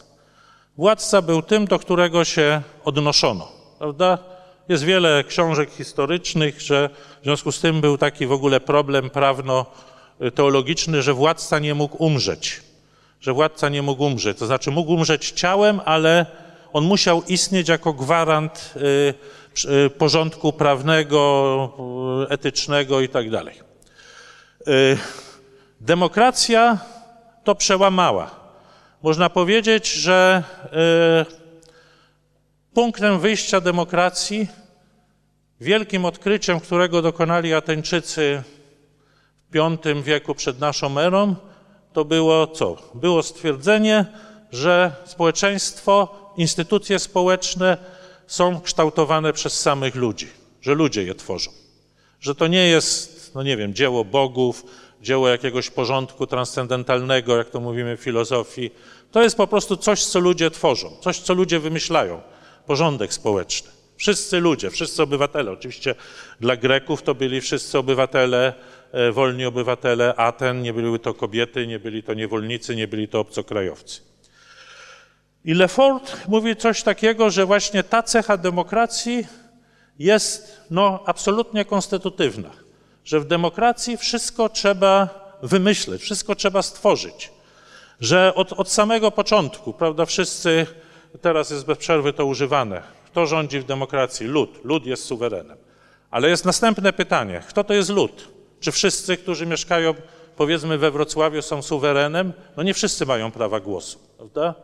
Władca 0.77 1.23
był 1.23 1.43
tym, 1.43 1.65
do 1.65 1.79
którego 1.79 2.25
się 2.25 2.63
odnoszono, 2.85 3.49
prawda? 3.79 4.19
Jest 4.69 4.85
wiele 4.85 5.25
książek 5.25 5.71
historycznych, 5.71 6.61
że 6.61 6.91
w 7.21 7.25
związku 7.25 7.53
z 7.53 7.61
tym 7.61 7.81
był 7.81 7.99
taki 7.99 8.27
w 8.27 8.33
ogóle 8.33 8.61
problem 8.61 9.11
prawno 9.11 9.67
teologiczny, 10.35 11.03
że 11.03 11.14
władca 11.14 11.59
nie 11.59 11.75
mógł 11.75 12.05
umrzeć. 12.05 12.61
Że 13.21 13.33
władca 13.33 13.68
nie 13.68 13.83
mógł 13.83 14.05
umrzeć. 14.05 14.39
To 14.39 14.47
znaczy 14.47 14.71
mógł 14.71 14.93
umrzeć 14.93 15.31
ciałem, 15.31 15.81
ale 15.85 16.27
on 16.73 16.85
musiał 16.85 17.23
istnieć 17.29 17.68
jako 17.68 17.93
gwarant 17.93 18.75
y, 18.77 19.14
y, 19.87 19.91
porządku 19.91 20.53
prawnego, 20.53 21.73
y, 22.29 22.33
etycznego 22.33 23.01
i 23.01 23.09
tak. 23.09 23.27
Demokracja 25.81 26.79
to 27.45 27.55
przełamała. 27.55 28.31
Można 29.03 29.31
powiedzieć, 29.31 29.93
że 29.93 30.43
punktem 32.75 33.21
wyjścia 33.21 33.61
demokracji, 33.61 34.49
wielkim 35.61 36.05
odkryciem, 36.05 36.61
którego 36.61 37.03
dokonali 37.03 37.55
Ateńczycy 37.55 38.43
V 39.53 40.03
wieku 40.03 40.35
przed 40.35 40.61
naszą 40.61 40.99
erą, 40.99 41.37
to 41.93 42.05
było 42.05 42.47
co? 42.47 42.77
Było 42.95 43.23
stwierdzenie, 43.23 44.07
że 44.53 44.93
społeczeństwo, 45.05 46.09
instytucje 46.37 46.99
społeczne 46.99 47.77
są 48.27 48.61
kształtowane 48.61 49.33
przez 49.33 49.61
samych 49.61 49.95
ludzi, 49.95 50.29
że 50.63 50.75
ludzie 50.75 51.03
je 51.03 51.15
tworzą. 51.15 51.51
Że 52.21 52.35
to 52.35 52.47
nie 52.47 52.69
jest, 52.69 53.35
no 53.35 53.43
nie 53.43 53.57
wiem, 53.57 53.75
dzieło 53.75 54.05
bogów, 54.05 54.65
dzieło 55.03 55.29
jakiegoś 55.29 55.71
porządku 55.71 56.27
transcendentalnego, 56.27 57.37
jak 57.37 57.51
to 57.51 57.61
mówimy 57.61 57.97
w 57.97 58.01
filozofii. 58.01 58.71
To 59.11 59.23
jest 59.23 59.37
po 59.37 59.47
prostu 59.47 59.77
coś, 59.77 60.05
co 60.05 60.21
ludzie 60.21 60.51
tworzą, 60.51 60.97
coś, 61.01 61.19
co 61.19 61.35
ludzie 61.35 61.59
wymyślają, 61.59 62.21
porządek 62.67 63.15
społeczny. 63.15 63.71
Wszyscy 63.97 64.41
ludzie, 64.41 64.71
wszyscy 64.71 65.03
obywatele. 65.03 65.51
Oczywiście 65.51 65.95
dla 66.41 66.57
Greków 66.57 67.03
to 67.03 67.15
byli 67.15 67.41
wszyscy 67.41 67.79
obywatele 67.79 68.55
wolni 69.12 69.45
obywatele 69.45 70.14
Aten, 70.16 70.62
nie 70.62 70.72
były 70.72 70.99
to 70.99 71.14
kobiety, 71.14 71.66
nie 71.66 71.78
byli 71.78 72.03
to 72.03 72.14
niewolnicy, 72.14 72.76
nie 72.76 72.88
byli 72.88 73.09
to 73.09 73.20
obcokrajowcy. 73.20 74.01
I 75.45 75.55
Lefort 75.55 76.28
mówi 76.28 76.57
coś 76.57 76.82
takiego, 76.82 77.30
że 77.30 77.47
właśnie 77.47 77.82
ta 77.82 78.03
cecha 78.03 78.36
demokracji 78.36 79.26
jest 79.99 80.61
no, 80.70 81.03
absolutnie 81.07 81.64
konstytutywna, 81.64 82.51
że 83.05 83.20
w 83.20 83.24
demokracji 83.24 83.97
wszystko 83.97 84.49
trzeba 84.49 85.09
wymyśleć, 85.43 86.03
wszystko 86.03 86.34
trzeba 86.34 86.62
stworzyć, 86.62 87.30
że 88.01 88.34
od, 88.34 88.53
od 88.53 88.70
samego 88.70 89.11
początku, 89.11 89.72
prawda, 89.72 90.07
wszyscy, 90.07 90.66
teraz 91.20 91.51
jest 91.51 91.66
bez 91.66 91.78
przerwy 91.78 92.12
to 92.12 92.26
używane, 92.26 92.82
Kto 93.11 93.26
rządzi 93.26 93.61
w 93.61 93.64
demokracji? 93.64 94.26
Lud. 94.26 94.64
Lud 94.64 94.86
jest 94.86 95.05
suwerenem. 95.05 95.59
Ale 96.11 96.28
jest 96.28 96.45
następne 96.45 96.93
pytanie. 96.93 97.43
Kto 97.49 97.64
to 97.64 97.74
jest 97.74 97.91
lud? 97.91 98.28
Czy 98.61 98.73
wszyscy, 98.73 99.17
którzy 99.17 99.47
mieszkają 99.47 99.95
powiedzmy 100.37 100.79
we 100.79 100.91
Wrocławiu 100.91 101.43
są 101.43 101.63
suwerenem? 101.63 102.33
No 102.57 102.63
nie 102.63 102.75
wszyscy 102.75 103.07
mają 103.07 103.31
prawa 103.31 103.61
głosu, 103.61 103.99
prawda? 104.17 104.55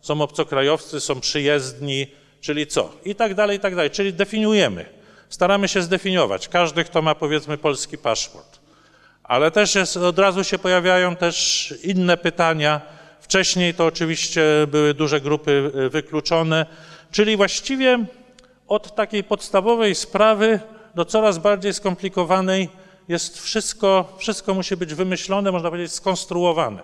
Są 0.00 0.22
obcokrajowcy, 0.22 1.00
są 1.00 1.20
przyjezdni, 1.20 2.06
czyli 2.40 2.66
co? 2.66 2.92
I 3.04 3.14
tak 3.14 3.34
dalej, 3.34 3.56
i 3.56 3.60
tak 3.60 3.74
dalej. 3.74 3.90
Czyli 3.90 4.12
definiujemy. 4.12 4.86
Staramy 5.28 5.68
się 5.68 5.82
zdefiniować. 5.82 6.48
Każdy, 6.48 6.84
kto 6.84 7.02
ma 7.02 7.14
powiedzmy 7.14 7.58
polski 7.58 7.98
paszport. 7.98 8.58
Ale 9.24 9.50
też 9.50 9.74
jest, 9.74 9.96
od 9.96 10.18
razu 10.18 10.44
się 10.44 10.58
pojawiają 10.58 11.16
też 11.16 11.74
inne 11.82 12.16
pytania. 12.16 12.80
Wcześniej 13.20 13.74
to 13.74 13.86
oczywiście 13.86 14.42
były 14.68 14.94
duże 14.94 15.20
grupy 15.20 15.72
y, 15.74 15.90
wykluczone, 15.90 16.66
czyli 17.10 17.36
właściwie 17.36 18.04
od 18.68 18.94
takiej 18.94 19.24
podstawowej 19.24 19.94
sprawy 19.94 20.60
do 20.94 21.04
coraz 21.04 21.38
bardziej 21.38 21.74
skomplikowanej 21.74 22.68
jest 23.08 23.42
wszystko, 23.42 24.16
wszystko 24.18 24.54
musi 24.54 24.76
być 24.76 24.94
wymyślone, 24.94 25.52
można 25.52 25.70
powiedzieć 25.70 25.92
skonstruowane 25.92 26.82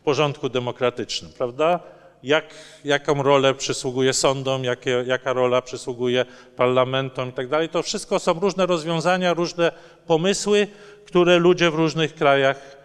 w 0.00 0.04
porządku 0.04 0.48
demokratycznym, 0.48 1.32
prawda? 1.38 1.80
Jak, 2.22 2.44
jaką 2.84 3.22
rolę 3.22 3.54
przysługuje 3.54 4.12
sądom, 4.12 4.64
jakie, 4.64 5.04
jaka 5.06 5.32
rola 5.32 5.62
przysługuje 5.62 6.24
parlamentom 6.56 7.28
i 7.28 7.32
tak 7.32 7.48
dalej. 7.48 7.68
To 7.68 7.82
wszystko 7.82 8.18
są 8.18 8.32
różne 8.40 8.66
rozwiązania, 8.66 9.34
różne 9.34 9.72
pomysły, 10.06 10.68
które 11.06 11.38
ludzie 11.38 11.70
w 11.70 11.74
różnych 11.74 12.14
krajach 12.14 12.76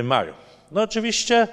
y, 0.00 0.02
mają. 0.02 0.32
No 0.72 0.82
oczywiście 0.82 1.48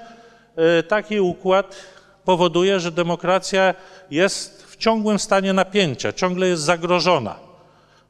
y, 0.78 0.82
taki 0.82 1.20
układ 1.20 1.76
powoduje, 2.24 2.80
że 2.80 2.92
demokracja 2.92 3.74
jest 4.10 4.66
w 4.66 4.76
ciągłym 4.76 5.18
stanie 5.18 5.52
napięcia, 5.52 6.12
ciągle 6.12 6.48
jest 6.48 6.62
zagrożona. 6.62 7.45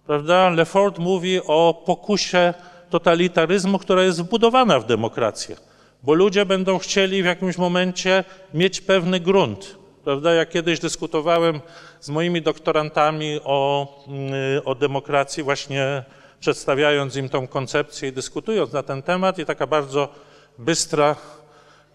Prawda? 0.06 0.50
Lefort 0.50 0.98
mówi 0.98 1.40
o 1.46 1.82
pokusie 1.86 2.54
totalitaryzmu, 2.90 3.78
która 3.78 4.02
jest 4.02 4.22
wbudowana 4.22 4.80
w 4.80 4.86
demokrację, 4.86 5.56
bo 6.02 6.14
ludzie 6.14 6.46
będą 6.46 6.78
chcieli 6.78 7.22
w 7.22 7.26
jakimś 7.26 7.58
momencie 7.58 8.24
mieć 8.54 8.80
pewny 8.80 9.20
grunt. 9.20 9.76
Prawda? 10.04 10.34
Ja 10.34 10.46
kiedyś 10.46 10.80
dyskutowałem 10.80 11.60
z 12.00 12.08
moimi 12.08 12.42
doktorantami 12.42 13.40
o, 13.44 13.88
mm, 14.08 14.32
o 14.64 14.74
demokracji, 14.74 15.42
właśnie 15.42 16.04
przedstawiając 16.40 17.16
im 17.16 17.28
tą 17.28 17.46
koncepcję 17.46 18.08
i 18.08 18.12
dyskutując 18.12 18.72
na 18.72 18.82
ten 18.82 19.02
temat, 19.02 19.38
i 19.38 19.44
taka 19.44 19.66
bardzo 19.66 20.08
bystra 20.58 21.16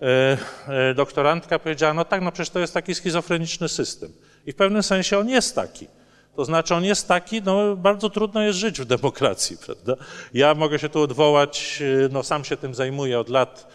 e, 0.01 0.37
e, 0.67 0.93
doktorantka 0.93 1.59
powiedziała: 1.59 1.93
No 1.93 2.05
tak, 2.05 2.21
no 2.21 2.31
przecież 2.31 2.49
to 2.49 2.59
jest 2.59 2.73
taki 2.73 2.95
schizofreniczny 2.95 3.69
system. 3.69 4.13
I 4.45 4.51
w 4.51 4.55
pewnym 4.55 4.83
sensie 4.83 5.19
on 5.19 5.29
jest 5.29 5.55
taki. 5.55 5.87
To 6.35 6.45
znaczy 6.45 6.75
on 6.75 6.83
jest 6.83 7.07
taki, 7.07 7.41
no 7.41 7.75
bardzo 7.75 8.09
trudno 8.09 8.41
jest 8.41 8.59
żyć 8.59 8.81
w 8.81 8.85
demokracji, 8.85 9.57
prawda? 9.65 9.95
Ja 10.33 10.53
mogę 10.53 10.79
się 10.79 10.89
tu 10.89 11.01
odwołać, 11.01 11.83
e, 12.05 12.09
no 12.11 12.23
sam 12.23 12.43
się 12.43 12.57
tym 12.57 12.75
zajmuję 12.75 13.19
od 13.19 13.29
lat, 13.29 13.67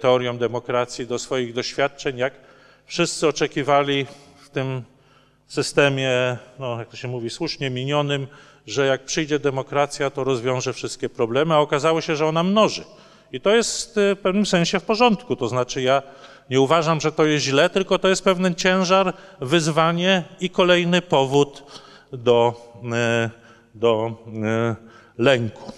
teorią 0.00 0.38
demokracji, 0.38 1.06
do 1.06 1.18
swoich 1.18 1.54
doświadczeń, 1.54 2.18
jak 2.18 2.34
wszyscy 2.86 3.28
oczekiwali 3.28 4.06
w 4.36 4.50
tym 4.50 4.82
systemie, 5.46 6.36
no 6.58 6.78
jak 6.78 6.88
to 6.88 6.96
się 6.96 7.08
mówi, 7.08 7.30
słusznie 7.30 7.70
minionym, 7.70 8.26
że 8.66 8.86
jak 8.86 9.04
przyjdzie 9.04 9.38
demokracja, 9.38 10.10
to 10.10 10.24
rozwiąże 10.24 10.72
wszystkie 10.72 11.08
problemy, 11.08 11.54
a 11.54 11.58
okazało 11.58 12.00
się, 12.00 12.16
że 12.16 12.26
ona 12.26 12.42
mnoży. 12.42 12.84
I 13.32 13.40
to 13.40 13.50
jest 13.54 13.96
w 13.96 14.18
pewnym 14.22 14.46
sensie 14.46 14.80
w 14.80 14.84
porządku. 14.84 15.36
To 15.36 15.48
znaczy, 15.48 15.82
ja 15.82 16.02
nie 16.50 16.60
uważam, 16.60 17.00
że 17.00 17.12
to 17.12 17.24
jest 17.24 17.44
źle, 17.44 17.70
tylko 17.70 17.98
to 17.98 18.08
jest 18.08 18.24
pewien 18.24 18.54
ciężar, 18.54 19.14
wyzwanie 19.40 20.24
i 20.40 20.50
kolejny 20.50 21.02
powód 21.02 21.62
do, 22.12 22.54
e, 22.92 23.30
do 23.74 24.24
e, 24.44 24.76
lęku. 25.18 25.72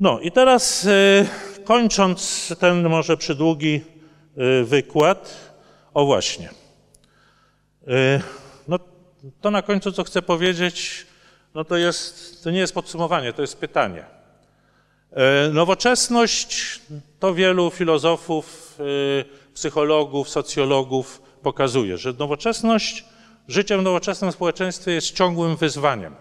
No 0.00 0.20
i 0.20 0.32
teraz 0.32 0.86
e, 0.86 1.26
kończąc 1.64 2.48
ten 2.60 2.88
może 2.88 3.16
przydługi 3.16 3.84
wykład, 4.64 5.36
o 5.94 6.04
właśnie. 6.04 6.50
No 8.68 8.78
to 9.40 9.50
na 9.50 9.62
końcu, 9.62 9.92
co 9.92 10.04
chcę 10.04 10.22
powiedzieć, 10.22 11.06
no 11.54 11.64
to, 11.64 11.76
jest, 11.76 12.44
to 12.44 12.50
nie 12.50 12.58
jest 12.58 12.74
podsumowanie, 12.74 13.32
to 13.32 13.42
jest 13.42 13.60
pytanie. 13.60 14.04
Nowoczesność 15.52 16.80
to 17.18 17.34
wielu 17.34 17.70
filozofów, 17.70 18.78
e, 18.80 19.52
psychologów, 19.54 20.28
socjologów 20.28 21.22
pokazuje, 21.42 21.98
że 21.98 22.12
nowoczesność, 22.12 23.04
życie 23.48 23.78
w 23.78 23.82
nowoczesnym 23.82 24.32
społeczeństwie 24.32 24.92
jest 24.92 25.14
ciągłym 25.14 25.56
wyzwaniem. 25.56 26.14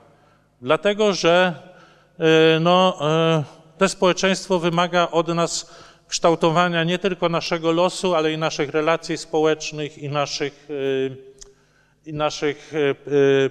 Dlatego, 0.61 1.13
że 1.13 1.53
e, 2.19 2.59
no, 2.59 2.99
to 3.77 3.89
społeczeństwo 3.89 4.59
wymaga 4.59 5.07
od 5.11 5.27
nas 5.27 5.75
kształtowania 6.07 6.83
nie 6.83 6.99
tylko 6.99 7.29
naszego 7.29 7.71
losu, 7.71 8.15
ale 8.15 8.31
i 8.31 8.37
naszych 8.37 8.69
relacji 8.69 9.17
społecznych 9.17 9.97
i 9.97 10.09
naszych 10.09 10.67
i 12.05 12.13
naszych, 12.13 12.73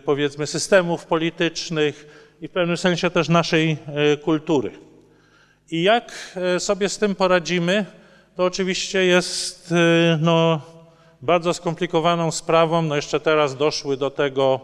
powiedzmy, 0.04 0.46
systemów 0.46 1.06
politycznych 1.06 2.06
i 2.40 2.48
w 2.48 2.50
pewnym 2.50 2.76
sensie 2.76 3.10
też 3.10 3.28
naszej 3.28 3.76
kultury. 4.22 4.70
I 5.70 5.82
jak 5.82 6.38
sobie 6.58 6.88
z 6.88 6.98
tym 6.98 7.14
poradzimy, 7.14 7.86
to 8.36 8.44
oczywiście 8.44 9.04
jest 9.04 9.74
no, 10.20 10.60
bardzo 11.22 11.54
skomplikowaną 11.54 12.30
sprawą. 12.30 12.82
No 12.82 12.96
jeszcze 12.96 13.20
teraz 13.20 13.56
doszły 13.56 13.96
do 13.96 14.10
tego 14.10 14.60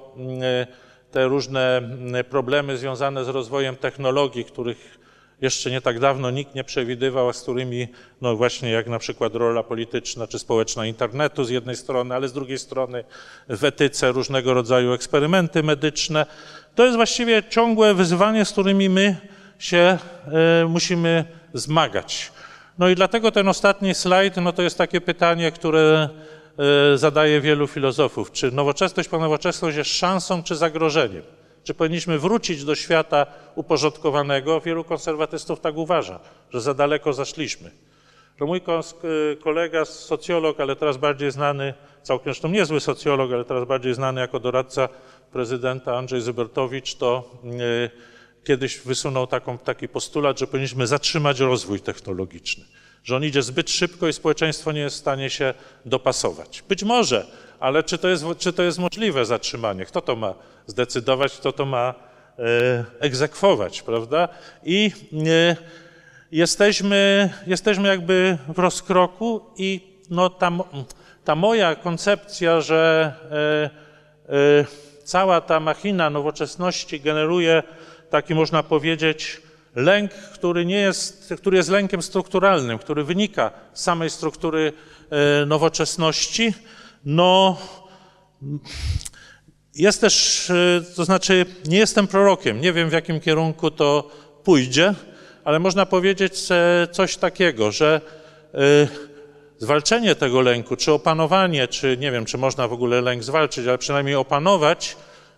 te 1.10 1.28
różne 1.28 1.82
problemy 2.30 2.76
związane 2.76 3.24
z 3.24 3.28
rozwojem 3.28 3.76
technologii, 3.76 4.44
których 4.44 5.00
jeszcze 5.40 5.70
nie 5.70 5.80
tak 5.80 5.98
dawno 5.98 6.30
nikt 6.30 6.54
nie 6.54 6.64
przewidywał, 6.64 7.28
a 7.28 7.32
z 7.32 7.42
którymi, 7.42 7.88
no 8.20 8.36
właśnie 8.36 8.70
jak 8.70 8.86
na 8.86 8.98
przykład 8.98 9.34
rola 9.34 9.62
polityczna 9.62 10.26
czy 10.26 10.38
społeczna 10.38 10.86
internetu 10.86 11.44
z 11.44 11.50
jednej 11.50 11.76
strony, 11.76 12.14
ale 12.14 12.28
z 12.28 12.32
drugiej 12.32 12.58
strony 12.58 13.04
w 13.48 13.64
etyce 13.64 14.12
różnego 14.12 14.54
rodzaju 14.54 14.92
eksperymenty 14.92 15.62
medyczne. 15.62 16.26
To 16.74 16.84
jest 16.84 16.96
właściwie 16.96 17.42
ciągłe 17.48 17.94
wyzwanie, 17.94 18.44
z 18.44 18.52
którymi 18.52 18.88
my 18.88 19.16
się 19.60 19.98
y, 20.62 20.68
musimy 20.68 21.24
zmagać. 21.54 22.32
No 22.78 22.88
i 22.88 22.94
dlatego 22.94 23.32
ten 23.32 23.48
ostatni 23.48 23.94
slajd, 23.94 24.36
no 24.36 24.52
to 24.52 24.62
jest 24.62 24.78
takie 24.78 25.00
pytanie, 25.00 25.52
które 25.52 26.08
y, 26.94 26.98
zadaje 26.98 27.40
wielu 27.40 27.66
filozofów. 27.66 28.32
Czy 28.32 28.50
nowoczesność 28.50 29.08
po 29.08 29.18
nowoczesność 29.18 29.76
jest 29.76 29.90
szansą 29.90 30.42
czy 30.42 30.56
zagrożeniem? 30.56 31.22
Czy 31.64 31.74
powinniśmy 31.74 32.18
wrócić 32.18 32.64
do 32.64 32.74
świata 32.74 33.26
uporządkowanego? 33.54 34.60
Wielu 34.60 34.84
konserwatystów 34.84 35.60
tak 35.60 35.76
uważa, 35.76 36.20
że 36.50 36.60
za 36.60 36.74
daleko 36.74 37.12
zaszliśmy. 37.12 37.70
To 38.38 38.46
mój 38.46 38.60
kolega, 39.42 39.84
socjolog, 39.84 40.60
ale 40.60 40.76
teraz 40.76 40.96
bardziej 40.96 41.30
znany, 41.30 41.74
całkiem 42.02 42.24
zresztą 42.24 42.48
niezły 42.48 42.80
socjolog, 42.80 43.32
ale 43.32 43.44
teraz 43.44 43.64
bardziej 43.64 43.94
znany 43.94 44.20
jako 44.20 44.40
doradca 44.40 44.88
prezydenta 45.32 45.96
Andrzej 45.96 46.20
Zybertowicz, 46.20 46.94
to 46.94 47.30
kiedyś 48.44 48.78
wysunął 48.78 49.26
taką, 49.26 49.58
taki 49.58 49.88
postulat, 49.88 50.38
że 50.38 50.46
powinniśmy 50.46 50.86
zatrzymać 50.86 51.40
rozwój 51.40 51.80
technologiczny, 51.80 52.64
że 53.04 53.16
on 53.16 53.24
idzie 53.24 53.42
zbyt 53.42 53.70
szybko 53.70 54.08
i 54.08 54.12
społeczeństwo 54.12 54.72
nie 54.72 54.80
jest 54.80 54.96
w 54.96 54.98
stanie 54.98 55.30
się 55.30 55.54
dopasować. 55.84 56.64
Być 56.68 56.84
może 56.84 57.26
ale 57.60 57.82
czy 57.82 57.98
to, 57.98 58.08
jest, 58.08 58.24
czy 58.38 58.52
to 58.52 58.62
jest 58.62 58.78
możliwe 58.78 59.24
zatrzymanie? 59.24 59.84
Kto 59.84 60.00
to 60.00 60.16
ma 60.16 60.34
zdecydować, 60.66 61.32
kto 61.32 61.52
to 61.52 61.66
ma 61.66 61.94
e, 62.38 62.84
egzekwować, 63.00 63.82
prawda? 63.82 64.28
I 64.64 64.92
e, 65.26 65.56
jesteśmy, 66.32 67.30
jesteśmy 67.46 67.88
jakby 67.88 68.38
w 68.48 68.58
rozkroku 68.58 69.40
i 69.56 69.80
no, 70.10 70.30
ta, 70.30 70.50
ta 71.24 71.34
moja 71.34 71.74
koncepcja, 71.74 72.60
że 72.60 73.12
e, 74.28 74.64
cała 75.04 75.40
ta 75.40 75.60
machina 75.60 76.10
nowoczesności 76.10 77.00
generuje 77.00 77.62
taki, 78.10 78.34
można 78.34 78.62
powiedzieć, 78.62 79.42
lęk, 79.74 80.12
który, 80.12 80.66
nie 80.66 80.80
jest, 80.80 81.34
który 81.38 81.56
jest 81.56 81.68
lękiem 81.68 82.02
strukturalnym, 82.02 82.78
który 82.78 83.04
wynika 83.04 83.50
z 83.74 83.82
samej 83.82 84.10
struktury 84.10 84.72
nowoczesności, 85.46 86.54
no, 87.04 87.58
jest 89.74 90.00
też, 90.00 90.50
e, 90.50 90.82
to 90.96 91.04
znaczy, 91.04 91.46
nie 91.66 91.78
jestem 91.78 92.06
prorokiem, 92.06 92.60
nie 92.60 92.72
wiem 92.72 92.90
w 92.90 92.92
jakim 92.92 93.20
kierunku 93.20 93.70
to 93.70 94.10
pójdzie, 94.44 94.94
ale 95.44 95.58
można 95.58 95.86
powiedzieć 95.86 96.48
coś 96.92 97.16
takiego, 97.16 97.72
że 97.72 98.00
e, 98.54 98.58
zwalczenie 99.58 100.14
tego 100.14 100.40
lęku, 100.40 100.76
czy 100.76 100.92
opanowanie, 100.92 101.68
czy 101.68 101.96
nie 101.96 102.12
wiem, 102.12 102.24
czy 102.24 102.38
można 102.38 102.68
w 102.68 102.72
ogóle 102.72 103.00
lęk 103.00 103.22
zwalczyć, 103.22 103.66
ale 103.66 103.78
przynajmniej 103.78 104.14
opanować, 104.14 104.96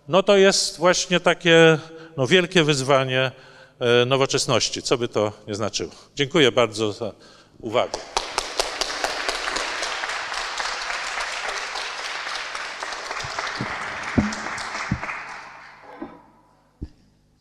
no 0.09 0.23
to 0.23 0.37
jest 0.37 0.79
właśnie 0.79 1.21
takie 1.21 1.79
no, 2.17 2.27
wielkie 2.27 2.65
wyzwanie 2.65 3.31
e, 3.81 4.05
nowoczesności, 4.07 4.83
co 4.83 4.99
by 4.99 5.09
to 5.09 5.33
nie 5.49 5.55
znaczyło. 5.55 5.91
Dziękuję 6.15 6.53
bardzo 6.53 6.93
za 6.93 7.13
uwagę. 7.61 7.99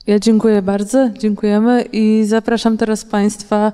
Ja 0.07 0.19
dziękuję 0.19 0.61
bardzo, 0.61 1.09
dziękujemy 1.09 1.81
i 1.91 2.23
zapraszam 2.25 2.77
teraz 2.77 3.05
Państwa 3.05 3.71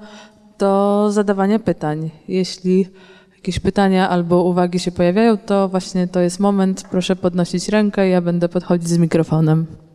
do 0.57 1.07
zadawania 1.11 1.59
pytań. 1.59 2.09
Jeśli 2.27 2.87
jakieś 3.35 3.59
pytania 3.59 4.09
albo 4.09 4.43
uwagi 4.43 4.79
się 4.79 4.91
pojawiają, 4.91 5.37
to 5.37 5.67
właśnie 5.67 6.07
to 6.07 6.19
jest 6.19 6.39
moment. 6.39 6.83
Proszę 6.91 7.15
podnosić 7.15 7.69
rękę, 7.69 8.09
ja 8.09 8.21
będę 8.21 8.49
podchodzić 8.49 8.87
z 8.87 8.97
mikrofonem. 8.97 9.86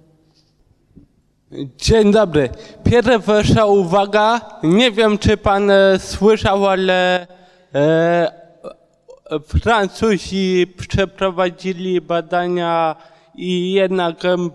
Dzień 1.78 2.12
dobry. 2.12 2.48
Pierwsza 2.84 3.66
uwaga. 3.66 4.40
Nie 4.62 4.90
wiem, 4.90 5.18
czy 5.18 5.36
pan 5.36 5.70
e, 5.70 5.98
słyszał, 5.98 6.66
ale 6.66 7.26
e, 7.74 8.32
Francuzi 9.62 10.66
przeprowadzili 10.78 12.00
badania 12.00 12.96
i 13.34 13.72
jednak 13.72 14.24
em, 14.24 14.50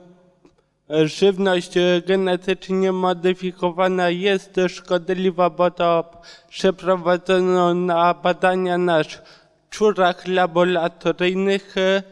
żywność 0.90 1.78
e, 1.78 2.02
genetycznie 2.08 2.92
modyfikowana 2.92 4.10
jest 4.10 4.56
szkodliwa, 4.68 5.50
bo 5.50 5.72
to 5.72 6.12
przeprowadzono 6.50 7.74
na 7.74 8.14
badania 8.14 8.78
na 8.78 9.00
szczurach 9.04 10.28
laboratoryjnych. 10.28 11.76
e, 11.78 12.04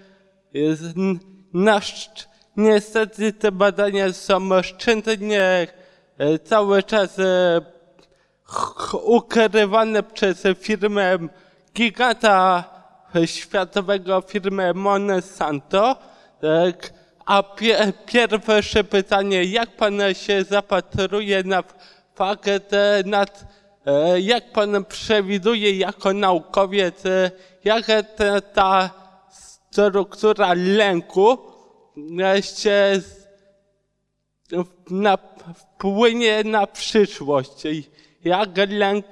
z- 0.76 0.94
Na 1.54 1.80
szcz- 1.80 2.26
niestety 2.58 3.34
te 3.34 3.52
badania 3.52 4.14
są 4.14 4.64
szczętnie 4.64 5.68
e, 6.18 6.40
cały 6.40 6.84
czas 6.84 7.20
e, 7.20 7.62
ukrywane 9.04 10.04
przez 10.04 10.44
firmę 10.60 11.18
giganta 11.76 12.64
światowego, 13.26 14.22
firmę 14.22 14.74
Monsanto. 14.74 15.96
Tak. 16.42 16.94
A 17.26 17.44
pie, 17.44 17.94
pierwsze 18.06 18.84
pytanie, 18.84 19.44
jak 19.44 19.70
pan 19.70 20.00
się 20.14 20.44
zapatruje 20.44 21.44
na 21.44 21.64
fakt, 22.16 22.74
e, 22.74 23.04
nad, 23.06 23.46
e, 23.86 24.22
jak 24.22 24.52
pan 24.52 24.86
przewiduje 24.86 25.78
jako 25.78 26.14
naukowiec, 26.14 27.06
e, 27.06 27.32
jak 27.64 27.86
ta, 28.54 28.90
struktura 29.72 30.54
lęku 30.56 31.32
e, 31.32 31.38
się 32.42 33.02
na, 34.90 35.18
wpłynie 35.56 36.44
na 36.44 36.68
przyszłość. 36.68 37.64
Jak 38.24 38.50
lęk, 38.70 39.06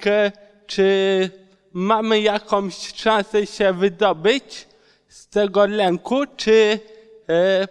czy 0.66 1.30
mamy 1.72 2.20
jakąś 2.20 2.94
szansę 2.94 3.46
się 3.46 3.72
wydobyć 3.72 4.68
z 5.08 5.28
tego 5.28 5.66
lęku, 5.66 6.24
czy 6.36 6.80
e, 7.28 7.68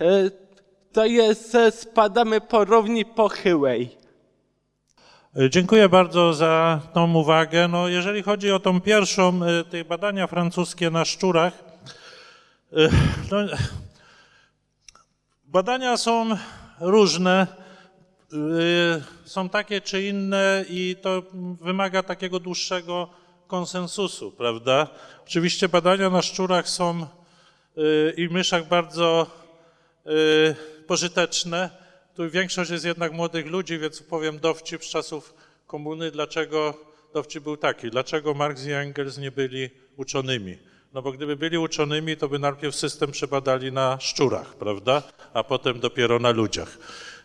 e, 0.00 0.30
to 0.92 1.04
jest, 1.06 1.54
e, 1.54 1.70
spadamy 1.70 2.40
po 2.40 2.64
równi 2.64 3.04
pochyłej? 3.04 3.96
E, 5.36 5.50
Dziękuję 5.50 5.88
bardzo 5.88 6.34
za 6.34 6.80
tą 6.92 7.14
uwagę. 7.14 7.68
No, 7.68 7.88
jeżeli 7.88 8.22
chodzi 8.22 8.52
o 8.52 8.60
tą 8.60 8.80
pierwszą, 8.80 9.40
e, 9.44 9.64
te 9.64 9.84
badania 9.84 10.26
francuskie 10.26 10.90
na 10.90 11.04
szczurach, 11.04 11.64
no, 13.30 13.38
badania 15.50 15.96
są 15.96 16.36
różne, 16.80 17.46
e, 18.32 19.02
są 19.24 19.48
takie 19.48 19.80
czy 19.80 20.02
inne 20.02 20.64
i 20.68 20.96
to 21.02 21.22
wymaga 21.60 22.02
takiego 22.02 22.40
dłuższego 22.40 23.08
konsensusu, 23.46 24.32
prawda? 24.32 24.88
Oczywiście 25.26 25.68
badania 25.68 26.10
na 26.10 26.22
szczurach 26.22 26.68
są 26.68 27.00
e, 27.00 27.06
i 28.16 28.28
myszach 28.28 28.68
bardzo 28.68 29.26
e, 30.06 30.10
pożyteczne. 30.86 31.70
Tu 32.14 32.30
większość 32.30 32.70
jest 32.70 32.84
jednak 32.84 33.12
młodych 33.12 33.46
ludzi, 33.46 33.78
więc 33.78 34.02
powiem 34.02 34.38
dowcip 34.38 34.84
z 34.84 34.88
czasów 34.88 35.34
komuny, 35.66 36.10
dlaczego 36.10 36.74
dowcip 37.14 37.44
był 37.44 37.56
taki, 37.56 37.90
dlaczego 37.90 38.34
Marx 38.34 38.66
i 38.66 38.72
Engels 38.72 39.18
nie 39.18 39.30
byli 39.30 39.70
uczonymi. 39.96 40.69
No 40.94 41.02
bo 41.02 41.12
gdyby 41.12 41.36
byli 41.36 41.58
uczonymi, 41.58 42.16
to 42.16 42.28
by 42.28 42.38
najpierw 42.38 42.74
system 42.74 43.10
przebadali 43.10 43.72
na 43.72 43.98
szczurach, 44.00 44.54
prawda, 44.54 45.02
a 45.34 45.44
potem 45.44 45.80
dopiero 45.80 46.18
na 46.18 46.30
ludziach. 46.30 46.78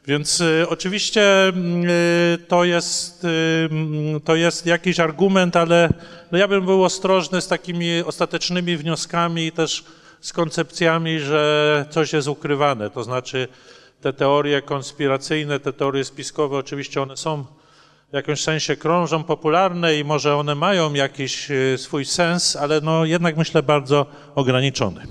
Więc 0.08 0.42
y, 0.42 0.66
oczywiście 0.70 1.48
mm, 1.48 1.90
y, 1.90 2.38
to 2.48 2.64
jest, 2.64 3.24
y, 3.24 3.28
mm, 3.72 4.22
to 4.22 4.36
jest 4.36 4.66
jakiś 4.66 5.00
argument, 5.00 5.56
ale 5.56 5.90
no 6.32 6.38
ja 6.38 6.48
bym 6.48 6.66
był 6.66 6.84
ostrożny 6.84 7.42
z 7.42 7.48
takimi 7.48 8.02
ostatecznymi 8.02 8.78
wnioskami 8.78 9.46
i 9.46 9.52
też 9.52 9.84
z 10.22 10.34
koncepcjami, 10.34 11.20
że 11.20 11.86
coś 11.90 12.14
jest 12.14 12.28
ukrywane. 12.28 12.90
To 12.90 13.04
znaczy 13.04 13.48
te 14.02 14.14
teorie 14.14 14.62
konspiracyjne, 14.62 15.60
te 15.60 15.74
teorie 15.74 16.04
spiskowe, 16.04 16.58
oczywiście 16.58 17.02
one 17.02 17.18
są 17.18 17.46
w 18.16 18.18
jakimś 18.18 18.44
sensie 18.44 18.76
krążą 18.76 19.24
popularne 19.24 19.96
i 19.96 20.04
może 20.04 20.36
one 20.36 20.56
mają 20.56 20.94
jakiś 20.94 21.52
e, 21.52 21.78
swój 21.78 22.06
sens, 22.06 22.56
ale 22.56 22.82
no 22.82 23.06
jednak 23.06 23.38
myślę 23.38 23.64
bardzo 23.64 24.06
ograniczony. 24.36 25.02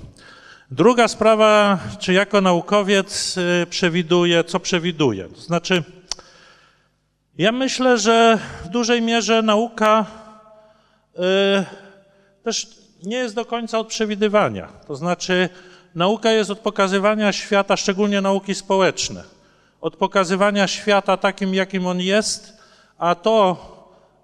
Druga 0.71 1.07
sprawa, 1.07 1.79
czy 1.99 2.13
jako 2.13 2.41
naukowiec 2.41 3.37
e, 3.37 3.65
przewiduję, 3.65 4.43
co 4.43 4.59
przewiduję? 4.59 5.29
To 5.35 5.41
znaczy, 5.41 5.83
ja 7.37 7.51
myślę, 7.51 7.97
że 7.97 8.39
w 8.63 8.67
dużej 8.67 9.01
mierze 9.01 9.41
nauka 9.41 10.05
e, 11.15 11.65
też 12.43 12.67
nie 13.03 13.17
jest 13.17 13.35
do 13.35 13.45
końca 13.45 13.79
od 13.79 13.87
przewidywania. 13.87 14.67
To 14.87 14.95
znaczy, 14.95 15.49
nauka 15.95 16.31
jest 16.31 16.49
od 16.51 16.59
pokazywania 16.59 17.33
świata, 17.33 17.77
szczególnie 17.77 18.21
nauki 18.21 18.55
społeczne, 18.55 19.23
od 19.81 19.95
pokazywania 19.95 20.67
świata 20.67 21.17
takim, 21.17 21.53
jakim 21.53 21.87
on 21.87 22.01
jest, 22.01 22.54
a 22.97 23.15
to, 23.15 23.57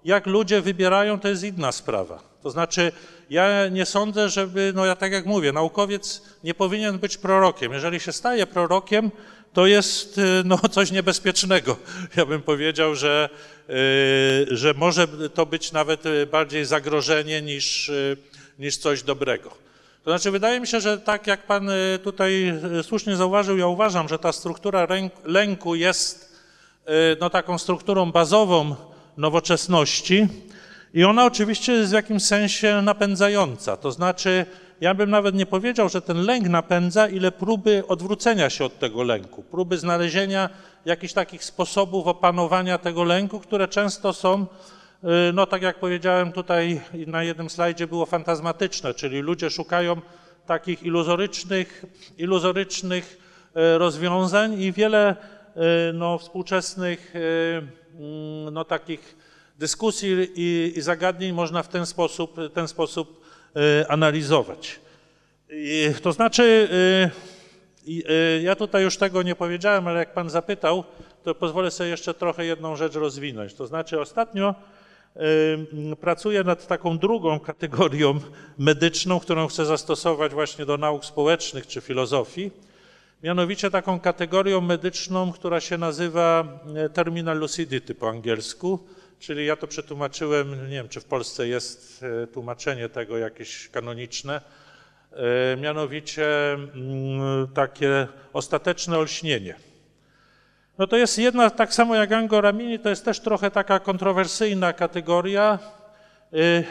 jak 0.04 0.26
ludzie 0.26 0.60
wybierają, 0.60 1.20
to 1.20 1.28
jest 1.28 1.44
inna 1.44 1.72
sprawa. 1.72 2.32
To 2.42 2.50
znaczy, 2.50 2.92
ja 3.30 3.68
nie 3.68 3.86
sądzę, 3.86 4.28
żeby, 4.28 4.72
no 4.74 4.86
ja 4.86 4.96
tak 4.96 5.12
jak 5.12 5.26
mówię, 5.26 5.52
naukowiec 5.52 6.22
nie 6.44 6.54
powinien 6.54 6.98
być 6.98 7.16
prorokiem. 7.16 7.72
Jeżeli 7.72 8.00
się 8.00 8.12
staje 8.12 8.46
prorokiem, 8.46 9.10
to 9.52 9.66
jest 9.66 10.18
y, 10.18 10.22
no, 10.44 10.58
coś 10.58 10.90
niebezpiecznego. 10.90 11.76
Ja 12.16 12.26
bym 12.26 12.42
powiedział, 12.42 12.94
że, 12.94 13.28
y, 13.70 14.56
że 14.56 14.74
może 14.74 15.08
to 15.34 15.46
być 15.46 15.72
nawet 15.72 16.06
y, 16.06 16.26
bardziej 16.26 16.64
zagrożenie 16.64 17.42
niż, 17.42 17.90
niż 18.58 18.76
coś 18.76 19.02
dobrego. 19.02 19.50
To 20.04 20.10
znaczy, 20.10 20.30
wydaje 20.30 20.60
mi 20.60 20.66
się, 20.66 20.80
że 20.80 20.98
tak 20.98 21.26
jak 21.26 21.46
Pan 21.46 21.70
tutaj 22.04 22.54
słusznie 22.82 23.16
zauważył, 23.16 23.58
ja 23.58 23.66
uważam, 23.66 24.08
że 24.08 24.18
ta 24.18 24.32
struktura 24.32 24.86
lęku 25.24 25.74
jest 25.74 26.31
no, 27.20 27.30
taką 27.30 27.58
strukturą 27.58 28.12
bazową 28.12 28.74
nowoczesności 29.16 30.28
i 30.94 31.04
ona 31.04 31.24
oczywiście 31.24 31.72
jest 31.72 31.90
w 31.90 31.94
jakimś 31.94 32.22
sensie 32.22 32.82
napędzająca. 32.82 33.76
To 33.76 33.92
znaczy, 33.92 34.46
ja 34.80 34.94
bym 34.94 35.10
nawet 35.10 35.34
nie 35.34 35.46
powiedział, 35.46 35.88
że 35.88 36.02
ten 36.02 36.22
lęk 36.22 36.48
napędza, 36.48 37.08
ile 37.08 37.32
próby 37.32 37.82
odwrócenia 37.88 38.50
się 38.50 38.64
od 38.64 38.78
tego 38.78 39.02
lęku, 39.02 39.42
próby 39.42 39.78
znalezienia 39.78 40.48
jakichś 40.84 41.12
takich 41.12 41.44
sposobów 41.44 42.06
opanowania 42.06 42.78
tego 42.78 43.04
lęku, 43.04 43.40
które 43.40 43.68
często 43.68 44.12
są, 44.12 44.42
y, 44.42 45.06
no 45.32 45.46
tak 45.46 45.62
jak 45.62 45.80
powiedziałem 45.80 46.32
tutaj 46.32 46.80
na 47.06 47.22
jednym 47.22 47.50
slajdzie 47.50 47.86
było 47.86 48.06
fantazmatyczne, 48.06 48.94
czyli 48.94 49.20
ludzie 49.20 49.50
szukają 49.50 50.00
takich 50.46 50.82
iluzorycznych, 50.82 51.84
iluzorycznych 52.18 53.18
y, 53.56 53.78
rozwiązań 53.78 54.60
i 54.60 54.72
wiele 54.72 55.10
y, 55.10 55.16
no, 55.94 56.18
współczesnych 56.18 57.16
y, 57.16 57.18
mm, 57.94 58.54
no, 58.54 58.64
takich 58.64 59.16
dyskusji 59.58 60.08
i, 60.34 60.72
i 60.76 60.80
zagadnień 60.80 61.32
można 61.32 61.62
w 61.62 61.68
ten 61.68 61.86
sposób, 61.86 62.36
ten 62.54 62.68
sposób 62.68 63.24
y, 63.56 63.88
analizować. 63.88 64.80
I, 65.50 65.94
to 66.02 66.12
znaczy, 66.12 66.68
y, 67.88 67.90
y, 68.10 68.42
ja 68.42 68.56
tutaj 68.56 68.82
już 68.82 68.96
tego 68.96 69.22
nie 69.22 69.34
powiedziałem, 69.34 69.88
ale 69.88 69.98
jak 69.98 70.14
Pan 70.14 70.30
zapytał, 70.30 70.84
to 71.22 71.34
pozwolę 71.34 71.70
sobie 71.70 71.90
jeszcze 71.90 72.14
trochę 72.14 72.44
jedną 72.44 72.76
rzecz 72.76 72.94
rozwinąć. 72.94 73.54
To 73.54 73.66
znaczy, 73.66 74.00
ostatnio 74.00 74.54
y, 75.92 75.96
pracuję 75.96 76.44
nad 76.44 76.66
taką 76.66 76.98
drugą 76.98 77.40
kategorią 77.40 78.20
medyczną, 78.58 79.20
którą 79.20 79.46
chcę 79.46 79.66
zastosować 79.66 80.32
właśnie 80.32 80.66
do 80.66 80.76
nauk 80.76 81.04
społecznych 81.04 81.66
czy 81.66 81.80
filozofii. 81.80 82.50
Mianowicie 83.22 83.70
taką 83.70 84.00
kategorią 84.00 84.60
medyczną, 84.60 85.32
która 85.32 85.60
się 85.60 85.78
nazywa 85.78 86.44
e, 86.76 86.88
terminal 86.88 87.38
lucidity 87.38 87.94
po 87.94 88.08
angielsku, 88.08 88.86
czyli 89.18 89.46
ja 89.46 89.56
to 89.56 89.66
przetłumaczyłem, 89.66 90.50
nie 90.50 90.76
wiem 90.76 90.88
czy 90.88 91.00
w 91.00 91.04
Polsce 91.04 91.48
jest 91.48 92.04
e, 92.22 92.26
tłumaczenie 92.26 92.88
tego 92.88 93.18
jakieś 93.18 93.68
kanoniczne, 93.68 94.40
e, 95.12 95.56
mianowicie 95.56 96.52
mm, 96.52 97.48
takie 97.54 98.08
ostateczne 98.32 98.98
olśnienie. 98.98 99.54
No 100.78 100.86
to 100.86 100.96
jest 100.96 101.18
jedna, 101.18 101.50
tak 101.50 101.74
samo 101.74 101.94
jak 101.94 102.12
angoramini, 102.12 102.78
to 102.78 102.88
jest 102.88 103.04
też 103.04 103.20
trochę 103.20 103.50
taka 103.50 103.80
kontrowersyjna 103.80 104.72
kategoria. 104.72 105.58
Y, 106.34 106.64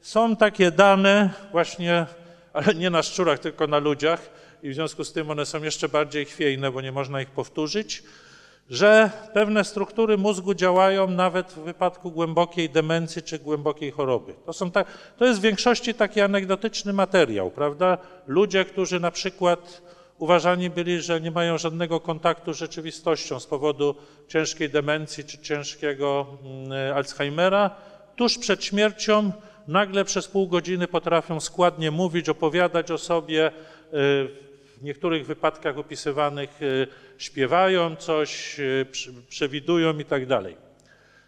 Są 0.00 0.36
takie 0.36 0.70
dane 0.70 1.30
właśnie, 1.50 2.06
ale 2.52 2.74
nie 2.74 2.90
na 2.90 3.02
szczurach, 3.02 3.38
tylko 3.38 3.66
na 3.66 3.78
ludziach, 3.78 4.41
i 4.62 4.70
w 4.70 4.74
związku 4.74 5.04
z 5.04 5.12
tym 5.12 5.30
one 5.30 5.46
są 5.46 5.62
jeszcze 5.62 5.88
bardziej 5.88 6.24
chwiejne, 6.24 6.70
bo 6.70 6.80
nie 6.80 6.92
można 6.92 7.22
ich 7.22 7.30
powtórzyć, 7.30 8.02
że 8.70 9.10
pewne 9.34 9.64
struktury 9.64 10.18
mózgu 10.18 10.54
działają 10.54 11.10
nawet 11.10 11.52
w 11.52 11.58
wypadku 11.58 12.10
głębokiej 12.10 12.70
demencji 12.70 13.22
czy 13.22 13.38
głębokiej 13.38 13.90
choroby. 13.90 14.34
To, 14.46 14.52
są 14.52 14.70
to 15.18 15.24
jest 15.24 15.40
w 15.40 15.42
większości 15.42 15.94
taki 15.94 16.20
anegdotyczny 16.20 16.92
materiał, 16.92 17.50
prawda? 17.50 17.98
Ludzie, 18.26 18.64
którzy 18.64 19.00
na 19.00 19.10
przykład 19.10 19.82
uważani 20.18 20.70
byli, 20.70 21.00
że 21.00 21.20
nie 21.20 21.30
mają 21.30 21.58
żadnego 21.58 22.00
kontaktu 22.00 22.54
z 22.54 22.56
rzeczywistością 22.56 23.40
z 23.40 23.46
powodu 23.46 23.94
ciężkiej 24.28 24.70
demencji 24.70 25.24
czy 25.24 25.38
ciężkiego 25.38 26.26
mm, 26.44 26.96
Alzheimera, 26.96 27.70
tuż 28.16 28.38
przed 28.38 28.64
śmiercią 28.64 29.32
nagle 29.68 30.04
przez 30.04 30.28
pół 30.28 30.48
godziny 30.48 30.88
potrafią 30.88 31.40
składnie 31.40 31.90
mówić, 31.90 32.28
opowiadać 32.28 32.90
o 32.90 32.98
sobie, 32.98 33.52
y, 33.94 34.51
w 34.82 34.84
niektórych 34.84 35.26
wypadkach 35.26 35.78
opisywanych 35.78 36.62
y, 36.62 36.86
śpiewają 37.18 37.96
coś, 37.96 38.60
przy- 38.90 39.12
przewidują 39.28 39.98
i 39.98 40.04
tak 40.04 40.26
dalej. 40.26 40.56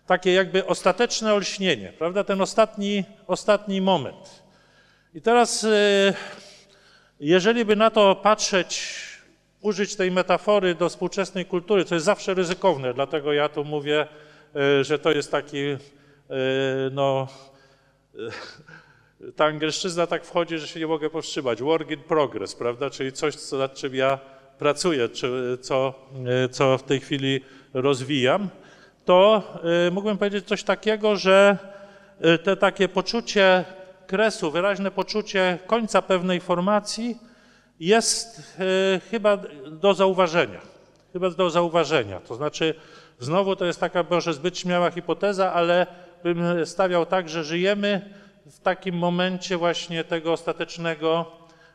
Takie 0.07 0.33
jakby 0.33 0.67
ostateczne 0.67 1.35
olśnienie, 1.35 1.93
prawda? 1.99 2.25
Ten 2.25 2.41
ostatni, 2.41 3.05
ostatni 3.27 3.81
moment. 3.81 4.43
I 5.15 5.21
teraz, 5.21 5.65
y, 5.65 6.15
jeżeli 7.21 7.65
by 7.65 7.77
na 7.77 7.91
to 7.91 8.15
patrzeć, 8.17 8.95
użyć 9.61 9.97
tej 9.97 10.11
metafory 10.11 10.75
do 10.75 10.89
współczesnej 10.89 11.47
kultury, 11.47 11.85
co 11.85 11.95
jest 11.95 12.05
zawsze 12.07 12.35
ryzykowne, 12.35 12.95
dlatego 12.95 13.33
ja 13.33 13.49
tu 13.49 13.65
mówię, 13.65 14.07
że 14.83 14.99
to 14.99 15.11
jest 15.11 15.31
taki, 15.31 15.77
no, 16.91 17.29
ta 19.37 19.45
angielszczyzna 19.45 20.07
tak 20.07 20.25
wchodzi, 20.25 20.59
że 20.59 20.69
się 20.69 20.81
nie 20.81 20.87
mogę 20.87 21.11
powstrzymać. 21.11 21.63
Work 21.63 21.91
in 21.91 22.01
progress, 22.01 22.55
prawda? 22.55 22.91
Czyli 22.91 23.13
coś, 23.13 23.35
co, 23.35 23.59
nad 23.59 23.75
czym 23.75 23.95
ja 23.95 24.19
pracuję, 24.59 25.09
czy 25.09 25.59
co, 25.61 25.95
y, 26.45 26.49
co 26.49 26.79
w 26.79 26.83
tej 26.83 27.01
chwili 27.01 27.41
rozwijam, 27.75 28.49
to 29.05 29.43
y, 29.89 29.91
mógłbym 29.91 30.19
powiedzieć 30.19 30.47
coś 30.47 30.63
takiego, 30.63 31.17
że 31.17 31.59
y, 32.25 32.39
te 32.39 32.57
takie 32.57 32.89
poczucie 32.89 33.65
kresu, 34.07 34.51
wyraźne 34.51 34.91
poczucie 34.91 35.59
końca 35.67 36.03
pewnej 36.03 36.41
formacji 36.41 37.19
jest 37.81 38.59
chyba 39.11 39.39
do 39.71 39.95
zauważenia. 39.95 40.61
Chyba 41.13 41.31
do 41.31 41.51
zauważenia. 41.51 42.21
To 42.21 42.35
znaczy, 42.35 42.75
znowu 43.19 43.57
to 43.57 43.65
jest 43.65 43.81
taka 43.81 44.05
może 44.11 44.35
zbyt 44.35 44.59
śmiała 44.59 44.91
hipoteza, 44.91 45.53
ale 45.53 45.87
bym 46.25 46.67
stawiał 46.67 47.07
tak, 47.07 47.29
że 47.29 47.45
żyjemy 47.45 48.11
w 48.47 48.61
takim 48.61 48.95
momencie 48.95 49.57
właśnie 49.57 50.05
tego 50.05 50.33
ostatecznego 50.33 51.33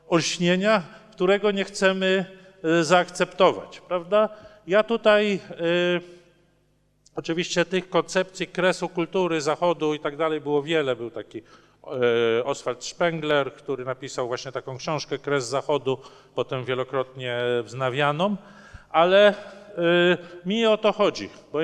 olśnienia, 0.08 0.84
którego 1.12 1.52
nie 1.52 1.64
chcemy 1.64 2.26
y, 2.66 2.84
zaakceptować, 2.84 3.82
prawda? 3.82 4.30
Ja 4.68 4.84
tutaj 4.84 5.40
y, 5.62 6.20
Oczywiście 7.20 7.66
tych 7.66 7.90
koncepcji 7.90 8.48
kresu 8.48 8.90
kultury 8.90 9.42
zachodu 9.42 9.94
i 9.94 10.00
tak 10.00 10.18
dalej 10.18 10.42
było 10.42 10.64
wiele. 10.64 10.96
Był 10.96 11.12
taki 11.12 11.42
e, 12.38 12.44
Oswald 12.44 12.86
Spengler, 12.86 13.54
który 13.54 13.86
napisał 13.86 14.28
właśnie 14.28 14.52
taką 14.52 14.78
książkę 14.78 15.18
Kres 15.18 15.48
Zachodu, 15.48 15.98
potem 16.36 16.66
wielokrotnie 16.66 17.40
wznawianą, 17.64 18.36
ale 18.90 19.28
e, 19.28 19.34
mi 20.46 20.66
o 20.66 20.78
to 20.78 20.92
chodzi, 20.92 21.30
bo 21.52 21.60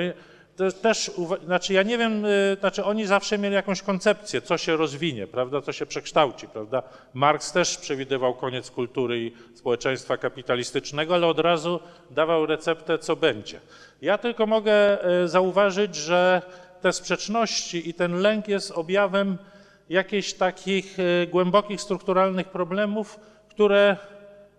to 0.56 0.72
też, 0.72 1.10
znaczy 1.44 1.72
ja 1.72 1.82
nie 1.82 1.98
wiem, 1.98 2.24
e, 2.24 2.28
znaczy 2.60 2.84
oni 2.84 3.06
zawsze 3.06 3.38
mieli 3.38 3.54
jakąś 3.54 3.82
koncepcję, 3.82 4.40
co 4.40 4.58
się 4.58 4.76
rozwinie, 4.76 5.26
prawda, 5.26 5.60
co 5.60 5.72
się 5.72 5.86
przekształci, 5.86 6.48
prawda. 6.48 6.82
Marx 7.14 7.52
też 7.52 7.78
przewidywał 7.78 8.34
koniec 8.34 8.70
kultury 8.70 9.18
i 9.20 9.32
społeczeństwa 9.54 10.16
kapitalistycznego, 10.16 11.14
ale 11.14 11.26
od 11.26 11.38
razu 11.38 11.80
dawał 12.10 12.46
receptę, 12.46 12.98
co 12.98 13.16
będzie. 13.16 13.60
Ja 14.02 14.18
tylko 14.18 14.46
mogę 14.46 15.04
e, 15.04 15.28
zauważyć, 15.28 15.96
że 15.96 16.42
te 16.82 16.92
sprzeczności 16.92 17.88
i 17.88 17.94
ten 17.94 18.14
lęk 18.14 18.48
jest 18.48 18.70
objawem 18.70 19.38
jakichś 19.90 20.32
takich 20.32 20.96
e, 20.98 21.26
głębokich 21.26 21.80
strukturalnych 21.80 22.48
problemów, 22.48 23.20
które 23.48 23.96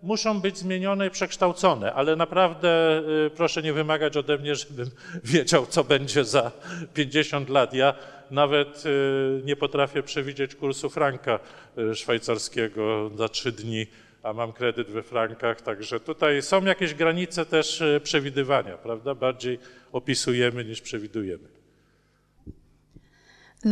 muszą 0.02 0.40
być 0.40 0.58
zmienione 0.58 1.06
i 1.06 1.10
przekształcone, 1.10 1.92
ale 1.92 2.16
naprawdę 2.16 3.02
y, 3.26 3.30
proszę 3.30 3.62
nie 3.62 3.72
wymagać 3.72 4.16
ode 4.16 4.38
mnie, 4.38 4.54
żebym 4.54 4.90
wiedział, 5.24 5.66
co 5.66 5.84
będzie 5.84 6.24
za 6.24 6.52
50 6.94 7.48
lat. 7.48 7.74
Ja 7.74 7.94
nawet 8.30 8.86
y, 8.86 9.42
nie 9.44 9.56
potrafię 9.56 10.02
przewidzieć 10.02 10.54
kursu 10.54 10.90
franka 10.90 11.38
y, 11.78 11.94
szwajcarskiego 11.94 13.10
za 13.16 13.28
trzy 13.28 13.52
dni, 13.52 13.86
a 14.22 14.32
mam 14.32 14.52
kredyt 14.52 14.90
we 14.90 15.02
frankach, 15.02 15.60
także 15.60 16.00
tutaj 16.00 16.42
są 16.42 16.64
jakieś 16.64 16.94
granice 16.94 17.46
też 17.46 17.82
przewidywania, 18.02 18.76
prawda? 18.76 19.14
Bardziej 19.14 19.58
opisujemy 19.92 20.64
niż 20.64 20.80
przewidujemy. 20.80 21.48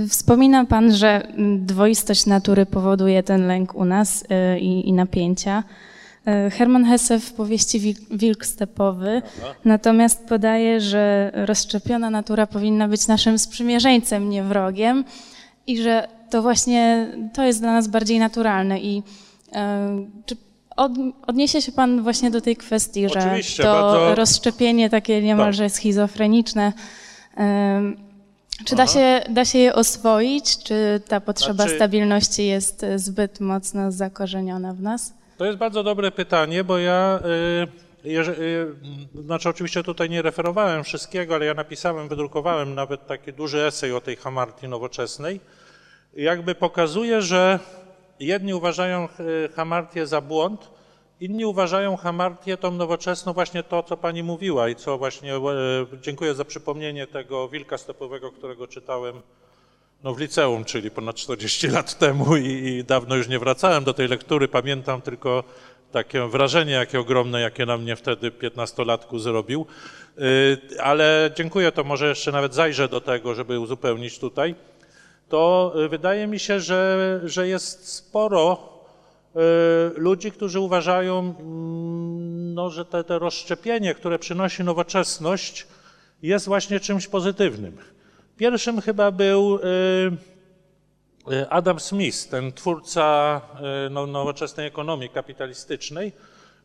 Wspomina 0.08 0.64
Pan, 0.64 0.92
że 0.92 1.08
mm, 1.08 1.66
dwoistość 1.66 2.26
natury 2.26 2.66
powoduje 2.66 3.22
ten 3.22 3.46
lęk 3.46 3.74
u 3.74 3.84
nas 3.84 4.24
i, 4.60 4.88
i 4.88 4.92
napięcia. 4.92 5.64
Y, 6.46 6.50
Hermann 6.50 6.84
Hesse 6.84 7.20
w 7.20 7.32
powieści 7.32 7.80
Wil- 7.80 8.06
Wilk 8.10 8.46
Stepowy 8.46 9.22
natomiast 9.64 10.24
podaje, 10.28 10.80
że 10.80 11.30
rozszczepiona 11.34 12.10
natura 12.10 12.46
powinna 12.46 12.88
być 12.88 13.06
naszym 13.06 13.38
sprzymierzeńcem, 13.38 14.30
nie 14.30 14.42
wrogiem 14.42 15.04
i 15.66 15.82
że 15.82 16.08
to 16.30 16.42
właśnie 16.42 17.06
to 17.34 17.42
jest 17.44 17.60
dla 17.60 17.72
nas 17.72 17.88
bardziej 17.88 18.18
naturalne. 18.18 18.80
I 18.80 18.98
y, 18.98 19.52
czy 20.26 20.36
od, 20.76 20.92
odniesie 21.26 21.62
się 21.62 21.72
Pan 21.72 22.02
właśnie 22.02 22.30
do 22.30 22.40
tej 22.40 22.56
kwestii, 22.56 23.08
że 23.08 23.18
Oczywiście, 23.18 23.62
to 23.62 23.72
bardzo- 23.72 24.14
rozszczepienie 24.14 24.90
takie 24.90 25.22
niemalże 25.22 25.70
schizofreniczne 25.70 26.72
y, 27.38 28.06
czy 28.64 28.76
da 28.76 28.86
się, 28.86 29.20
da 29.28 29.44
się 29.44 29.58
je 29.58 29.74
oswoić, 29.74 30.58
czy 30.58 31.00
ta 31.08 31.20
potrzeba 31.20 31.54
Znaczy- 31.64 31.76
stabilności 31.76 32.46
jest 32.46 32.84
e, 32.84 32.98
zbyt 32.98 33.40
mocno 33.40 33.92
zakorzeniona 33.92 34.72
w 34.74 34.80
nas? 34.82 35.12
To 35.36 35.44
jest 35.44 35.58
bardzo 35.58 35.82
dobre 35.82 36.10
pytanie, 36.10 36.64
bo 36.64 36.78
ja, 36.78 37.20
y, 38.04 38.08
y, 38.08 38.74
znaczy 39.24 39.48
oczywiście 39.48 39.82
tutaj 39.82 40.10
nie 40.10 40.22
referowałem 40.22 40.84
wszystkiego, 40.84 41.34
ale 41.34 41.46
ja 41.46 41.54
napisałem, 41.54 42.08
wydrukowałem 42.08 42.74
nawet 42.74 43.06
taki 43.06 43.32
duży 43.32 43.64
esej 43.64 43.92
o 43.92 44.00
tej 44.00 44.16
hamartii 44.16 44.68
nowoczesnej. 44.68 45.40
Jakby 46.14 46.54
pokazuje, 46.54 47.22
że 47.22 47.58
jedni 48.20 48.54
uważają 48.54 49.08
y, 49.20 49.48
hamartię 49.56 50.06
za 50.06 50.20
błąd, 50.20 50.70
inni 51.20 51.44
uważają 51.44 51.96
hamartię 51.96 52.56
tą 52.56 52.70
nowoczesną 52.70 53.32
właśnie 53.32 53.62
to, 53.62 53.82
co 53.82 53.96
pani 53.96 54.22
mówiła 54.22 54.68
i 54.68 54.74
co 54.74 54.98
właśnie, 54.98 55.32
dziękuję 56.00 56.34
za 56.34 56.44
przypomnienie 56.44 57.06
tego 57.06 57.48
wilka 57.48 57.78
stepowego, 57.78 58.32
którego 58.32 58.66
czytałem 58.66 59.22
no 60.06 60.14
w 60.14 60.20
liceum, 60.20 60.64
czyli 60.64 60.90
ponad 60.90 61.16
40 61.16 61.68
lat 61.68 61.98
temu 61.98 62.36
i, 62.36 62.46
i 62.46 62.84
dawno 62.84 63.16
już 63.16 63.28
nie 63.28 63.38
wracałem 63.38 63.84
do 63.84 63.94
tej 63.94 64.08
lektury. 64.08 64.48
Pamiętam 64.48 65.02
tylko 65.02 65.44
takie 65.92 66.28
wrażenie, 66.28 66.72
jakie 66.72 67.00
ogromne, 67.00 67.40
jakie 67.40 67.66
na 67.66 67.78
mnie 67.78 67.96
wtedy 67.96 68.30
15-latku 68.30 69.18
zrobił. 69.18 69.66
Y, 70.18 70.58
Ale 70.80 71.30
dziękuję, 71.36 71.72
to 71.72 71.84
może 71.84 72.08
jeszcze 72.08 72.32
nawet 72.32 72.54
zajrzę 72.54 72.88
do 72.88 73.00
tego, 73.00 73.34
żeby 73.34 73.60
uzupełnić 73.60 74.18
tutaj. 74.18 74.54
To 75.28 75.72
y, 75.84 75.88
wydaje 75.88 76.26
mi 76.26 76.38
się, 76.38 76.60
że, 76.60 77.20
że 77.24 77.48
jest 77.48 77.88
sporo 77.88 78.58
y, 79.36 80.00
ludzi, 80.00 80.32
którzy 80.32 80.60
uważają, 80.60 81.18
mm, 81.18 82.54
no, 82.54 82.70
że 82.70 82.84
te, 82.84 83.04
te 83.04 83.18
rozszczepienie, 83.18 83.94
które 83.94 84.18
przynosi 84.18 84.64
nowoczesność, 84.64 85.66
jest 86.22 86.46
właśnie 86.46 86.80
czymś 86.80 87.06
pozytywnym. 87.06 87.95
Pierwszym 88.36 88.80
chyba 88.80 89.10
był 89.10 89.56
y, 89.56 89.60
y, 91.32 91.50
Adam 91.50 91.80
Smith, 91.80 92.28
ten 92.28 92.52
twórca 92.52 93.40
y, 93.86 93.90
no, 93.90 94.06
nowoczesnej 94.06 94.66
ekonomii 94.66 95.08
kapitalistycznej, 95.08 96.12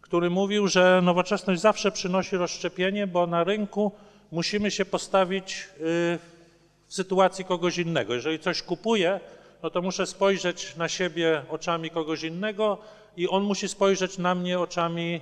który 0.01 0.30
mówił, 0.30 0.67
że 0.67 1.01
nowoczesność 1.03 1.61
zawsze 1.61 1.91
przynosi 1.91 2.38
rozszczepienie, 2.38 3.07
bo 3.07 3.28
na 3.28 3.43
rynku 3.43 3.91
musimy 4.32 4.72
się 4.72 4.86
postawić 4.86 5.67
w 5.80 6.19
sytuacji 6.88 7.45
kogoś 7.45 7.78
innego. 7.78 8.13
Jeżeli 8.13 8.39
coś 8.39 8.61
kupuję, 8.61 9.19
no 9.63 9.69
to 9.69 9.82
muszę 9.82 10.07
spojrzeć 10.07 10.76
na 10.76 10.89
siebie 10.89 11.41
oczami 11.49 11.89
kogoś 11.89 12.24
innego 12.24 12.78
i 13.17 13.28
on 13.28 13.43
musi 13.43 13.67
spojrzeć 13.67 14.17
na 14.17 14.36
mnie 14.36 14.59
oczami 14.59 15.22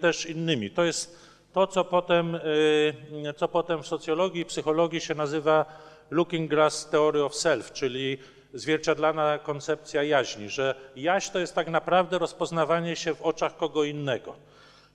też 0.00 0.26
innymi. 0.26 0.70
To 0.70 0.84
jest 0.84 1.25
to, 1.56 1.66
co 1.66 1.84
potem, 1.84 2.34
y, 2.34 3.34
co 3.36 3.48
potem 3.48 3.82
w 3.82 3.86
socjologii 3.86 4.42
i 4.42 4.44
psychologii 4.44 5.00
się 5.00 5.14
nazywa 5.14 5.64
looking 6.10 6.50
glass 6.50 6.90
theory 6.90 7.24
of 7.24 7.34
self, 7.34 7.72
czyli 7.72 8.18
zwierciadlana 8.54 9.38
koncepcja 9.38 10.02
jaźni, 10.02 10.48
że 10.48 10.74
jaźń 10.96 11.32
to 11.32 11.38
jest 11.38 11.54
tak 11.54 11.68
naprawdę 11.68 12.18
rozpoznawanie 12.18 12.96
się 12.96 13.14
w 13.14 13.22
oczach 13.22 13.56
kogo 13.56 13.84
innego. 13.84 14.36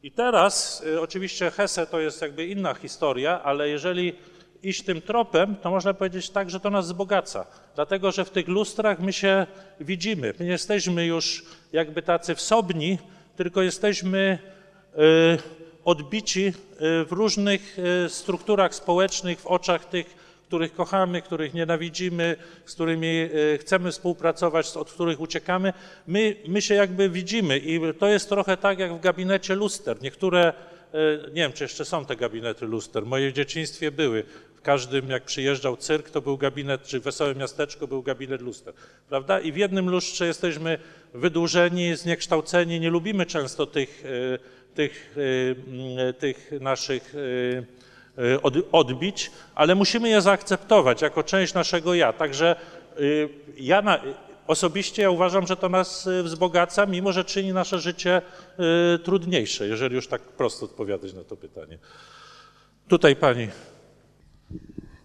I 0.03 0.11
teraz, 0.11 0.83
y, 0.87 1.01
oczywiście 1.01 1.51
Hesse 1.51 1.87
to 1.87 1.99
jest 1.99 2.21
jakby 2.21 2.45
inna 2.45 2.73
historia, 2.73 3.43
ale 3.43 3.69
jeżeli 3.69 4.15
iść 4.63 4.83
tym 4.83 5.01
tropem, 5.01 5.55
to 5.55 5.69
można 5.69 5.93
powiedzieć 5.93 6.29
tak, 6.29 6.49
że 6.49 6.59
to 6.59 6.69
nas 6.69 6.85
wzbogaca. 6.85 7.45
Dlatego, 7.75 8.11
że 8.11 8.25
w 8.25 8.29
tych 8.29 8.47
lustrach 8.47 8.99
my 8.99 9.13
się 9.13 9.47
widzimy. 9.79 10.33
My 10.39 10.45
nie 10.45 10.51
jesteśmy 10.51 11.05
już 11.05 11.45
jakby 11.73 12.01
tacy 12.01 12.35
wsobni, 12.35 12.97
tylko 13.35 13.61
jesteśmy 13.61 14.39
y, 14.97 15.60
odbici 15.85 16.47
y, 16.47 16.53
w 17.05 17.11
różnych 17.11 17.79
y, 18.05 18.09
strukturach 18.09 18.75
społecznych, 18.75 19.39
w 19.39 19.47
oczach 19.47 19.85
tych, 19.85 20.21
których 20.47 20.73
kochamy, 20.73 21.21
których 21.21 21.53
nienawidzimy, 21.53 22.35
z 22.65 22.73
którymi 22.73 23.07
y, 23.07 23.57
chcemy 23.61 23.91
współpracować, 23.91 24.77
od 24.77 24.91
których 24.91 25.19
uciekamy. 25.19 25.73
My, 26.07 26.35
my 26.47 26.61
się 26.61 26.75
jakby 26.75 27.09
widzimy 27.09 27.57
i 27.57 27.79
to 27.99 28.07
jest 28.07 28.29
trochę 28.29 28.57
tak 28.57 28.79
jak 28.79 28.93
w 28.93 28.99
gabinecie 28.99 29.55
luster. 29.55 30.01
Niektóre, 30.01 30.53
nie 31.27 31.41
wiem 31.41 31.53
czy 31.53 31.63
jeszcze 31.63 31.85
są 31.85 32.05
te 32.05 32.15
gabinety 32.15 32.65
luster, 32.65 33.03
w 33.03 33.07
moim 33.07 33.33
dzieciństwie 33.33 33.91
były. 33.91 34.23
W 34.55 34.61
każdym, 34.61 35.09
jak 35.09 35.23
przyjeżdżał 35.23 35.77
cyrk, 35.77 36.09
to 36.09 36.21
był 36.21 36.37
gabinet, 36.37 36.83
czy 36.83 36.99
Wesołe 36.99 37.35
Miasteczko 37.35 37.87
był 37.87 38.03
gabinet 38.03 38.41
luster, 38.41 38.73
prawda? 39.09 39.39
I 39.39 39.51
w 39.51 39.57
jednym 39.57 39.89
lustrze 39.89 40.27
jesteśmy 40.27 40.77
wydłużeni, 41.13 41.95
zniekształceni, 41.95 42.79
nie 42.79 42.89
lubimy 42.89 43.25
często 43.25 43.65
tych, 43.65 44.03
tych, 44.75 45.13
y, 45.17 45.55
mm, 45.67 46.13
tych 46.13 46.51
naszych 46.61 47.15
y, 47.15 47.65
y, 48.19 48.41
od- 48.41 48.67
odbić, 48.71 49.31
ale 49.55 49.75
musimy 49.75 50.09
je 50.09 50.21
zaakceptować 50.21 51.01
jako 51.01 51.23
część 51.23 51.53
naszego 51.53 51.93
ja. 51.93 52.13
Także 52.13 52.55
y, 52.99 53.29
ja 53.57 53.81
na, 53.81 53.99
osobiście 54.47 55.01
ja 55.01 55.09
uważam, 55.09 55.47
że 55.47 55.55
to 55.57 55.69
nas 55.69 56.07
y, 56.07 56.23
wzbogaca, 56.23 56.85
mimo 56.85 57.11
że 57.11 57.25
czyni 57.25 57.53
nasze 57.53 57.79
życie 57.79 58.21
y, 58.95 58.99
trudniejsze, 58.99 59.67
jeżeli 59.67 59.95
już 59.95 60.07
tak 60.07 60.21
prosto 60.21 60.65
odpowiadać 60.65 61.13
na 61.13 61.23
to 61.23 61.37
pytanie. 61.37 61.77
Tutaj 62.87 63.15
pani. 63.15 63.47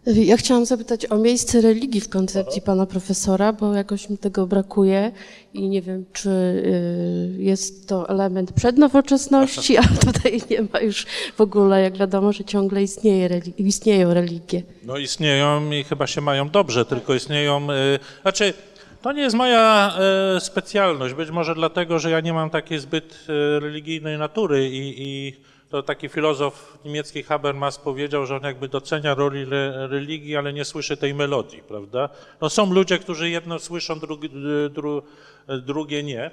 Ja 0.06 0.36
chciałam 0.36 0.66
zapytać 0.66 1.06
o 1.10 1.18
miejsce 1.18 1.60
religii 1.60 2.00
w 2.00 2.08
koncepcji 2.08 2.62
pana 2.62 2.86
profesora, 2.86 3.52
bo 3.52 3.74
jakoś 3.74 4.10
mi 4.10 4.18
tego 4.18 4.46
brakuje 4.46 5.12
i 5.54 5.68
nie 5.68 5.82
wiem, 5.82 6.04
czy 6.12 6.30
y, 6.30 7.42
jest 7.42 7.88
to 7.88 8.08
element 8.08 8.52
przednowoczesności, 8.52 9.76
a 9.78 9.82
tutaj 10.12 10.40
nie 10.50 10.62
ma 10.72 10.80
już 10.80 11.06
w 11.36 11.40
ogóle, 11.40 11.82
jak 11.82 11.96
wiadomo, 11.96 12.32
że 12.32 12.44
ciągle 12.44 12.82
istnieje, 12.82 13.28
religi- 13.28 13.52
istnieją 13.58 14.14
religie. 14.14 14.62
No 14.82 14.96
istnieją 14.98 15.70
i 15.70 15.84
chyba 15.84 16.06
się 16.06 16.20
mają 16.20 16.48
dobrze, 16.48 16.84
tylko 16.84 17.14
istnieją. 17.14 17.70
Y, 17.70 17.98
znaczy, 18.22 18.54
to 19.02 19.12
nie 19.12 19.22
jest 19.22 19.36
moja 19.36 19.92
y, 20.36 20.40
specjalność. 20.40 21.14
Być 21.14 21.30
może 21.30 21.54
dlatego, 21.54 21.98
że 21.98 22.10
ja 22.10 22.20
nie 22.20 22.32
mam 22.32 22.50
takiej 22.50 22.78
zbyt 22.78 23.24
religijnej 23.60 24.18
natury 24.18 24.68
i, 24.68 24.94
i 25.02 25.32
to 25.70 25.82
taki 25.82 26.08
filozof 26.08 26.78
niemiecki 26.84 27.22
Habermas 27.22 27.78
powiedział, 27.78 28.26
że 28.26 28.36
on 28.36 28.42
jakby 28.42 28.68
docenia 28.68 29.14
rolę 29.14 29.40
re, 29.40 29.86
religii, 29.86 30.36
ale 30.36 30.52
nie 30.52 30.64
słyszy 30.64 30.96
tej 30.96 31.14
melodii, 31.14 31.62
prawda? 31.62 32.08
No 32.40 32.50
są 32.50 32.72
ludzie, 32.72 32.98
którzy 32.98 33.30
jedno 33.30 33.58
słyszą, 33.58 33.98
drugi, 33.98 34.30
dru, 34.70 35.02
drugie 35.48 36.02
nie. 36.02 36.30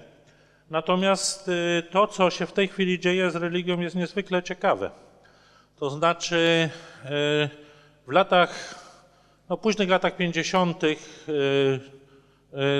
Natomiast 0.70 1.48
y, 1.48 1.84
to, 1.92 2.08
co 2.08 2.30
się 2.30 2.46
w 2.46 2.52
tej 2.52 2.68
chwili 2.68 3.00
dzieje 3.00 3.32
z 3.32 3.36
religią, 3.36 3.80
jest 3.80 3.96
niezwykle 3.96 4.44
ciekawe. 4.44 4.92
To 5.80 5.90
znaczy, 5.90 6.70
y, 7.06 7.10
w 8.08 8.12
latach, 8.12 8.76
no 9.50 9.58
późnych 9.58 9.90
latach 9.90 10.16
50. 10.16 10.84
y, 10.84 10.96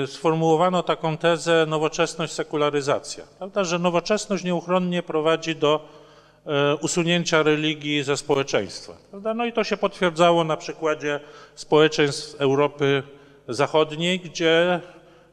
sformułowano 0.06 0.82
taką 0.82 1.16
tezę 1.16 1.66
nowoczesność, 1.68 2.32
sekularyzacja. 2.32 3.24
Prawda, 3.38 3.64
że 3.64 3.78
nowoczesność 3.78 4.44
nieuchronnie 4.44 5.02
prowadzi 5.02 5.56
do 5.56 6.03
usunięcia 6.80 7.42
religii 7.42 8.02
ze 8.02 8.16
społeczeństwa. 8.16 8.92
Prawda? 9.10 9.34
No 9.34 9.46
i 9.46 9.52
to 9.52 9.64
się 9.64 9.76
potwierdzało 9.76 10.44
na 10.44 10.56
przykładzie 10.56 11.20
społeczeństw 11.54 12.40
Europy 12.40 13.02
Zachodniej, 13.48 14.20
gdzie 14.20 14.80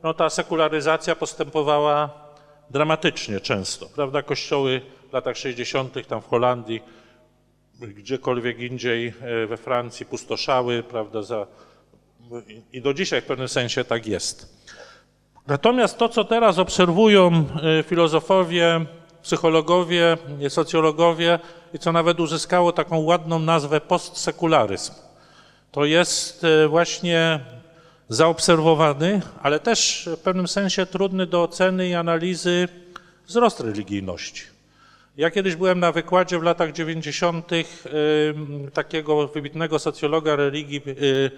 no, 0.04 0.14
ta 0.14 0.30
sekularyzacja 0.30 1.16
postępowała 1.16 2.10
dramatycznie 2.70 3.40
często. 3.40 3.86
Prawda? 3.96 4.22
Kościoły 4.24 4.82
w 5.10 5.14
latach 5.14 5.38
60. 5.38 6.08
tam 6.08 6.22
w 6.22 6.28
Holandii 6.28 6.82
gdziekolwiek 7.82 8.60
indziej 8.60 9.08
e, 9.22 9.48
we 9.48 9.58
Francji 9.58 10.06
pustoszały, 10.06 10.84
prawda, 10.84 11.22
za, 11.22 11.48
i- 12.48 12.62
i 12.78 12.82
do 12.82 12.94
dzisiaj 12.94 13.22
w 13.22 13.26
pewnym 13.26 13.48
sensie 13.48 13.84
tak 13.84 14.08
jest. 14.08 14.66
Natomiast 15.48 15.98
to, 15.98 16.10
co 16.10 16.24
teraz 16.24 16.60
obserwują 16.60 17.46
e, 17.80 17.84
filozofowie, 17.84 18.86
psychologowie, 19.24 20.18
e, 20.42 20.50
socjologowie 20.50 21.40
i 21.74 21.80
co 21.80 21.92
nawet 21.92 22.20
uzyskało 22.20 22.72
taką 22.72 22.98
ładną 23.00 23.40
nazwę 23.40 23.82
postsekularyzm, 23.82 24.94
to 25.72 25.86
jest 25.86 26.44
e, 26.44 26.68
właśnie 26.68 27.40
zaobserwowany, 28.10 29.22
ale 29.42 29.60
też 29.60 30.10
w 30.18 30.20
pewnym 30.20 30.48
sensie 30.48 30.86
trudny 30.86 31.28
do 31.28 31.44
oceny 31.44 31.90
i 31.90 31.94
analizy 31.94 32.68
wzrost 33.28 33.60
religijności. 33.60 34.44
Ja 35.18 35.32
kiedyś 35.32 35.56
byłem 35.56 35.80
na 35.80 35.92
wykładzie 35.92 36.40
w 36.40 36.44
latach 36.44 36.72
90. 36.72 37.52
ym, 37.52 38.72
takiego 38.74 39.28
wybitnego 39.28 39.80
socjologa 39.80 40.36
religii 40.36 40.82
y, 40.88 41.32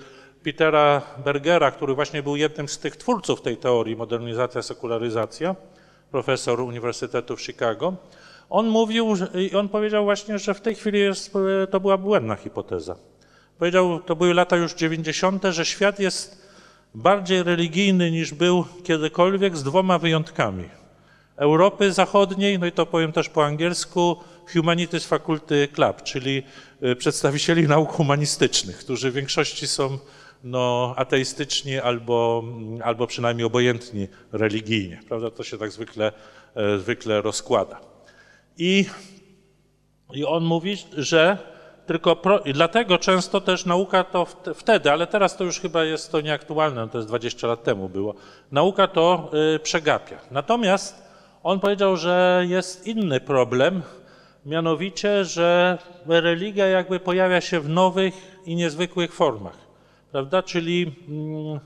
Petera 0.44 1.02
Bergera, 1.26 1.72
który 1.72 1.94
właśnie 1.94 2.24
był 2.24 2.36
jednym 2.36 2.68
z 2.68 2.80
tych 2.80 2.96
twórców 2.96 3.42
tej 3.42 3.58
teorii 3.58 3.96
modernizacja, 3.96 4.62
sekularyzacja, 4.62 5.56
profesor 6.14 6.62
Uniwersytetu 6.62 7.36
w 7.36 7.42
Chicago. 7.42 7.94
On 8.50 8.68
mówił 8.68 9.16
i 9.36 9.56
on 9.56 9.70
powiedział 9.70 10.04
właśnie, 10.04 10.40
że 10.40 10.54
w 10.54 10.62
tej 10.62 10.76
chwili 10.76 11.00
jest, 11.00 11.36
y, 11.64 11.68
to 11.68 11.80
była 11.80 11.98
błędna 11.98 12.36
hipoteza. 12.36 12.96
Powiedział, 13.60 14.00
to 14.00 14.16
były 14.16 14.34
lata 14.34 14.56
już 14.56 14.74
90., 14.74 15.44
że 15.50 15.66
świat 15.66 16.00
jest 16.00 16.48
bardziej 16.96 17.44
religijny 17.44 18.12
niż 18.12 18.34
był 18.34 18.66
kiedykolwiek 18.84 19.58
z 19.58 19.64
dwoma 19.64 20.00
wyjątkami. 20.00 20.70
Europy 21.36 21.92
Zachodniej, 21.92 22.60
no 22.60 22.66
i 22.66 22.72
to 22.72 22.86
powiem 22.86 23.12
też 23.12 23.30
po 23.30 23.46
angielsku, 23.46 24.18
Humanities 24.54 25.06
Faculty 25.06 25.68
Club, 25.68 26.04
czyli 26.04 26.44
y, 26.84 26.96
przedstawicieli 26.96 27.68
nauk 27.68 27.92
humanistycznych, 27.92 28.78
którzy 28.78 29.12
w 29.12 29.14
większości 29.14 29.68
są 29.68 29.98
no, 30.44 30.94
ateistyczni 30.98 31.80
albo, 31.80 32.44
albo 32.84 33.08
przynajmniej 33.08 33.46
obojętni 33.46 34.08
religijnie. 34.32 35.00
Prawda? 35.08 35.32
To 35.32 35.44
się 35.44 35.58
tak 35.58 35.72
zwykle, 35.72 36.12
e, 36.56 36.80
zwykle 36.80 37.22
rozkłada. 37.22 37.80
I 38.58 38.86
i 40.14 40.26
on 40.26 40.44
mówi, 40.44 40.78
że 40.98 41.38
tylko 41.86 42.16
pro, 42.16 42.40
dlatego 42.54 42.98
często 42.98 43.42
też 43.42 43.66
nauka 43.66 44.04
to 44.04 44.24
wte- 44.24 44.54
wtedy, 44.54 44.92
ale 44.92 45.08
teraz 45.08 45.38
to 45.38 45.44
już 45.44 45.60
chyba 45.60 45.84
jest 45.84 46.12
to 46.12 46.22
nieaktualne, 46.22 46.82
no 46.82 46.88
to 46.88 46.98
jest 46.98 47.08
20 47.08 47.48
lat 47.48 47.64
temu 47.64 47.90
było. 47.90 48.16
Nauka 48.52 48.88
to 48.88 49.32
y, 49.56 49.60
przegapia. 49.60 50.20
Natomiast 50.32 51.04
on 51.44 51.60
powiedział, 51.60 51.98
że 51.98 52.46
jest 52.48 52.88
inny 52.88 53.20
problem, 53.20 53.82
mianowicie, 54.46 55.26
że 55.26 55.78
religia 56.08 56.68
jakby 56.68 57.00
pojawia 57.00 57.42
się 57.42 57.60
w 57.60 57.70
nowych 57.70 58.14
i 58.46 58.56
niezwykłych 58.56 59.14
formach. 59.14 59.63
Prawda? 60.14 60.44
Czyli 60.44 60.96
mm, 61.08 61.60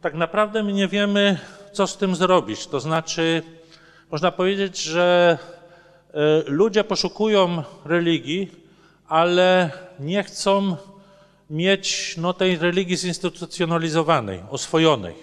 tak 0.00 0.14
naprawdę 0.14 0.62
my 0.62 0.72
nie 0.72 0.88
wiemy, 0.88 1.38
co 1.72 1.86
z 1.86 1.96
tym 1.96 2.16
zrobić. 2.16 2.66
To 2.66 2.80
znaczy, 2.80 3.42
można 4.10 4.32
powiedzieć, 4.32 4.82
że 4.82 5.38
e, 6.14 6.42
ludzie 6.46 6.84
poszukują 6.84 7.62
religii, 7.84 8.50
ale 9.08 9.70
nie 10.00 10.22
chcą 10.22 10.76
mieć 11.50 12.16
no, 12.16 12.32
tej 12.32 12.56
religii 12.58 12.96
zinstytucjonalizowanej, 12.96 14.42
oswojonej. 14.50 15.14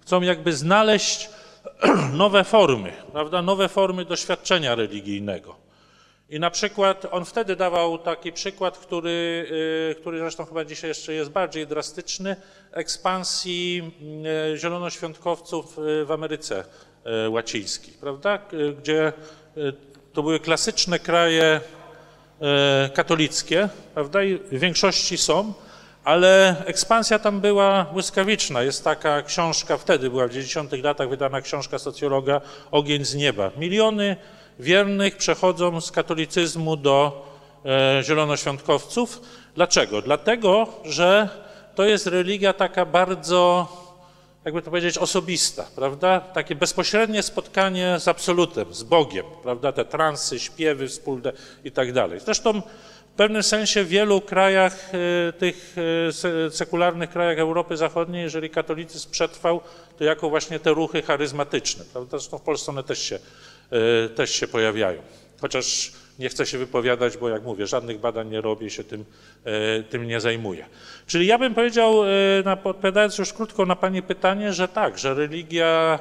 Chcą 0.00 0.22
jakby 0.22 0.52
znaleźć 0.52 1.30
nowe 2.22 2.44
formy, 2.44 2.92
prawda? 3.12 3.42
nowe 3.42 3.68
formy 3.68 4.04
doświadczenia 4.04 4.74
religijnego. 4.74 5.69
I 6.30 6.40
na 6.40 6.50
przykład 6.50 7.06
on 7.10 7.24
wtedy 7.24 7.56
dawał 7.56 7.98
taki 7.98 8.32
przykład, 8.32 8.78
który, 8.78 9.46
y, 9.90 9.94
który 10.00 10.18
zresztą 10.18 10.44
chyba 10.44 10.64
dzisiaj 10.64 10.88
jeszcze 10.88 11.12
jest 11.12 11.30
bardziej 11.30 11.66
drastyczny, 11.66 12.36
ekspansji 12.72 13.90
y, 14.54 14.58
zielonoświątkowców 14.58 15.78
y, 15.78 16.04
w 16.04 16.10
Ameryce 16.10 16.64
Łacińskiej, 17.28 17.94
prawda? 18.00 18.38
Gdzie 18.78 19.12
to 20.12 20.22
były 20.22 20.40
klasyczne 20.40 20.98
kraje 20.98 21.60
katolickie, 22.94 23.68
prawda? 23.94 24.24
I 24.24 24.38
w 24.38 24.58
większości 24.58 25.18
są, 25.18 25.52
ale 26.04 26.56
ekspansja 26.66 27.18
tam 27.18 27.40
była 27.40 27.84
błyskawiczna. 27.84 28.62
Jest 28.62 28.84
taka 28.84 29.22
książka, 29.22 29.76
wtedy 29.76 30.10
była 30.10 30.26
w 30.26 30.30
90 30.30 30.72
latach 30.82 31.08
wydana 31.08 31.40
książka 31.40 31.78
socjologa 31.78 32.40
Ogień 32.70 33.04
z 33.04 33.14
nieba. 33.14 33.50
Miliony 33.56 34.16
wiernych 34.60 35.16
przechodzą 35.16 35.80
z 35.80 35.90
katolicyzmu 35.90 36.76
do 36.76 37.26
e, 37.64 38.02
zielonoświątkowców. 38.02 39.20
Dlaczego? 39.54 40.02
Dlatego, 40.02 40.66
że 40.84 41.28
to 41.74 41.84
jest 41.84 42.06
religia 42.06 42.52
taka 42.52 42.86
bardzo 42.86 43.68
jakby 44.44 44.62
to 44.62 44.70
powiedzieć, 44.70 44.98
osobista, 44.98 45.66
prawda? 45.76 46.20
Takie 46.20 46.54
bezpośrednie 46.54 47.22
spotkanie 47.22 47.96
z 47.98 48.08
absolutem, 48.08 48.74
z 48.74 48.82
Bogiem, 48.82 49.24
prawda? 49.42 49.72
Te 49.72 49.84
transy, 49.84 50.38
śpiewy 50.38 50.88
wspólne 50.88 51.32
i 51.64 51.70
tak 51.72 51.92
dalej. 51.92 52.20
Zresztą 52.20 52.60
w 53.10 53.16
pewnym 53.16 53.42
sensie 53.42 53.84
w 53.84 53.88
wielu 53.88 54.20
krajach, 54.20 54.90
e, 55.28 55.32
tych 55.32 55.76
e, 56.08 56.12
se- 56.12 56.50
sekularnych 56.50 57.10
krajach 57.10 57.38
Europy 57.38 57.76
Zachodniej, 57.76 58.22
jeżeli 58.22 58.50
katolicyzm 58.50 59.10
przetrwał, 59.10 59.60
to 59.98 60.04
jako 60.04 60.30
właśnie 60.30 60.60
te 60.60 60.70
ruchy 60.70 61.02
charyzmatyczne, 61.02 61.84
prawda? 61.92 62.18
Zresztą 62.18 62.38
w 62.38 62.42
Polsce 62.42 62.72
one 62.72 62.82
też 62.82 63.02
się 63.02 63.18
też 64.14 64.30
się 64.30 64.48
pojawiają. 64.48 65.02
Chociaż 65.40 65.92
nie 66.20 66.28
chcę 66.28 66.46
się 66.46 66.58
wypowiadać, 66.58 67.16
bo 67.16 67.28
jak 67.28 67.42
mówię, 67.42 67.66
żadnych 67.66 68.00
badań 68.00 68.28
nie 68.28 68.40
robię, 68.40 68.70
się 68.70 68.84
tym, 68.84 69.04
e, 69.44 69.82
tym 69.82 70.06
nie 70.06 70.20
zajmuję. 70.20 70.66
Czyli 71.06 71.26
ja 71.26 71.38
bym 71.38 71.54
powiedział, 71.54 72.04
e, 72.46 72.62
odpowiadając 72.64 73.18
już 73.18 73.32
krótko 73.32 73.66
na 73.66 73.76
Pani 73.76 74.02
pytanie, 74.02 74.52
że 74.52 74.68
tak, 74.68 74.98
że 74.98 75.14
religia 75.14 75.98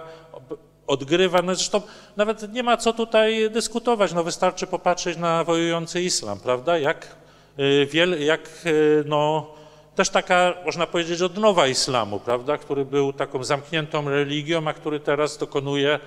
odgrywa, 0.88 1.42
no 1.42 1.56
zresztą 1.56 1.82
nawet 2.18 2.54
nie 2.54 2.64
ma 2.64 2.78
co 2.78 2.94
tutaj 2.94 3.50
dyskutować, 3.52 4.14
no 4.14 4.24
wystarczy 4.24 4.68
popatrzeć 4.68 5.18
na 5.18 5.44
wojujący 5.44 6.02
islam, 6.02 6.40
prawda, 6.40 6.78
jak, 6.78 7.16
e, 7.58 7.86
wiel, 7.86 8.26
jak 8.26 8.42
e, 8.66 8.72
no, 9.06 9.54
też 9.96 10.10
taka, 10.10 10.54
można 10.66 10.88
powiedzieć, 10.88 11.22
odnowa 11.22 11.68
islamu, 11.68 12.20
prawda, 12.20 12.58
który 12.58 12.86
był 12.86 13.14
taką 13.14 13.44
zamkniętą 13.44 14.10
religią, 14.10 14.68
a 14.68 14.74
który 14.74 15.00
teraz 15.00 15.38
dokonuje 15.38 16.00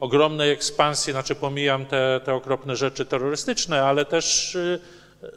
ogromnej 0.00 0.50
ekspansji, 0.50 1.12
znaczy 1.12 1.34
pomijam 1.34 1.86
te, 1.86 2.20
te 2.24 2.34
okropne 2.34 2.76
rzeczy 2.76 3.06
terrorystyczne, 3.06 3.82
ale 3.82 4.04
też 4.04 4.54
y, 4.54 4.80
y, 5.22 5.28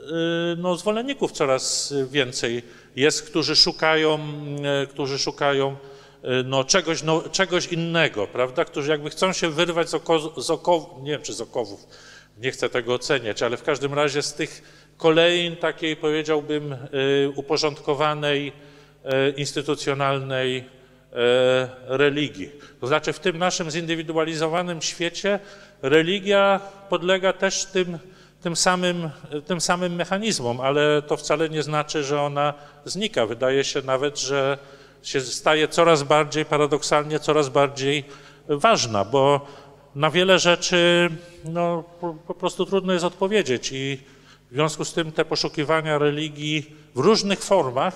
no, 0.57 0.75
zwolenników 0.75 1.31
coraz 1.31 1.93
więcej 2.11 2.63
jest, 2.95 3.23
którzy 3.23 3.55
szukają, 3.55 4.19
y, 4.83 4.87
którzy 4.87 5.19
szukają 5.19 5.75
no, 6.45 6.63
czegoś, 6.63 7.03
no, 7.03 7.23
czegoś 7.31 7.67
innego, 7.67 8.27
prawda, 8.27 8.65
którzy 8.65 8.91
jakby 8.91 9.09
chcą 9.09 9.33
się 9.33 9.49
wyrwać 9.49 9.89
z, 9.89 9.93
oko, 9.93 10.41
z 10.41 10.49
okowów, 10.49 11.03
nie 11.03 11.11
wiem 11.11 11.21
czy 11.21 11.33
z 11.33 11.41
okowów, 11.41 11.87
nie 12.37 12.51
chcę 12.51 12.69
tego 12.69 12.93
oceniać, 12.93 13.43
ale 13.43 13.57
w 13.57 13.63
każdym 13.63 13.93
razie 13.93 14.21
z 14.21 14.33
tych 14.33 14.61
kolejn 14.97 15.55
takiej 15.55 15.95
powiedziałbym 15.95 16.75
uporządkowanej, 17.35 18.51
instytucjonalnej 19.37 20.63
religii. 21.87 22.51
To 22.81 22.87
znaczy 22.87 23.13
w 23.13 23.19
tym 23.19 23.37
naszym 23.37 23.71
zindywidualizowanym 23.71 24.81
świecie 24.81 25.39
religia 25.81 26.59
podlega 26.89 27.33
też 27.33 27.65
tym, 27.65 27.99
tym, 28.41 28.55
samym, 28.55 29.09
tym 29.45 29.61
samym 29.61 29.95
mechanizmom, 29.95 30.61
ale 30.61 31.01
to 31.01 31.17
wcale 31.17 31.49
nie 31.49 31.63
znaczy, 31.63 32.03
że 32.03 32.21
ona 32.21 32.53
znika. 32.85 33.25
Wydaje 33.25 33.63
się 33.63 33.81
nawet, 33.81 34.19
że 34.19 34.57
się 35.03 35.21
staje 35.21 35.67
coraz 35.67 36.03
bardziej, 36.03 36.45
paradoksalnie 36.45 37.19
coraz 37.19 37.49
bardziej 37.49 38.03
ważna, 38.47 39.05
bo 39.05 39.47
na 39.95 40.11
wiele 40.11 40.39
rzeczy 40.39 41.09
no, 41.45 41.83
po, 42.01 42.15
po 42.27 42.33
prostu 42.33 42.65
trudno 42.65 42.93
jest 42.93 43.05
odpowiedzieć 43.05 43.71
i 43.71 43.99
w 44.51 44.53
związku 44.53 44.85
z 44.85 44.93
tym 44.93 45.11
te 45.11 45.25
poszukiwania 45.25 45.97
religii 45.97 46.75
w 46.95 46.99
różnych 46.99 47.43
formach 47.43 47.93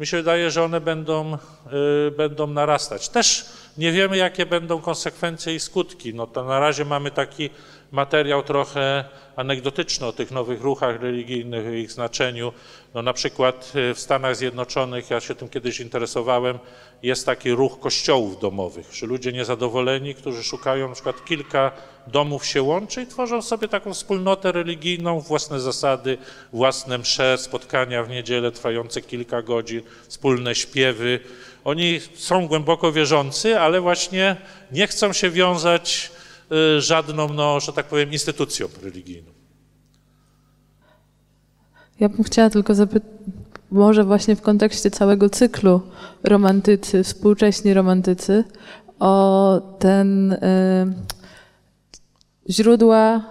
mi 0.00 0.06
się 0.06 0.16
wydaje, 0.16 0.50
że 0.50 0.64
one 0.64 0.80
będą, 0.80 1.38
y, 2.08 2.10
będą 2.10 2.46
narastać. 2.46 3.08
Też 3.08 3.46
nie 3.78 3.92
wiemy, 3.92 4.16
jakie 4.16 4.46
będą 4.46 4.80
konsekwencje 4.80 5.54
i 5.54 5.60
skutki. 5.60 6.14
No 6.14 6.26
to 6.26 6.44
na 6.44 6.60
razie 6.60 6.84
mamy 6.84 7.10
taki 7.10 7.50
materiał 7.90 8.42
trochę 8.42 9.04
anegdotyczny 9.36 10.06
o 10.06 10.12
tych 10.12 10.30
nowych 10.30 10.62
ruchach 10.62 11.02
religijnych 11.02 11.74
i 11.74 11.78
ich 11.78 11.92
znaczeniu. 11.92 12.52
No 12.94 13.02
na 13.02 13.12
przykład 13.12 13.72
y, 13.76 13.94
w 13.94 14.00
Stanach 14.00 14.36
Zjednoczonych, 14.36 15.10
ja 15.10 15.20
się 15.20 15.34
tym 15.34 15.48
kiedyś 15.48 15.80
interesowałem, 15.80 16.58
jest 17.02 17.26
taki 17.26 17.50
ruch 17.50 17.80
kościołów 17.80 18.40
domowych, 18.40 18.94
że 18.94 19.06
ludzie 19.06 19.32
niezadowoleni, 19.32 20.14
którzy 20.14 20.42
szukają 20.42 20.88
na 20.88 20.94
przykład 20.94 21.24
kilka 21.24 21.72
domów 22.06 22.46
się 22.46 22.62
łączy 22.62 23.02
i 23.02 23.06
tworzą 23.06 23.42
sobie 23.42 23.68
taką 23.68 23.94
wspólnotę 23.94 24.52
religijną, 24.52 25.20
własne 25.20 25.60
zasady, 25.60 26.18
własne 26.52 26.98
msze, 26.98 27.38
spotkania 27.38 28.02
w 28.02 28.08
niedzielę 28.08 28.52
trwające 28.52 29.02
kilka 29.02 29.42
godzin, 29.42 29.82
wspólne 30.08 30.54
śpiewy. 30.54 31.20
Oni 31.64 32.00
są 32.14 32.48
głęboko 32.48 32.92
wierzący, 32.92 33.60
ale 33.60 33.80
właśnie 33.80 34.36
nie 34.72 34.86
chcą 34.86 35.12
się 35.12 35.30
wiązać 35.30 36.10
żadną, 36.78 37.28
no, 37.28 37.60
że 37.60 37.72
tak 37.72 37.86
powiem, 37.86 38.12
instytucją 38.12 38.68
religijną. 38.82 39.30
Ja 42.00 42.08
bym 42.08 42.24
chciała 42.24 42.50
tylko 42.50 42.74
zapytać, 42.74 43.10
może 43.70 44.04
właśnie 44.04 44.36
w 44.36 44.42
kontekście 44.42 44.90
całego 44.90 45.30
cyklu 45.30 45.80
romantycy, 46.22 47.04
współcześni 47.04 47.74
romantycy, 47.74 48.44
o 48.98 49.60
ten 49.78 50.32
y, 50.32 50.38
źródła 52.50 53.24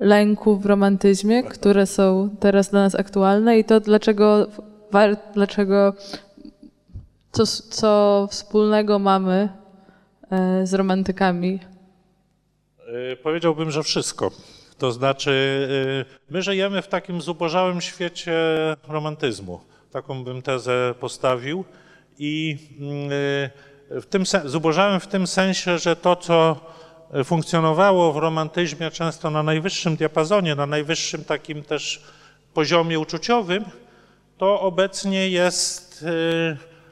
lęku 0.00 0.56
w 0.56 0.66
romantyzmie, 0.66 1.42
które 1.42 1.86
są 1.86 2.30
teraz 2.40 2.70
dla 2.70 2.80
nas 2.80 2.94
aktualne 2.94 3.58
i 3.58 3.64
to 3.64 3.80
dlaczego, 3.80 4.46
war, 4.92 5.16
dlaczego 5.34 5.94
co, 7.32 7.46
co 7.46 8.28
wspólnego 8.30 8.98
mamy 8.98 9.48
y, 10.62 10.66
z 10.66 10.74
romantykami. 10.74 11.73
Y, 12.94 13.16
Powiedziałbym, 13.16 13.70
że 13.70 13.82
wszystko. 13.82 14.30
To 14.78 14.92
znaczy, 14.92 15.30
y, 16.10 16.30
my 16.30 16.42
żyjemy 16.42 16.82
w 16.82 16.88
takim 16.88 17.20
zubożałym 17.20 17.80
świecie 17.80 18.34
romantyzmu. 18.88 19.60
Taką 19.92 20.24
bym 20.24 20.42
tezę 20.42 20.94
postawił. 21.00 21.64
I 22.18 22.58
y, 23.90 24.00
w 24.00 24.06
tym, 24.06 24.24
zubożałym 24.44 25.00
w 25.00 25.06
tym 25.06 25.26
sensie, 25.26 25.78
że 25.78 25.96
to, 25.96 26.16
co 26.16 26.56
funkcjonowało 27.24 28.12
w 28.12 28.16
romantyzmie 28.16 28.90
często 28.90 29.30
na 29.30 29.42
najwyższym 29.42 29.96
diapazonie, 29.96 30.54
na 30.54 30.66
najwyższym 30.66 31.24
takim 31.24 31.62
też 31.62 32.02
poziomie 32.54 32.98
uczuciowym, 32.98 33.64
to 34.38 34.60
obecnie 34.60 35.28
jest 35.28 36.04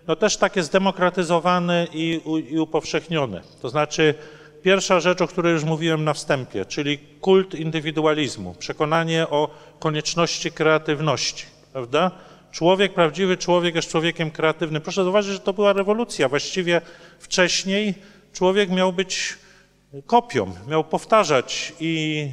no 0.06 0.16
też 0.16 0.36
takie 0.36 0.62
zdemokratyzowane 0.62 1.86
i, 1.92 2.20
i 2.50 2.58
upowszechnione. 2.58 3.40
To 3.62 3.68
znaczy 3.68 4.14
pierwsza 4.62 5.00
rzecz, 5.00 5.20
o 5.20 5.26
której 5.26 5.52
już 5.52 5.64
mówiłem 5.64 6.04
na 6.04 6.14
wstępie, 6.14 6.64
czyli 6.64 6.98
kult 6.98 7.54
indywidualizmu, 7.54 8.54
przekonanie 8.58 9.28
o 9.28 9.48
konieczności 9.78 10.52
kreatywności, 10.52 11.44
prawda? 11.72 12.10
Człowiek, 12.52 12.94
prawdziwy 12.94 13.36
człowiek 13.36 13.74
jest 13.74 13.90
człowiekiem 13.90 14.30
kreatywnym. 14.30 14.82
Proszę 14.82 15.04
zauważyć, 15.04 15.32
że 15.32 15.40
to 15.40 15.52
była 15.52 15.72
rewolucja. 15.72 16.28
Właściwie 16.28 16.80
wcześniej 17.18 17.94
człowiek 18.32 18.70
miał 18.70 18.92
być 18.92 19.38
kopią, 20.06 20.52
miał 20.68 20.84
powtarzać 20.84 21.72
i 21.80 22.28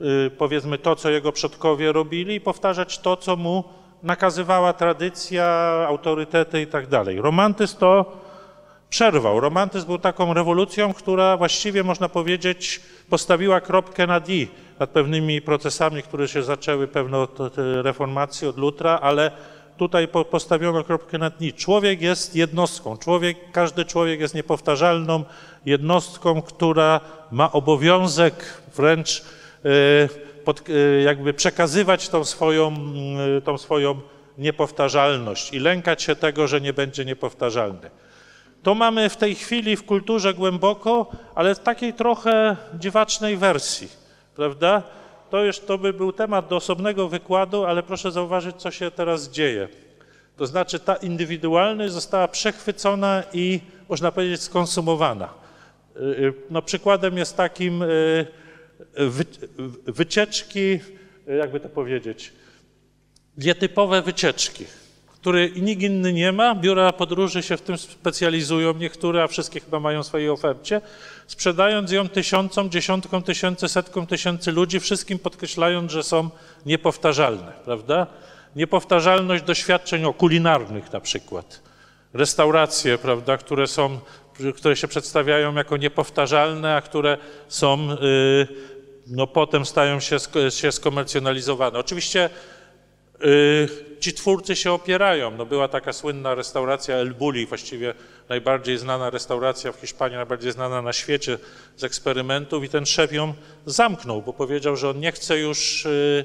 y, 0.00 0.06
y, 0.26 0.30
powiedzmy 0.30 0.78
to, 0.78 0.96
co 0.96 1.10
jego 1.10 1.32
przodkowie 1.32 1.92
robili, 1.92 2.34
i 2.34 2.40
powtarzać 2.40 2.98
to, 2.98 3.16
co 3.16 3.36
mu 3.36 3.64
nakazywała 4.02 4.72
tradycja, 4.72 5.46
autorytety 5.88 6.62
i 6.62 6.66
tak 6.66 6.86
dalej. 6.86 7.20
Romantyzm 7.20 7.78
to 7.78 8.23
przerwał. 8.90 9.40
Romantyzm 9.40 9.86
był 9.86 9.98
taką 9.98 10.34
rewolucją, 10.34 10.94
która 10.94 11.36
właściwie 11.36 11.82
można 11.82 12.08
powiedzieć 12.08 12.80
postawiła 13.10 13.60
kropkę 13.60 14.06
nad 14.06 14.28
i 14.28 14.48
nad 14.78 14.90
pewnymi 14.90 15.42
procesami, 15.42 16.02
które 16.02 16.28
się 16.28 16.42
zaczęły 16.42 16.88
pewno 16.88 17.22
od 17.22 17.40
od 17.40 17.54
reformacji, 17.82 18.48
od 18.48 18.58
Lutra, 18.58 18.98
ale 19.02 19.30
tutaj 19.76 20.08
po- 20.08 20.24
postawiono 20.24 20.84
kropkę 20.84 21.18
nad 21.18 21.40
i. 21.40 21.52
Człowiek 21.52 22.00
jest 22.02 22.36
jednostką. 22.36 22.96
Człowiek, 22.96 23.36
każdy 23.52 23.84
człowiek 23.84 24.20
jest 24.20 24.34
niepowtarzalną 24.34 25.24
jednostką, 25.66 26.42
która 26.42 27.00
ma 27.30 27.52
obowiązek 27.52 28.62
wręcz 28.76 29.24
e, 29.64 30.08
pod, 30.44 30.62
e, 30.68 31.02
jakby 31.02 31.34
przekazywać 31.34 32.08
tą 32.08 32.24
swoją, 32.24 32.68
mm, 32.68 33.42
tą 33.42 33.58
swoją 33.58 34.00
niepowtarzalność 34.38 35.52
i 35.52 35.58
lękać 35.58 36.02
się 36.02 36.16
tego, 36.16 36.46
że 36.46 36.60
nie 36.60 36.72
będzie 36.72 37.04
niepowtarzalny. 37.04 37.90
To 38.64 38.74
mamy 38.74 39.08
w 39.08 39.16
tej 39.16 39.34
chwili 39.34 39.76
w 39.76 39.84
kulturze 39.84 40.34
głęboko, 40.34 41.06
ale 41.34 41.54
w 41.54 41.58
takiej 41.58 41.92
trochę 41.92 42.56
dziwacznej 42.78 43.36
wersji, 43.36 43.88
prawda? 44.36 44.82
To, 45.30 45.44
już, 45.44 45.58
to 45.58 45.78
by 45.78 45.92
był 45.92 46.12
temat 46.12 46.48
do 46.48 46.56
osobnego 46.56 47.08
wykładu, 47.08 47.64
ale 47.64 47.82
proszę 47.82 48.12
zauważyć, 48.12 48.56
co 48.56 48.70
się 48.70 48.90
teraz 48.90 49.30
dzieje. 49.30 49.68
To 50.36 50.46
znaczy 50.46 50.78
ta 50.78 50.94
indywidualność 50.96 51.92
została 51.92 52.28
przechwycona 52.28 53.22
i 53.32 53.60
można 53.88 54.12
powiedzieć 54.12 54.42
skonsumowana. 54.42 55.28
Y, 55.96 56.00
y, 56.00 56.34
No, 56.50 56.62
przykładem 56.62 57.18
jest 57.18 57.36
takim 57.36 57.82
y, 57.82 58.26
wy, 58.96 59.24
wycieczki, 59.86 60.80
jakby 61.38 61.60
to 61.60 61.68
powiedzieć, 61.68 62.32
nietypowe 63.38 64.02
wycieczki, 64.02 64.64
które 65.24 65.50
nikt 65.50 65.82
inny 65.82 66.12
nie 66.12 66.32
ma. 66.32 66.54
Biura 66.54 66.92
podróży 66.92 67.42
się 67.42 67.56
w 67.56 67.60
tym 67.60 67.78
specjalizują, 67.78 68.74
niektóre, 68.74 69.22
a 69.22 69.26
wszystkie 69.26 69.60
chyba 69.60 69.80
mają 69.80 70.02
w 70.02 70.06
swojej 70.06 70.28
ofercie, 70.30 70.80
sprzedając 71.26 71.92
ją 71.92 72.08
tysiącom, 72.08 72.70
dziesiątkom 72.70 73.22
tysięcy, 73.22 73.68
setkom 73.68 74.06
tysięcy 74.06 74.52
ludzi, 74.52 74.80
wszystkim 74.80 75.18
podkreślając, 75.18 75.92
że 75.92 76.02
są 76.02 76.30
niepowtarzalne, 76.66 77.52
prawda? 77.64 78.06
Niepowtarzalność 78.56 79.44
doświadczeń 79.44 80.04
o 80.04 80.12
kulinarnych 80.12 80.92
na 80.92 81.00
przykład. 81.00 81.62
Restauracje, 82.14 82.98
prawda, 82.98 83.36
które 83.36 83.66
są, 83.66 83.98
które 84.56 84.76
się 84.76 84.88
przedstawiają 84.88 85.54
jako 85.54 85.76
niepowtarzalne, 85.76 86.76
a 86.76 86.80
które 86.80 87.18
są, 87.48 87.92
y, 87.92 88.46
no 89.06 89.26
potem 89.26 89.66
stają 89.66 90.00
się, 90.00 90.16
się 90.50 90.72
skomercjonalizowane. 90.72 91.78
Oczywiście 91.78 92.30
Ci 94.00 94.12
twórcy 94.12 94.56
się 94.56 94.72
opierają. 94.72 95.30
No 95.30 95.46
była 95.46 95.68
taka 95.68 95.92
słynna 95.92 96.34
restauracja 96.34 96.94
El 96.94 97.14
Bulli, 97.14 97.46
właściwie 97.46 97.94
najbardziej 98.28 98.78
znana 98.78 99.10
restauracja 99.10 99.72
w 99.72 99.76
Hiszpanii, 99.76 100.16
najbardziej 100.16 100.52
znana 100.52 100.82
na 100.82 100.92
świecie 100.92 101.38
z 101.76 101.84
eksperymentów 101.84 102.64
i 102.64 102.68
ten 102.68 102.86
szef 102.86 103.12
ją 103.12 103.34
zamknął, 103.66 104.22
bo 104.22 104.32
powiedział, 104.32 104.76
że 104.76 104.90
on 104.90 105.00
nie 105.00 105.12
chce 105.12 105.38
już 105.38 105.86
y, 105.86 106.24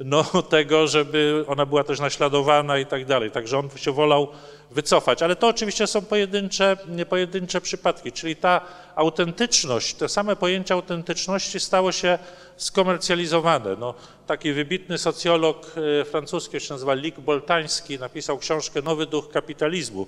no, 0.00 0.24
tego, 0.50 0.86
żeby 0.86 1.44
ona 1.46 1.66
była 1.66 1.84
też 1.84 2.00
naśladowana 2.00 2.78
i 2.78 2.86
tak 2.86 3.04
dalej. 3.04 3.30
Także 3.30 3.58
on 3.58 3.70
się 3.76 3.92
wolał 3.92 4.28
wycofać. 4.70 5.22
Ale 5.22 5.36
to 5.36 5.48
oczywiście 5.48 5.86
są 5.86 6.02
pojedyncze, 6.02 6.76
pojedyncze 7.08 7.60
przypadki, 7.60 8.12
czyli 8.12 8.36
ta 8.36 8.60
autentyczność, 8.94 9.94
to 9.94 10.08
same 10.08 10.36
pojęcie 10.36 10.74
autentyczności 10.74 11.60
stało 11.60 11.92
się 11.92 12.18
skomercjalizowane. 12.56 13.76
No, 13.78 13.94
taki 14.30 14.52
wybitny 14.52 14.98
socjolog 14.98 15.72
e, 16.00 16.04
francuski, 16.04 16.60
się 16.60 16.74
nazywa 16.74 16.94
Lik 16.94 17.20
Boltański, 17.20 17.98
napisał 17.98 18.38
książkę 18.38 18.82
Nowy 18.82 19.06
duch 19.06 19.30
kapitalizmu 19.30 20.06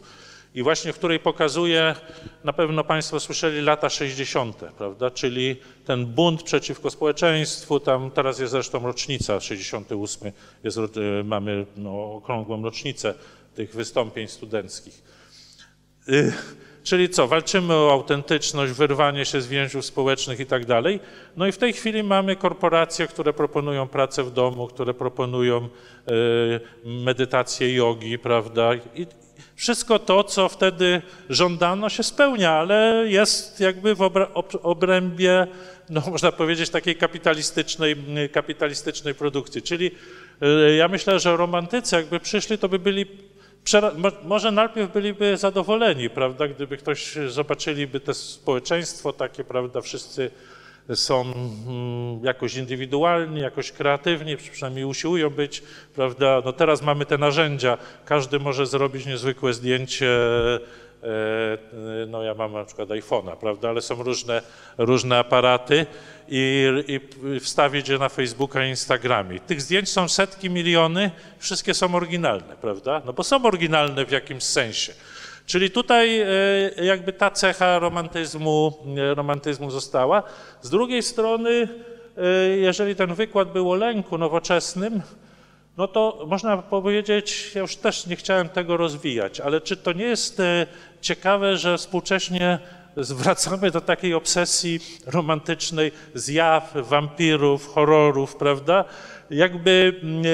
i 0.54 0.62
właśnie 0.62 0.92
w 0.92 0.98
której 0.98 1.20
pokazuje, 1.20 1.94
na 2.44 2.52
pewno 2.52 2.84
Państwo 2.84 3.20
słyszeli 3.20 3.60
lata 3.60 3.90
60., 3.90 4.56
prawda, 4.78 5.10
czyli 5.10 5.56
ten 5.86 6.06
bunt 6.06 6.42
przeciwko 6.42 6.90
społeczeństwu, 6.90 7.80
tam 7.80 8.10
teraz 8.10 8.38
jest 8.38 8.52
zresztą 8.52 8.86
rocznica, 8.86 9.40
68, 9.40 10.32
jest, 10.64 10.78
e, 10.78 11.24
mamy 11.24 11.66
no, 11.76 12.14
okrągłą 12.14 12.62
rocznicę 12.62 13.14
tych 13.54 13.74
wystąpień 13.74 14.28
studenckich. 14.28 15.02
Y, 16.08 16.32
Czyli 16.82 17.08
co, 17.08 17.28
walczymy 17.28 17.74
o 17.74 17.92
autentyczność, 17.92 18.72
wyrwanie 18.72 19.24
się 19.24 19.40
z 19.40 19.46
więźniów 19.46 19.84
społecznych 19.84 20.40
i 20.40 20.46
tak 20.46 20.66
dalej. 20.66 21.00
No 21.36 21.46
i 21.46 21.52
w 21.52 21.58
tej 21.58 21.72
chwili 21.72 22.02
mamy 22.02 22.36
korporacje, 22.36 23.06
które 23.06 23.32
proponują 23.32 23.88
pracę 23.88 24.24
w 24.24 24.32
domu, 24.32 24.66
które 24.66 24.94
proponują 24.94 25.64
y, 25.64 26.60
medytację 26.84 27.74
jogi, 27.74 28.18
prawda? 28.18 28.74
I 28.74 29.06
wszystko 29.56 29.98
to, 29.98 30.24
co 30.24 30.48
wtedy 30.48 31.02
żądano, 31.28 31.88
się 31.88 32.02
spełnia, 32.02 32.50
ale 32.50 33.04
jest 33.08 33.60
jakby 33.60 33.94
w 33.94 34.10
obrębie, 34.62 35.46
no 35.90 36.02
można 36.10 36.32
powiedzieć, 36.32 36.70
takiej 36.70 36.96
kapitalistycznej, 36.96 37.96
kapitalistycznej 38.32 39.14
produkcji. 39.14 39.62
Czyli 39.62 39.90
y, 40.42 40.76
ja 40.76 40.88
myślę, 40.88 41.20
że 41.20 41.36
romantycy 41.36 41.96
jakby 41.96 42.20
przyszli, 42.20 42.58
to 42.58 42.68
by 42.68 42.78
byli 42.78 43.06
może 44.24 44.50
najpierw 44.50 44.92
byliby 44.92 45.36
zadowoleni, 45.36 46.10
prawda, 46.10 46.48
gdyby 46.48 46.76
ktoś 46.76 47.14
zobaczyliby 47.28 48.00
to 48.00 48.14
społeczeństwo 48.14 49.12
takie, 49.12 49.44
prawda, 49.44 49.80
wszyscy 49.80 50.30
są 50.94 51.20
mm, 51.22 52.24
jakoś 52.24 52.56
indywidualni, 52.56 53.40
jakoś 53.40 53.72
kreatywni, 53.72 54.36
przy- 54.36 54.50
przynajmniej 54.50 54.84
usiłują 54.84 55.30
być, 55.30 55.62
prawda, 55.94 56.42
no 56.44 56.52
teraz 56.52 56.82
mamy 56.82 57.06
te 57.06 57.18
narzędzia, 57.18 57.78
każdy 58.04 58.38
może 58.38 58.66
zrobić 58.66 59.06
niezwykłe 59.06 59.52
zdjęcie, 59.52 60.08
e, 60.10 60.58
e, 61.02 62.06
no 62.08 62.22
ja 62.22 62.34
mam 62.34 62.52
na 62.52 62.64
przykład 62.64 62.88
iPhone'a, 62.88 63.36
prawda, 63.36 63.68
ale 63.68 63.80
są 63.80 64.02
różne, 64.02 64.42
różne 64.78 65.18
aparaty 65.18 65.86
i, 66.28 66.68
i 66.88 67.40
wstawić 67.40 67.88
je 67.88 67.98
na 67.98 68.08
Facebooka 68.08 68.66
i 68.66 68.68
Instagramie. 68.68 69.40
Tych 69.40 69.62
zdjęć 69.62 69.88
są 69.88 70.08
setki, 70.08 70.50
miliony, 70.50 71.10
wszystkie 71.38 71.74
są 71.74 71.94
oryginalne, 71.94 72.56
prawda? 72.60 73.02
No 73.06 73.12
bo 73.12 73.24
są 73.24 73.46
oryginalne 73.46 74.04
w 74.04 74.10
jakimś 74.10 74.42
sensie. 74.42 74.92
Czyli 75.46 75.70
tutaj 75.70 76.20
e, 76.20 76.26
jakby 76.84 77.12
ta 77.12 77.30
cecha 77.30 77.78
romantyzmu, 77.78 78.72
e, 78.96 79.14
romantyzmu 79.14 79.70
została. 79.70 80.22
Z 80.60 80.70
drugiej 80.70 81.02
strony, 81.02 81.68
e, 82.18 82.48
jeżeli 82.48 82.96
ten 82.96 83.14
wykład 83.14 83.52
był 83.52 83.70
o 83.70 83.74
lęku 83.74 84.18
nowoczesnym, 84.18 85.02
no 85.76 85.88
to 85.88 86.24
można 86.26 86.56
powiedzieć, 86.56 87.50
ja 87.54 87.60
już 87.60 87.76
też 87.76 88.06
nie 88.06 88.16
chciałem 88.16 88.48
tego 88.48 88.76
rozwijać, 88.76 89.40
ale 89.40 89.60
czy 89.60 89.76
to 89.76 89.92
nie 89.92 90.04
jest 90.04 90.42
ciekawe, 91.00 91.56
że 91.56 91.78
współcześnie 91.78 92.58
zwracamy 92.96 93.70
do 93.70 93.80
takiej 93.80 94.14
obsesji 94.14 94.80
romantycznej 95.06 95.92
zjaw, 96.14 96.72
wampirów, 96.74 97.68
horrorów, 97.74 98.36
prawda? 98.36 98.84
Jakby 99.30 100.00
mm, 100.02 100.24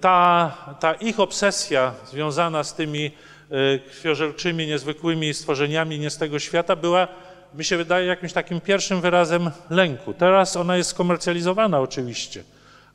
ta, 0.00 0.56
ta 0.80 0.94
ich 0.94 1.20
obsesja 1.20 1.94
związana 2.06 2.64
z 2.64 2.74
tymi 2.74 3.10
e, 3.50 3.78
krwiożerczymi, 3.78 4.66
niezwykłymi 4.66 5.34
stworzeniami 5.34 5.98
nie 5.98 6.10
z 6.10 6.18
tego 6.18 6.38
świata 6.38 6.76
była, 6.76 7.08
mi 7.54 7.64
się 7.64 7.76
wydaje, 7.76 8.06
jakimś 8.06 8.32
takim 8.32 8.60
pierwszym 8.60 9.00
wyrazem 9.00 9.50
lęku. 9.70 10.14
Teraz 10.14 10.56
ona 10.56 10.76
jest 10.76 10.90
skomercjalizowana 10.90 11.80
oczywiście, 11.80 12.44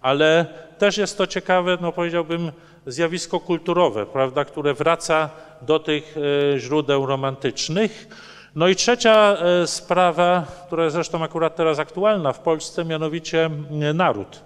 ale 0.01 0.45
też 0.77 0.97
jest 0.97 1.17
to 1.17 1.27
ciekawe, 1.27 1.77
no 1.81 1.91
powiedziałbym, 1.91 2.51
zjawisko 2.85 3.39
kulturowe, 3.39 4.05
prawda, 4.05 4.45
które 4.45 4.73
wraca 4.73 5.29
do 5.61 5.79
tych 5.79 6.15
e, 6.55 6.59
źródeł 6.59 7.05
romantycznych. 7.05 8.07
No 8.55 8.67
i 8.67 8.75
trzecia 8.75 9.37
e, 9.37 9.67
sprawa, 9.67 10.45
która 10.67 10.83
jest 10.83 10.93
zresztą 10.93 11.23
akurat 11.23 11.55
teraz 11.55 11.79
aktualna 11.79 12.33
w 12.33 12.39
Polsce, 12.39 12.85
mianowicie 12.85 13.45
m, 13.45 13.67
naród. 13.93 14.41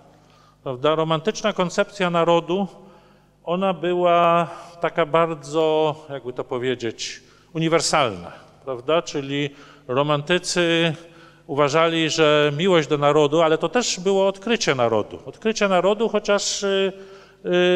Prawda? 0.63 0.95
Romantyczna 0.95 1.53
koncepcja 1.53 2.09
narodu, 2.09 2.67
ona 3.43 3.73
była 3.73 4.47
taka 4.81 5.05
bardzo, 5.05 5.95
jakby 6.09 6.33
to 6.33 6.43
powiedzieć, 6.43 7.21
uniwersalna, 7.53 8.31
prawda? 8.65 9.01
Czyli 9.01 9.49
romantycy 9.87 10.93
uważali, 11.51 12.09
że 12.09 12.51
miłość 12.57 12.87
do 12.87 12.97
narodu, 12.97 13.41
ale 13.41 13.57
to 13.57 13.69
też 13.69 13.99
było 13.99 14.27
odkrycie 14.27 14.75
narodu. 14.75 15.19
Odkrycie 15.25 15.67
narodu, 15.67 16.09
chociaż, 16.09 16.63
y, 16.63 16.93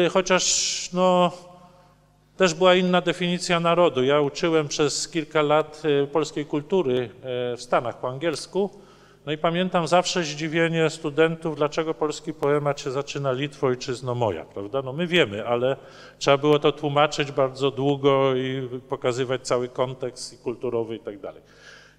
y, 0.06 0.08
chociaż 0.10 0.44
no, 0.92 1.32
też 2.36 2.54
była 2.54 2.74
inna 2.74 3.00
definicja 3.00 3.60
narodu. 3.60 4.04
Ja 4.04 4.20
uczyłem 4.20 4.68
przez 4.68 5.08
kilka 5.08 5.42
lat 5.42 5.82
y, 5.84 6.06
polskiej 6.06 6.46
kultury 6.46 7.10
w 7.56 7.62
Stanach 7.62 8.00
po 8.00 8.08
angielsku. 8.08 8.70
No 9.26 9.32
i 9.32 9.38
pamiętam 9.38 9.86
zawsze 9.86 10.24
zdziwienie 10.24 10.90
studentów, 10.90 11.56
dlaczego 11.56 11.94
polski 11.94 12.32
poemat 12.34 12.80
się 12.80 12.90
zaczyna 12.90 13.32
Litwo, 13.32 13.66
ojczyzno 13.66 14.14
moja, 14.14 14.44
prawda? 14.44 14.82
No 14.82 14.92
my 14.92 15.06
wiemy, 15.06 15.46
ale 15.46 15.76
trzeba 16.18 16.36
było 16.36 16.58
to 16.58 16.72
tłumaczyć 16.72 17.32
bardzo 17.32 17.70
długo 17.70 18.34
i 18.34 18.68
pokazywać 18.88 19.46
cały 19.46 19.68
kontekst 19.68 20.34
i 20.34 20.38
kulturowy 20.38 20.96
i 20.96 21.00
tak 21.00 21.20
dalej. 21.20 21.42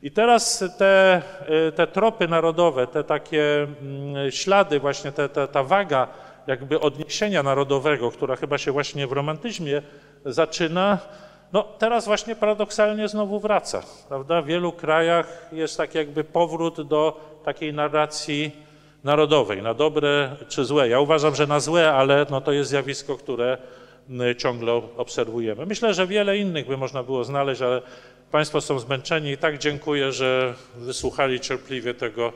I 0.02 0.12
teraz 0.12 0.64
te, 0.78 1.22
y, 1.70 1.72
te 1.72 1.88
tropy 1.88 2.28
narodowe, 2.28 2.88
te 2.88 3.04
takie 3.04 3.68
mm, 3.82 4.32
ślady, 4.32 4.80
właśnie 4.80 5.12
te, 5.12 5.30
te, 5.30 5.48
ta 5.48 5.64
waga 5.64 6.08
jakby 6.48 6.80
odniesienia 6.80 7.44
narodowego, 7.44 8.12
która 8.12 8.36
chyba 8.36 8.58
się 8.58 8.72
właśnie 8.72 9.08
w 9.08 9.12
romantyzmie 9.12 9.82
zaczyna, 10.26 11.00
no 11.54 11.64
teraz 11.64 12.06
właśnie 12.06 12.36
paradoksalnie 12.36 13.08
znowu 13.08 13.40
wraca, 13.40 13.84
prawda? 14.10 14.42
W 14.42 14.46
wielu 14.46 14.72
krajach 14.72 15.48
jest 15.52 15.78
tak 15.78 15.96
jakby 15.96 16.24
powrót 16.24 16.88
do 16.88 17.20
takiej 17.46 17.74
narracji 17.74 18.52
narodowej, 19.04 19.62
na 19.62 19.74
dobre 19.74 20.36
czy 20.48 20.66
złe. 20.66 20.90
Ja 20.90 21.00
uważam, 21.00 21.36
że 21.36 21.48
na 21.48 21.60
złe, 21.60 21.94
ale 21.94 22.26
no 22.30 22.42
to 22.42 22.52
jest 22.52 22.70
zjawisko, 22.70 23.18
które 23.18 23.58
mm, 24.10 24.36
ciągle 24.36 24.82
obserwujemy. 24.98 25.66
Myślę, 25.66 25.94
że 25.94 26.08
wiele 26.08 26.38
innych 26.38 26.68
by 26.68 26.78
można 26.78 27.04
było 27.04 27.24
znaleźć, 27.24 27.62
ale 27.62 27.82
Państwo 28.32 28.62
są 28.62 28.80
zmęczeni 28.80 29.32
i 29.32 29.38
tak 29.38 29.58
dziękuję, 29.58 30.12
że 30.12 30.54
wysłuchali 30.76 31.40
cierpliwie 31.40 31.94
tego 31.94 32.34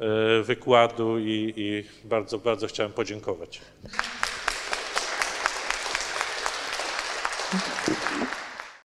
e, 0.00 0.42
wykładu 0.42 1.18
i, 1.18 1.52
i 1.56 1.84
bardzo, 2.08 2.38
bardzo 2.38 2.66
chciałem 2.66 2.92
podziękować. 2.92 3.60